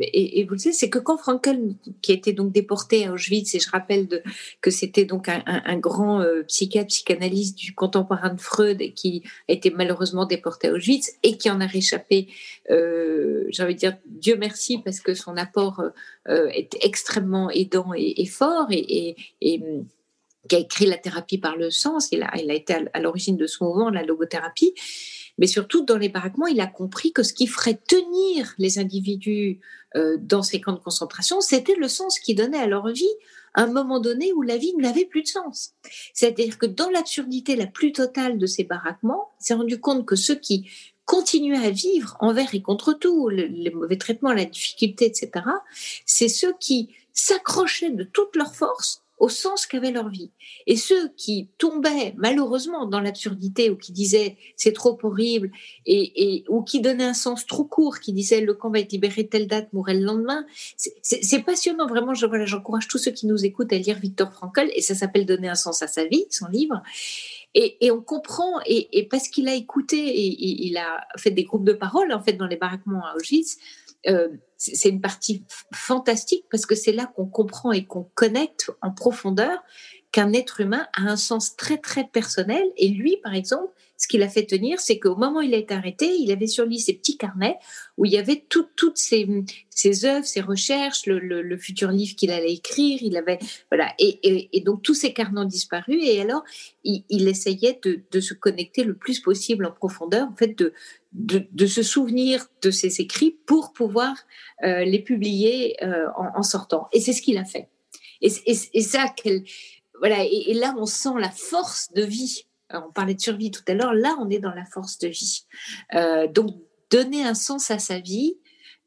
et, 0.00 0.44
vous 0.44 0.52
le 0.52 0.58
savez, 0.58 0.74
c'est 0.74 0.90
que 0.90 0.98
quand 0.98 1.16
Frankel, 1.16 1.74
qui 2.00 2.12
été 2.12 2.32
donc 2.32 2.52
déporté 2.52 3.06
à 3.06 3.12
Auschwitz, 3.12 3.54
et 3.54 3.60
je 3.60 3.70
rappelle 3.70 4.22
que 4.60 4.70
c'était 4.70 5.04
donc 5.04 5.28
un, 5.28 5.78
grand 5.78 6.20
euh, 6.20 6.42
psychiatre, 6.44 6.88
psychanalyste 6.88 7.56
du 7.56 7.74
contemporain 7.74 8.34
de 8.34 8.40
Freud, 8.40 8.78
qui 8.94 9.22
a 9.48 9.52
été 9.52 9.70
malheureusement 9.70 10.26
déporté 10.26 10.68
à 10.68 10.72
Auschwitz 10.72 11.12
et 11.22 11.36
qui 11.36 11.50
en 11.50 11.60
a 11.60 11.66
réchappé, 11.66 12.28
euh, 12.70 13.44
j'ai 13.48 13.62
envie 13.62 13.74
de 13.74 13.80
dire 13.80 13.96
Dieu 14.06 14.36
merci, 14.36 14.78
parce 14.78 15.00
que 15.00 15.14
son 15.14 15.36
apport 15.36 15.82
euh, 16.28 16.48
est 16.48 16.76
extrêmement 16.84 17.50
aidant 17.50 17.92
et, 17.94 18.26
fort, 18.26 18.66
et, 18.70 19.16
qui 20.48 20.56
a 20.56 20.58
écrit 20.58 20.86
la 20.86 20.98
thérapie 20.98 21.38
par 21.38 21.56
le 21.56 21.70
sens. 21.70 22.08
Il 22.12 22.22
a, 22.22 22.30
il 22.36 22.50
a 22.50 22.54
été 22.54 22.74
à 22.92 23.00
l'origine 23.00 23.36
de 23.36 23.46
ce 23.46 23.62
mouvement, 23.62 23.90
la 23.90 24.02
logothérapie. 24.02 24.74
Mais 25.38 25.46
surtout, 25.46 25.84
dans 25.84 25.98
les 25.98 26.08
baraquements, 26.08 26.46
il 26.46 26.60
a 26.60 26.66
compris 26.66 27.12
que 27.12 27.22
ce 27.22 27.32
qui 27.32 27.46
ferait 27.46 27.80
tenir 27.88 28.54
les 28.58 28.78
individus 28.78 29.60
euh, 29.96 30.16
dans 30.20 30.42
ces 30.42 30.60
camps 30.60 30.72
de 30.72 30.78
concentration, 30.78 31.40
c'était 31.40 31.74
le 31.74 31.88
sens 31.88 32.18
qu'ils 32.18 32.36
donnaient 32.36 32.58
à 32.58 32.66
leur 32.66 32.88
vie 32.88 33.14
un 33.54 33.66
moment 33.66 34.00
donné 34.00 34.32
où 34.32 34.42
la 34.42 34.56
vie 34.56 34.74
n'avait 34.76 35.04
plus 35.04 35.22
de 35.22 35.28
sens. 35.28 35.72
C'est-à-dire 36.14 36.58
que 36.58 36.66
dans 36.66 36.90
l'absurdité 36.90 37.56
la 37.56 37.66
plus 37.66 37.92
totale 37.92 38.38
de 38.38 38.46
ces 38.46 38.64
baraquements, 38.64 39.30
il 39.40 39.46
s'est 39.46 39.54
rendu 39.54 39.78
compte 39.80 40.06
que 40.06 40.16
ceux 40.16 40.36
qui 40.36 40.70
continuaient 41.04 41.66
à 41.66 41.70
vivre 41.70 42.16
envers 42.20 42.54
et 42.54 42.62
contre 42.62 42.92
tout, 42.92 43.28
les 43.28 43.70
mauvais 43.70 43.98
traitements, 43.98 44.32
la 44.32 44.44
difficulté, 44.44 45.06
etc., 45.06 45.44
c'est 46.06 46.28
ceux 46.28 46.54
qui 46.58 46.94
s'accrochaient 47.12 47.90
de 47.90 48.04
toute 48.04 48.36
leur 48.36 48.54
force 48.54 49.01
au 49.22 49.28
sens 49.28 49.66
qu'avait 49.66 49.92
leur 49.92 50.08
vie. 50.08 50.32
Et 50.66 50.76
ceux 50.76 51.10
qui 51.16 51.48
tombaient 51.56 52.12
malheureusement 52.16 52.86
dans 52.86 52.98
l'absurdité 52.98 53.70
ou 53.70 53.76
qui 53.76 53.92
disaient 53.92 54.36
c'est 54.56 54.72
trop 54.72 54.98
horrible 55.04 55.52
et, 55.86 56.42
ou 56.48 56.64
qui 56.64 56.80
donnaient 56.80 57.04
un 57.04 57.14
sens 57.14 57.46
trop 57.46 57.62
court, 57.62 58.00
qui 58.00 58.12
disaient 58.12 58.40
le 58.40 58.52
camp 58.52 58.70
va 58.70 58.80
être 58.80 58.90
libéré 58.90 59.28
telle 59.28 59.46
date, 59.46 59.72
mourrait 59.72 59.94
le 59.94 60.04
lendemain, 60.04 60.44
c'est 60.76 61.44
passionnant 61.44 61.86
vraiment. 61.86 62.14
Je, 62.14 62.26
voilà, 62.26 62.46
j'encourage 62.46 62.88
tous 62.88 62.98
ceux 62.98 63.12
qui 63.12 63.28
nous 63.28 63.44
écoutent 63.44 63.72
à 63.72 63.78
lire 63.78 63.96
Victor 64.00 64.32
Frankl 64.32 64.68
et 64.74 64.82
ça 64.82 64.96
s'appelle 64.96 65.24
Donner 65.24 65.48
un 65.48 65.54
sens 65.54 65.82
à 65.82 65.86
sa 65.86 66.04
vie, 66.04 66.24
son 66.30 66.48
livre. 66.48 66.82
Et, 67.54 67.92
on 67.92 68.00
comprend, 68.00 68.58
et, 68.66 69.06
parce 69.08 69.28
qu'il 69.28 69.46
a 69.46 69.54
écouté 69.54 69.98
et, 69.98 70.66
il 70.66 70.76
a 70.78 71.06
fait 71.16 71.30
des 71.30 71.44
groupes 71.44 71.64
de 71.64 71.74
parole 71.74 72.12
en 72.12 72.20
fait 72.20 72.32
dans 72.32 72.48
les 72.48 72.56
baraquements 72.56 73.06
à 73.06 73.14
Auschwitz, 73.14 73.58
euh, 74.08 74.28
c'est 74.62 74.88
une 74.88 75.00
partie 75.00 75.44
fantastique 75.74 76.44
parce 76.50 76.66
que 76.66 76.74
c'est 76.74 76.92
là 76.92 77.06
qu'on 77.06 77.26
comprend 77.26 77.72
et 77.72 77.84
qu'on 77.84 78.08
connecte 78.14 78.70
en 78.80 78.92
profondeur 78.92 79.58
qu'un 80.12 80.32
être 80.34 80.60
humain 80.60 80.86
a 80.92 81.02
un 81.02 81.16
sens 81.16 81.56
très 81.56 81.78
très 81.78 82.04
personnel. 82.06 82.64
Et 82.76 82.88
lui, 82.88 83.16
par 83.22 83.34
exemple, 83.34 83.72
ce 83.96 84.06
qu'il 84.06 84.22
a 84.22 84.28
fait 84.28 84.44
tenir, 84.44 84.78
c'est 84.78 84.98
qu'au 84.98 85.16
moment 85.16 85.38
où 85.38 85.42
il 85.42 85.54
a 85.54 85.56
été 85.56 85.72
arrêté, 85.72 86.14
il 86.18 86.30
avait 86.32 86.48
sur 86.48 86.66
lui 86.66 86.78
ses 86.80 86.92
petits 86.92 87.16
carnets 87.16 87.56
où 87.96 88.04
il 88.04 88.12
y 88.12 88.18
avait 88.18 88.44
toutes 88.48 88.98
ses, 88.98 89.26
ses 89.70 90.04
œuvres, 90.04 90.26
ses 90.26 90.40
recherches, 90.40 91.06
le, 91.06 91.56
futur 91.56 91.90
livre 91.90 92.14
qu'il 92.14 92.30
allait 92.30 92.52
écrire. 92.52 92.98
Il 93.00 93.16
avait 93.16 93.38
voilà, 93.70 93.94
et, 93.98 94.60
donc 94.66 94.82
tous 94.82 94.94
ces 94.94 95.12
carnets 95.12 95.40
ont 95.40 95.46
disparu. 95.46 95.98
Et 96.02 96.20
alors, 96.20 96.42
il, 96.84 97.28
essayait 97.28 97.80
de, 97.82 98.20
se 98.20 98.34
connecter 98.34 98.84
le 98.84 98.94
plus 98.94 99.20
possible 99.20 99.64
en 99.64 99.72
profondeur, 99.72 100.28
en 100.28 100.36
fait, 100.36 100.58
de, 100.58 100.74
de, 101.12 101.66
se 101.66 101.82
souvenir 101.82 102.46
de 102.62 102.70
ses 102.70 103.00
écrits 103.00 103.36
pour 103.46 103.72
pouvoir 103.72 104.16
euh, 104.62 104.84
les 104.84 104.98
publier 104.98 105.76
euh, 105.84 106.06
en, 106.16 106.42
sortant. 106.42 106.88
Et 106.92 107.00
c'est 107.00 107.12
ce 107.12 107.22
qu'il 107.22 107.38
a 107.38 107.44
fait. 107.44 107.68
Et, 108.20 108.30
ça, 108.82 109.12
voilà, 109.98 110.24
et, 110.24 110.54
là, 110.54 110.74
on 110.78 110.86
sent 110.86 111.14
la 111.18 111.30
force 111.30 111.92
de 111.92 112.04
vie. 112.04 112.46
on 112.70 112.92
parlait 112.92 113.14
de 113.14 113.20
survie 113.20 113.50
tout 113.50 113.62
à 113.66 113.74
l'heure. 113.74 113.94
Là, 113.94 114.16
on 114.20 114.30
est 114.30 114.38
dans 114.38 114.54
la 114.54 114.64
force 114.64 114.98
de 114.98 115.08
vie. 115.08 115.44
Euh, 115.94 116.28
donc, 116.28 116.56
donner 116.90 117.24
un 117.24 117.34
sens 117.34 117.70
à 117.70 117.78
sa 117.78 117.98
vie. 117.98 118.36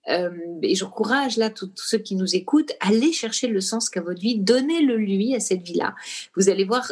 et 0.08 0.76
j'encourage 0.76 1.38
là 1.38 1.50
tous 1.50 1.72
ceux 1.76 1.98
qui 1.98 2.16
nous 2.16 2.36
écoutent, 2.36 2.72
allez 2.80 3.12
chercher 3.12 3.48
le 3.48 3.60
sens 3.60 3.90
qu'a 3.90 4.02
votre 4.02 4.22
vie, 4.22 4.38
donnez-le 4.38 4.96
lui 4.96 5.36
à 5.36 5.40
cette 5.40 5.64
vie-là. 5.64 5.96
Vous 6.36 6.50
allez 6.50 6.64
voir, 6.64 6.92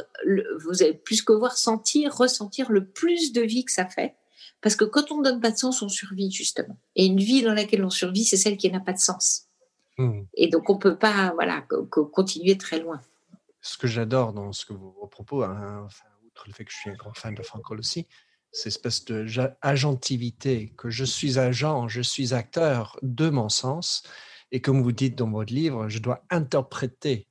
vous 0.65 0.81
allez 0.81 0.95
plus 0.95 1.21
que 1.21 1.31
voir, 1.31 1.55
sentir, 1.55 2.15
ressentir 2.15 2.71
le 2.71 2.86
plus 2.86 3.31
de 3.31 3.41
vie 3.41 3.63
que 3.63 3.71
ça 3.71 3.86
fait 3.86 4.15
parce 4.64 4.78
que 4.78 4.86
quand 4.86 5.11
on 5.11 5.18
ne 5.18 5.24
donne 5.26 5.41
pas 5.41 5.51
de 5.51 5.57
sens, 5.57 5.82
on 5.82 5.89
survit 5.89 6.32
justement. 6.32 6.78
Et 6.95 7.05
une 7.05 7.20
vie 7.20 7.43
dans 7.43 7.53
laquelle 7.53 7.84
on 7.84 7.89
survit, 7.89 8.24
c'est 8.24 8.38
celle 8.38 8.55
qui 8.55 8.72
n'a 8.72 8.80
pas 8.80 8.93
de 8.93 8.97
sens. 8.97 9.49
Hmm. 9.97 10.24
Et 10.36 10.47
donc 10.47 10.70
on 10.70 10.76
ne 10.76 10.80
peut 10.80 10.97
pas 10.97 11.34
voilà, 11.34 11.61
continuer 11.89 12.57
très 12.57 12.80
loin. 12.80 13.01
Ce 13.61 13.78
que 13.78 13.88
j'adore 13.88 14.32
dans 14.32 14.53
ce 14.53 14.66
que 14.66 14.74
vous 14.74 14.93
proposez, 15.11 15.45
hein, 15.45 15.88
outre 16.26 16.45
le 16.47 16.53
fait 16.53 16.64
que 16.64 16.72
je 16.72 16.78
suis 16.78 16.89
un 16.89 16.95
grand 16.95 17.14
fan 17.14 17.36
de 17.36 17.43
Franco 17.43 17.76
aussi, 17.76 18.07
c'est 18.53 18.68
espèce 18.68 19.03
de 19.03 19.28
agentivité, 19.61 20.74
que 20.78 20.89
je 20.89 21.03
suis 21.03 21.38
agent, 21.38 21.89
je 21.89 22.01
suis 22.01 22.34
acteur 22.34 22.97
de 23.01 23.30
mon 23.30 23.49
sens. 23.49 24.03
Et 24.51 24.61
comme 24.61 24.82
vous 24.82 24.91
dites 24.93 25.16
dans 25.16 25.30
votre 25.30 25.53
livre, 25.53 25.89
je 25.89 25.99
dois 25.99 26.24
interpréter 26.30 27.28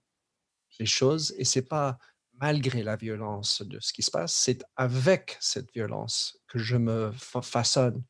les 0.78 0.86
choses. 0.86 1.34
Et 1.38 1.44
c'est 1.44 1.62
pas 1.62 1.98
malgré 2.42 2.82
la 2.82 2.96
violence 2.96 3.62
de 3.62 3.78
ce 3.80 3.92
qui 3.92 4.02
se 4.02 4.10
passe, 4.10 4.34
c'est 4.34 4.64
avec 4.76 5.38
cette 5.40 5.72
violence 5.72 6.41
que 6.52 6.58
je 6.58 6.76
me 6.76 7.10
façonne. 7.12 8.02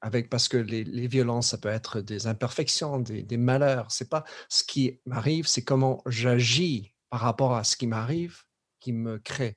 Avec, 0.00 0.28
parce 0.28 0.48
que 0.48 0.58
les, 0.58 1.06
violences, 1.06 1.50
ça 1.50 1.58
peut 1.58 1.70
être 1.70 2.00
des 2.00 2.26
imperfections, 2.26 2.98
des, 2.98 3.22
des 3.22 3.38
malheurs. 3.38 3.90
C'est 3.90 4.10
pas 4.10 4.24
ce 4.50 4.62
qui 4.64 5.00
m'arrive, 5.06 5.46
c'est 5.46 5.62
comment 5.62 6.02
j'agis 6.04 6.94
par 7.08 7.20
rapport 7.20 7.54
à 7.54 7.64
ce 7.64 7.76
qui 7.76 7.86
m'arrive 7.86 8.42
qui 8.80 8.92
me 8.92 9.18
crée. 9.18 9.56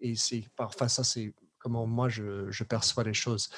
Et 0.00 0.16
c'est 0.16 0.44
parfois 0.56 0.88
ça, 0.88 1.04
c'est 1.04 1.34
comment 1.58 1.86
moi 1.86 2.08
je, 2.08 2.50
je 2.50 2.64
perçois 2.64 3.04
les 3.04 3.12
choses. 3.12 3.50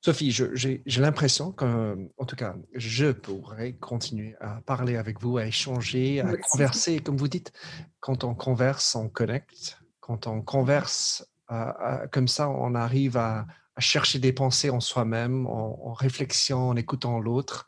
Sophie, 0.00 0.30
j'ai 0.30 1.00
l'impression 1.00 1.50
que, 1.52 1.96
en 2.16 2.24
tout 2.24 2.36
cas, 2.36 2.56
je 2.74 3.10
pourrais 3.10 3.74
continuer 3.74 4.36
à 4.40 4.60
parler 4.62 4.96
avec 4.96 5.20
vous, 5.20 5.36
à 5.38 5.46
échanger, 5.46 6.20
à 6.20 6.36
converser. 6.36 6.98
Comme 6.98 7.16
vous 7.16 7.28
dites, 7.28 7.52
quand 8.00 8.22
on 8.24 8.34
converse, 8.34 8.94
on 8.94 9.08
connecte. 9.08 9.78
Quand 10.00 10.26
on 10.26 10.40
converse 10.40 11.26
comme 12.10 12.28
ça, 12.28 12.48
on 12.48 12.74
arrive 12.74 13.16
à, 13.16 13.46
chercher 13.78 14.20
des 14.20 14.32
pensées 14.32 14.70
en 14.70 14.78
soi-même, 14.78 15.46
en, 15.46 15.92
réflexion, 15.92 16.68
en 16.68 16.76
écoutant 16.76 17.18
l'autre. 17.18 17.66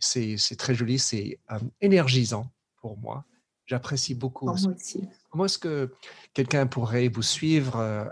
C'est 0.00 0.56
très 0.58 0.74
joli, 0.74 0.98
c'est 0.98 1.38
euh, 1.50 1.58
énergisant 1.80 2.50
pour 2.76 2.98
moi. 2.98 3.24
J'apprécie 3.66 4.14
beaucoup. 4.14 4.46
moi 4.46 4.54
aussi. 4.54 5.08
Comment 5.30 5.44
est-ce 5.44 5.58
que 5.58 5.94
quelqu'un 6.34 6.66
pourrait 6.66 7.08
vous 7.08 7.22
suivre, 7.22 7.76
euh, 7.76 8.04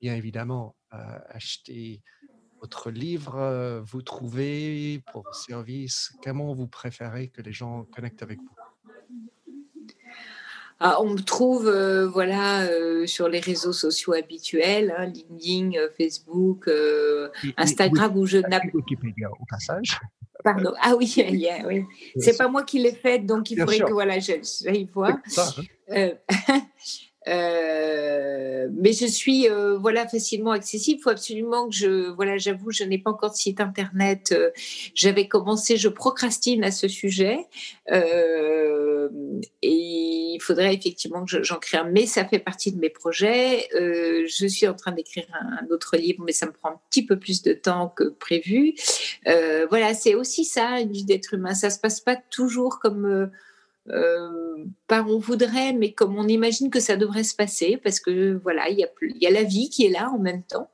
bien 0.00 0.14
évidemment 0.14 0.76
euh, 0.92 1.18
acheter 1.28 2.02
votre 2.60 2.90
livre, 2.90 3.36
euh, 3.36 3.80
vous 3.82 4.02
trouvez 4.02 5.02
pour 5.12 5.22
vos 5.22 5.32
services? 5.32 6.12
Comment 6.22 6.52
vous 6.54 6.66
préférez 6.66 7.28
que 7.28 7.42
les 7.42 7.52
gens 7.52 7.84
connectent 7.84 8.22
avec 8.22 8.38
vous? 8.40 8.54
Ah, 10.78 11.00
on 11.00 11.10
me 11.10 11.20
trouve 11.20 11.68
euh, 11.68 12.06
voilà, 12.06 12.62
euh, 12.64 13.06
sur 13.06 13.28
les 13.28 13.40
réseaux 13.40 13.72
sociaux 13.72 14.12
habituels, 14.12 14.94
hein, 14.96 15.06
LinkedIn, 15.06 15.78
Facebook, 15.96 16.68
Instagram, 17.56 18.16
où 18.16 18.26
je 18.26 18.38
n'ai 18.38 18.60
Wikipédia 18.74 19.30
au 19.30 19.44
passage. 19.48 19.98
Pardon. 20.44 20.74
Ah 20.80 20.94
oui, 20.96 21.12
oui. 21.66 21.84
C'est 22.18 22.36
pas 22.36 22.48
moi 22.48 22.62
qui 22.62 22.78
l'ai 22.78 22.92
fait, 22.92 23.20
donc 23.20 23.50
il 23.50 23.58
faudrait 23.58 23.80
que 23.80 23.92
voilà, 23.92 24.18
j'aille 24.18 24.88
voir. 24.92 25.16
Hein. 25.88 26.10
Euh, 27.28 28.68
mais 28.72 28.92
je 28.92 29.06
suis 29.06 29.48
euh, 29.48 29.76
voilà 29.78 30.06
facilement 30.06 30.52
accessible. 30.52 30.98
Il 31.00 31.02
faut 31.02 31.10
absolument 31.10 31.68
que 31.68 31.74
je 31.74 32.10
voilà, 32.10 32.36
j'avoue, 32.38 32.70
je 32.70 32.84
n'ai 32.84 32.98
pas 32.98 33.10
encore 33.10 33.30
de 33.30 33.36
site 33.36 33.60
internet. 33.60 34.32
Euh, 34.32 34.50
j'avais 34.94 35.26
commencé, 35.26 35.76
je 35.76 35.88
procrastine 35.88 36.62
à 36.62 36.70
ce 36.70 36.88
sujet 36.88 37.38
et 39.62 40.32
il 40.34 40.38
faudrait 40.40 40.74
effectivement 40.74 41.24
que 41.24 41.42
j'en 41.42 41.58
crée 41.58 41.78
un. 41.78 41.84
Mais 41.84 42.06
ça 42.06 42.24
fait 42.24 42.38
partie 42.38 42.72
de 42.72 42.78
mes 42.78 42.90
projets. 42.90 43.68
je 43.72 44.46
suis 44.46 44.68
en 44.68 44.74
train 44.74 44.92
d'écrire 44.92 45.26
un, 45.32 45.66
autre 45.70 45.96
livre, 45.96 46.22
mais 46.24 46.32
ça 46.32 46.46
me 46.46 46.52
prend 46.52 46.70
un 46.70 46.80
petit 46.90 47.04
peu 47.04 47.18
plus 47.18 47.42
de 47.42 47.52
temps 47.52 47.88
que 47.88 48.04
prévu. 48.04 48.74
voilà, 49.68 49.94
c'est 49.94 50.14
aussi 50.14 50.44
ça 50.44 50.80
une 50.80 50.92
vie 50.92 51.04
d'être 51.04 51.34
humain. 51.34 51.54
Ça 51.54 51.70
se 51.70 51.78
passe 51.78 52.00
pas 52.00 52.16
toujours 52.16 52.78
comme 52.78 53.30
pas 54.86 55.02
on 55.02 55.18
voudrait, 55.18 55.72
mais 55.72 55.92
comme 55.92 56.16
on 56.16 56.28
imagine 56.28 56.70
que 56.70 56.80
ça 56.80 56.96
devrait 56.96 57.24
se 57.24 57.34
passer, 57.34 57.78
parce 57.82 58.00
que 58.00 58.40
voilà, 58.42 58.68
il 58.68 58.78
y 58.78 58.84
a, 58.84 58.88
y 59.02 59.26
a 59.26 59.30
la 59.30 59.42
vie 59.42 59.70
qui 59.70 59.84
est 59.84 59.90
là 59.90 60.10
en 60.10 60.18
même 60.18 60.42
temps, 60.42 60.70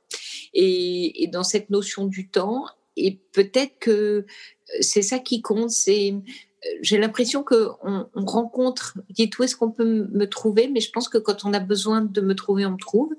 et, 0.53 1.29
dans 1.31 1.43
cette 1.43 1.69
notion 1.69 2.05
du 2.05 2.29
temps, 2.29 2.65
et 2.95 3.19
peut-être 3.31 3.79
que 3.79 4.25
c'est 4.81 5.01
ça 5.01 5.19
qui 5.19 5.41
compte, 5.41 5.71
c'est 5.71 6.13
j'ai 6.81 6.97
l'impression 6.97 7.43
qu'on 7.43 8.07
on 8.13 8.25
rencontre, 8.25 8.97
dites 9.09 9.37
où 9.37 9.43
est-ce 9.43 9.55
qu'on 9.55 9.71
peut 9.71 10.07
me 10.09 10.25
trouver, 10.25 10.69
mais 10.69 10.79
je 10.79 10.91
pense 10.91 11.09
que 11.09 11.17
quand 11.17 11.45
on 11.45 11.53
a 11.53 11.59
besoin 11.59 12.01
de 12.01 12.21
me 12.21 12.35
trouver, 12.35 12.65
on 12.65 12.71
me 12.71 12.77
trouve. 12.77 13.13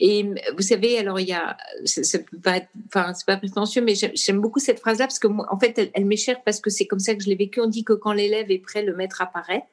Et 0.00 0.24
vous 0.56 0.62
savez, 0.62 0.98
alors 0.98 1.20
il 1.20 1.28
y 1.28 1.32
a, 1.34 1.58
ça, 1.84 2.18
peut 2.18 2.38
pas 2.42 2.60
enfin 2.86 3.12
c'est 3.12 3.26
pas 3.26 3.36
prétentieux, 3.36 3.82
mais 3.82 3.94
j'aime 3.94 4.40
beaucoup 4.40 4.58
cette 4.58 4.80
phrase-là 4.80 5.06
parce 5.06 5.18
que 5.18 5.28
moi, 5.28 5.46
en 5.50 5.58
fait, 5.58 5.90
elle, 5.94 6.06
m'est 6.06 6.16
chère 6.16 6.42
parce 6.42 6.60
que 6.60 6.70
c'est 6.70 6.86
comme 6.86 6.98
ça 6.98 7.14
que 7.14 7.22
je 7.22 7.28
l'ai 7.28 7.36
vécu. 7.36 7.60
On 7.60 7.66
dit 7.66 7.84
que 7.84 7.92
quand 7.92 8.12
l'élève 8.12 8.50
est 8.50 8.58
prêt, 8.58 8.82
le 8.82 8.96
maître 8.96 9.20
apparaît. 9.20 9.64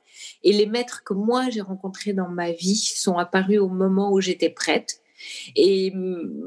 Et 0.44 0.52
les 0.52 0.66
maîtres 0.66 1.04
que 1.06 1.14
moi 1.14 1.50
j'ai 1.50 1.62
rencontrés 1.62 2.12
dans 2.12 2.28
ma 2.28 2.52
vie 2.52 2.76
sont 2.76 3.18
apparus 3.18 3.60
au 3.60 3.70
moment 3.70 4.12
où 4.12 4.20
j'étais 4.20 4.50
prête. 4.50 5.02
Et 5.56 5.94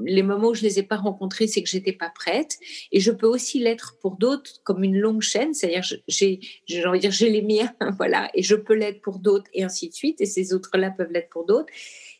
les 0.04 0.22
moments 0.22 0.48
où 0.48 0.54
je 0.54 0.62
les 0.62 0.78
ai 0.78 0.82
pas 0.82 0.96
rencontrés, 0.96 1.46
c'est 1.46 1.62
que 1.62 1.68
j'étais 1.68 1.92
pas 1.92 2.10
prête. 2.10 2.58
Et 2.92 3.00
je 3.00 3.10
peux 3.10 3.26
aussi 3.26 3.58
l'être 3.58 3.96
pour 4.00 4.16
d'autres 4.16 4.62
comme 4.62 4.84
une 4.84 4.98
longue 4.98 5.22
chaîne, 5.22 5.54
c'est-à-dire 5.54 5.82
j'ai, 6.06 6.40
j'ai 6.66 6.86
envie 6.86 6.98
de 6.98 7.02
dire, 7.02 7.10
j'ai 7.10 7.30
les 7.30 7.42
miens, 7.42 7.72
voilà, 7.96 8.30
et 8.34 8.42
je 8.42 8.54
peux 8.54 8.74
l'être 8.74 9.00
pour 9.00 9.18
d'autres 9.18 9.50
et 9.54 9.64
ainsi 9.64 9.88
de 9.88 9.94
suite. 9.94 10.20
Et 10.20 10.26
ces 10.26 10.52
autres-là 10.54 10.90
peuvent 10.90 11.10
l'être 11.12 11.30
pour 11.30 11.46
d'autres. 11.46 11.72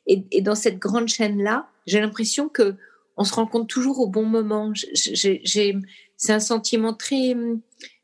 Et, 0.07 0.40
dans 0.40 0.55
cette 0.55 0.78
grande 0.78 1.09
chaîne-là, 1.09 1.68
j'ai 1.86 2.01
l'impression 2.01 2.48
que 2.48 2.74
on 3.16 3.24
se 3.24 3.34
rencontre 3.34 3.66
toujours 3.66 4.01
au 4.01 4.07
bon 4.07 4.24
moment. 4.24 4.72
C'est 4.94 6.32
un 6.32 6.40
sentiment 6.40 6.94
très 6.94 7.34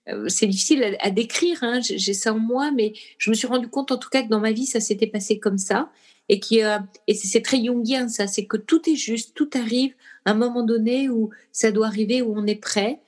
euh, 0.09 0.29
c'est 0.29 0.47
difficile 0.47 0.97
à, 1.01 1.11
décrire, 1.11 1.59
hein, 1.63 1.81
j'ai 1.81 2.15
ça 2.15 2.33
en 2.33 2.39
moi, 2.39 2.71
mais 2.71 2.93
je 3.19 3.31
me 3.31 3.35
suis 3.35 3.47
rendu 3.47 3.69
compte 3.69 3.91
en 3.91 3.97
tout 3.97 4.09
cas 4.09 4.23
que 4.23 4.29
dans 4.29 4.41
ma 4.41 4.53
vie, 4.53 4.67
ça 4.67 4.79
s'était 4.81 5.07
passé 5.07 5.41
comme 5.41 5.59
ça. 5.59 5.91
Et 6.29 6.41
qui 6.41 6.63
euh, 6.63 6.79
et 7.07 7.15
c'est 7.15 7.41
très 7.41 7.63
jungien 7.65 8.09
ça, 8.09 8.27
c'est 8.27 8.47
que 8.47 8.57
tout 8.57 8.89
est 8.91 8.97
juste, 8.97 9.35
tout 9.35 9.51
arrive 9.55 9.95
à 10.25 10.33
un 10.33 10.35
moment 10.35 10.63
donné 10.65 11.09
où 11.09 11.31
ça 11.53 11.71
doit 11.71 11.87
arriver 11.87 12.21
où 12.21 12.35
on 12.37 12.47
est 12.47 12.61
prêt 12.61 13.01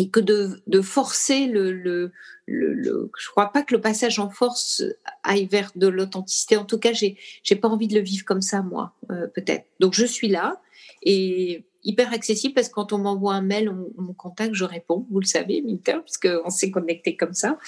et 0.00 0.08
que 0.08 0.20
de, 0.20 0.80
forcer 0.80 1.46
le, 1.46 1.72
le, 1.72 2.10
le, 2.46 3.10
je 3.18 3.28
crois 3.28 3.52
pas 3.52 3.62
que 3.62 3.74
le 3.74 3.82
passage 3.82 4.18
en 4.18 4.30
force 4.30 4.82
aille 5.24 5.44
vers 5.44 5.72
de 5.76 5.88
l'authenticité. 5.88 6.56
En 6.56 6.64
tout 6.64 6.78
cas, 6.78 6.94
j'ai 6.94 7.18
j'ai 7.42 7.54
pas 7.54 7.68
envie 7.68 7.86
de 7.86 7.94
le 7.94 8.00
vivre 8.00 8.24
comme 8.24 8.40
ça 8.40 8.62
moi, 8.62 8.94
euh, 9.10 9.26
peut-être. 9.26 9.66
Donc 9.78 9.92
je 9.92 10.06
suis 10.06 10.28
là 10.28 10.62
et 11.02 11.64
hyper 11.84 12.14
accessible 12.14 12.54
parce 12.54 12.68
que 12.68 12.74
quand 12.74 12.94
on 12.94 12.98
m'envoie 12.98 13.34
un 13.34 13.42
mail, 13.42 13.68
on, 13.68 14.02
me 14.02 14.14
contacte, 14.14 14.54
je 14.54 14.64
réponds. 14.64 15.06
Vous 15.10 15.20
le 15.20 15.26
savez, 15.26 15.60
Minter, 15.60 15.98
puisqu'on 16.02 16.48
s'est 16.48 16.70
connecté 16.70 17.14
comme 17.14 17.34
ça. 17.34 17.58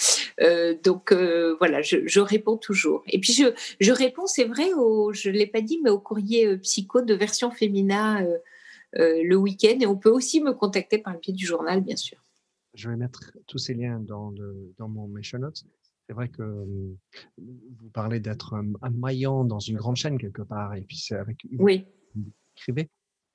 Euh, 0.41 0.75
donc 0.83 1.13
euh, 1.13 1.55
voilà, 1.59 1.83
je, 1.83 1.99
je, 2.07 2.21
réponds 2.21 2.57
toujours. 2.57 3.03
Et 3.09 3.21
puis 3.21 3.35
je, 3.35 3.53
je 3.79 3.93
réponds, 3.93 4.27
c'est 4.27 4.45
vrai, 4.45 4.73
au, 4.73 5.13
je 5.13 5.29
ne 5.29 5.35
l'ai 5.35 5.47
pas 5.47 5.61
dit, 5.61 5.81
mais 5.85 5.91
au 5.91 5.99
courrier 5.99 6.57
psycho 6.57 7.03
de 7.03 7.13
version 7.13 7.51
féminin 7.51 8.27
le 8.95 9.35
week-end. 9.37 9.79
Et 9.81 9.87
on 9.87 9.97
peut 9.97 10.11
aussi 10.11 10.43
me 10.43 10.53
contacter 10.53 10.99
par 10.99 11.15
le 11.15 11.19
pied 11.19 11.33
du 11.33 11.47
journal, 11.47 11.81
bien 11.81 11.97
sûr. 11.97 12.19
Je 12.75 12.89
vais 12.89 12.97
mettre 12.97 13.33
tous 13.47 13.59
ces 13.59 13.75
liens 13.75 14.01
dans, 14.01 14.31
le, 14.31 14.75
dans 14.79 14.89
mon 14.89 15.07
mes 15.07 15.23
notes. 15.35 15.65
C'est 16.07 16.15
vrai 16.15 16.29
que 16.29 16.43
vous 16.43 17.91
parlez 17.93 18.21
d'être 18.21 18.55
un, 18.55 18.91
maillon 18.91 19.45
dans 19.45 19.61
une 19.61 19.77
grande 19.77 19.97
chaîne 19.97 20.19
quelque 20.19 20.43
part, 20.43 20.75
et 20.75 20.83
puis 20.83 20.97
c'est 20.97 21.17
avec 21.17 21.45
une, 21.45 21.63
oui. 21.63 21.85
écrivez 22.57 22.91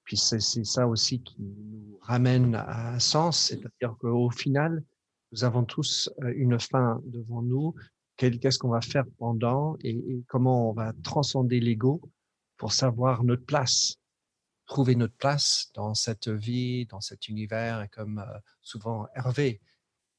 puis 0.08 0.16
c'est 0.16 0.40
ça 0.40 0.88
aussi 0.88 1.22
qui 1.22 1.36
nous 1.42 2.00
ramène 2.00 2.56
à 2.56 2.94
un 2.94 3.00
sens, 3.00 3.48
c'est-à-dire 3.48 3.98
qu'au 4.00 4.30
final, 4.30 4.82
nous 5.34 5.44
avons 5.44 5.66
tous 5.66 6.10
euh, 6.24 6.32
une 6.34 6.58
fin 6.62 7.02
devant 7.04 7.42
nous. 7.42 7.76
Qu'est-ce 8.16 8.58
qu'on 8.58 8.70
va 8.70 8.80
faire 8.80 9.04
pendant 9.18 9.76
et, 9.84 10.24
comment 10.28 10.70
on 10.70 10.74
va 10.74 10.94
transcender 11.04 11.60
l'ego 11.60 12.02
pour 12.56 12.72
savoir 12.72 13.26
notre 13.26 13.44
place, 13.44 13.98
trouver 14.68 14.96
notre 14.96 15.16
place 15.16 15.72
dans 15.74 15.96
cette 15.96 16.28
vie, 16.28 16.86
dans 16.86 17.02
cet 17.02 17.28
univers. 17.28 17.82
Et 17.82 17.88
comme 17.88 18.20
euh, 18.20 18.38
souvent 18.62 19.08
Hervé, 19.16 19.60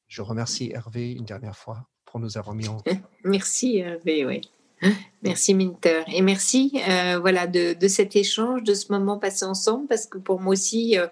je 0.07 0.21
remercie 0.21 0.71
Hervé 0.73 1.13
une 1.13 1.25
dernière 1.25 1.55
fois 1.55 1.87
pour 2.05 2.19
nous 2.19 2.37
avoir 2.37 2.55
mis 2.55 2.67
en. 2.67 2.83
Merci 3.23 3.77
Hervé, 3.77 4.25
oui. 4.25 4.41
Merci 5.23 5.53
Minter 5.53 6.03
et 6.07 6.21
merci 6.21 6.81
euh, 6.87 7.19
voilà 7.19 7.47
de, 7.47 7.75
cet 7.89 8.15
échange, 8.15 8.63
de 8.63 8.73
ce 8.73 8.93
moment 8.93 9.19
passé 9.19 9.43
ensemble 9.43 9.87
parce 9.87 10.05
que 10.05 10.17
pour 10.17 10.39
moi 10.39 10.53
aussi, 10.53 10.97
euh, 10.97 11.07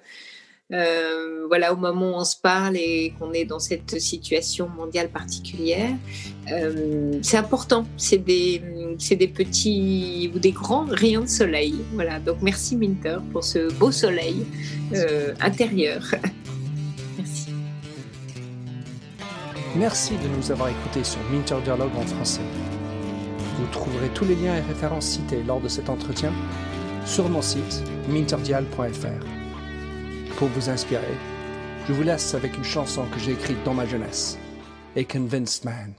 euh, 0.74 1.46
voilà 1.48 1.72
au 1.74 1.78
moment 1.78 2.12
où 2.12 2.16
on 2.16 2.26
se 2.26 2.36
parle 2.36 2.76
et 2.76 3.14
qu'on 3.18 3.32
est 3.32 3.46
dans 3.46 3.60
cette 3.60 4.00
situation 4.00 4.68
mondiale 4.68 5.10
particulière, 5.10 5.96
c'est 7.22 7.38
important. 7.38 7.86
C'est 7.98 8.18
des 8.18 8.62
des 9.10 9.28
petits 9.28 10.32
ou 10.34 10.40
des 10.40 10.52
grands 10.52 10.86
rayons 10.86 11.22
de 11.22 11.28
soleil. 11.28 11.76
Voilà 11.94 12.20
donc 12.20 12.38
merci 12.42 12.76
Minter 12.76 13.20
pour 13.32 13.44
ce 13.44 13.72
beau 13.74 13.92
soleil 13.92 14.46
intérieur. 15.40 16.04
merci. 17.18 17.50
Merci 19.76 20.14
de 20.16 20.28
nous 20.36 20.52
avoir 20.52 20.70
écoutés 20.70 21.04
sur 21.04 21.20
Minter 21.32 21.58
Dialogue 21.64 21.96
en 21.96 22.06
français. 22.06 22.42
Vous 23.58 23.68
trouverez 23.72 24.10
tous 24.10 24.26
les 24.26 24.36
liens 24.36 24.56
et 24.56 24.62
références 24.62 25.06
cités 25.06 25.44
lors 25.44 25.60
de 25.60 25.68
cet 25.68 25.90
entretien 25.90 26.32
sur 27.06 27.28
mon 27.30 27.42
site 27.42 27.84
minterdial.fr. 28.10 29.37
Pour 30.38 30.50
vous 30.50 30.70
inspirer, 30.70 31.18
je 31.88 31.94
vous 31.94 32.04
laisse 32.04 32.36
avec 32.36 32.56
une 32.56 32.64
chanson 32.64 33.08
que 33.08 33.18
j'ai 33.18 33.32
écrite 33.32 33.58
dans 33.64 33.74
ma 33.74 33.88
jeunesse, 33.88 34.38
A 34.96 35.04
Convinced 35.04 35.66
Man. 35.66 35.96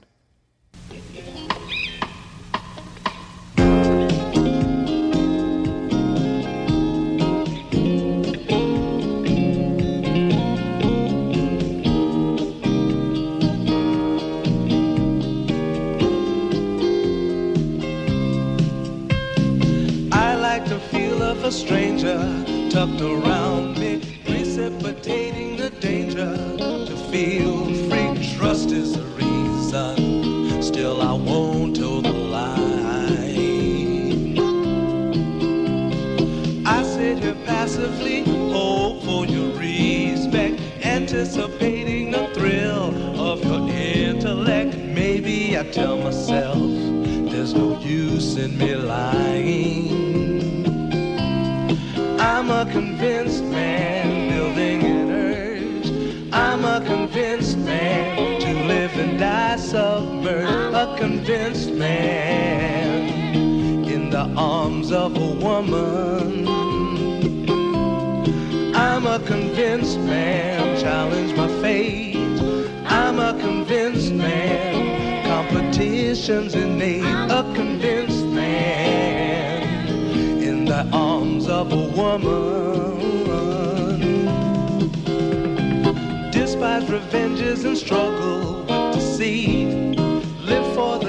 tucked 22.69 23.01
around 23.01 23.77
me, 23.79 23.98
to 26.25 26.97
feel 27.11 27.65
free. 27.89 28.35
Trust 28.35 28.71
is 28.71 28.93
the 28.93 29.03
reason, 29.03 30.61
still 30.61 31.01
I 31.01 31.13
won't 31.13 31.75
tell 31.75 32.01
the 32.01 32.11
lie. 32.11 32.57
I 36.65 36.83
sit 36.83 37.19
here 37.19 37.37
passively, 37.45 38.23
hope 38.51 39.03
for 39.03 39.25
your 39.25 39.55
respect, 39.57 40.61
anticipating 40.83 42.11
the 42.11 42.27
thrill 42.33 43.19
of 43.19 43.43
your 43.43 43.69
intellect. 43.69 44.75
Maybe 44.75 45.57
I 45.57 45.63
tell 45.63 45.97
myself 45.97 46.57
there's 47.31 47.53
no 47.53 47.79
use 47.79 48.35
in 48.35 48.57
me 48.57 48.75
lying. 48.75 50.09
I'm 52.19 52.49
a 52.51 52.65
convinced 52.71 53.43
man 53.45 53.98
A 60.29 60.95
convinced 60.95 61.71
man 61.71 63.09
in 63.89 64.11
the 64.11 64.31
arms 64.37 64.91
of 64.91 65.17
a 65.17 65.31
woman. 65.43 66.47
I'm 68.75 69.07
a 69.07 69.19
convinced 69.25 69.97
man, 69.97 70.79
challenge 70.79 71.35
my 71.35 71.47
fate. 71.63 72.15
I'm 72.85 73.17
a 73.17 73.39
convinced 73.41 74.13
man, 74.13 75.25
competition's 75.25 76.53
innate. 76.53 77.03
A 77.31 77.41
convinced 77.55 78.25
man 78.25 79.63
in 80.43 80.65
the 80.65 80.87
arms 80.93 81.47
of 81.47 81.73
a 81.73 81.87
woman. 81.97 82.99
Despise 86.29 86.87
revenges 86.87 87.65
and 87.65 87.75
struggle 87.75 88.59
with 88.59 88.93
deceit. 88.93 89.98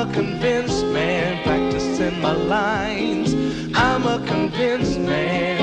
A 0.00 0.06
convinced 0.14 0.86
man. 0.86 1.42
Practicing 1.44 2.22
my 2.22 2.32
lines. 2.32 3.34
I'm 3.76 4.06
a 4.06 4.24
convinced 4.26 4.98
man 4.98 5.58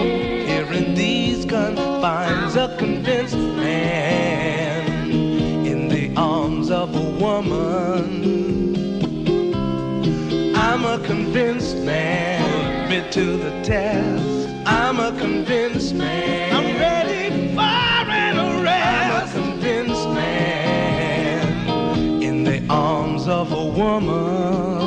here 0.47 0.71
in 0.71 0.93
these 0.93 1.43
confines, 1.43 2.55
a 2.55 2.75
convinced 2.77 3.35
man 3.35 5.09
in 5.65 5.87
the 5.87 6.13
arms 6.15 6.69
of 6.69 6.95
a 6.95 7.09
woman. 7.19 8.75
I'm 10.55 10.85
a 10.85 10.99
convinced 11.03 11.77
man, 11.77 12.87
put 12.87 12.89
me 12.91 13.11
to 13.13 13.37
the 13.37 13.63
test. 13.63 14.49
I'm 14.67 14.99
a 14.99 15.17
convinced 15.19 15.95
man. 15.95 16.55
I'm 16.55 16.79
ready 16.79 17.16
woman. 23.77 24.86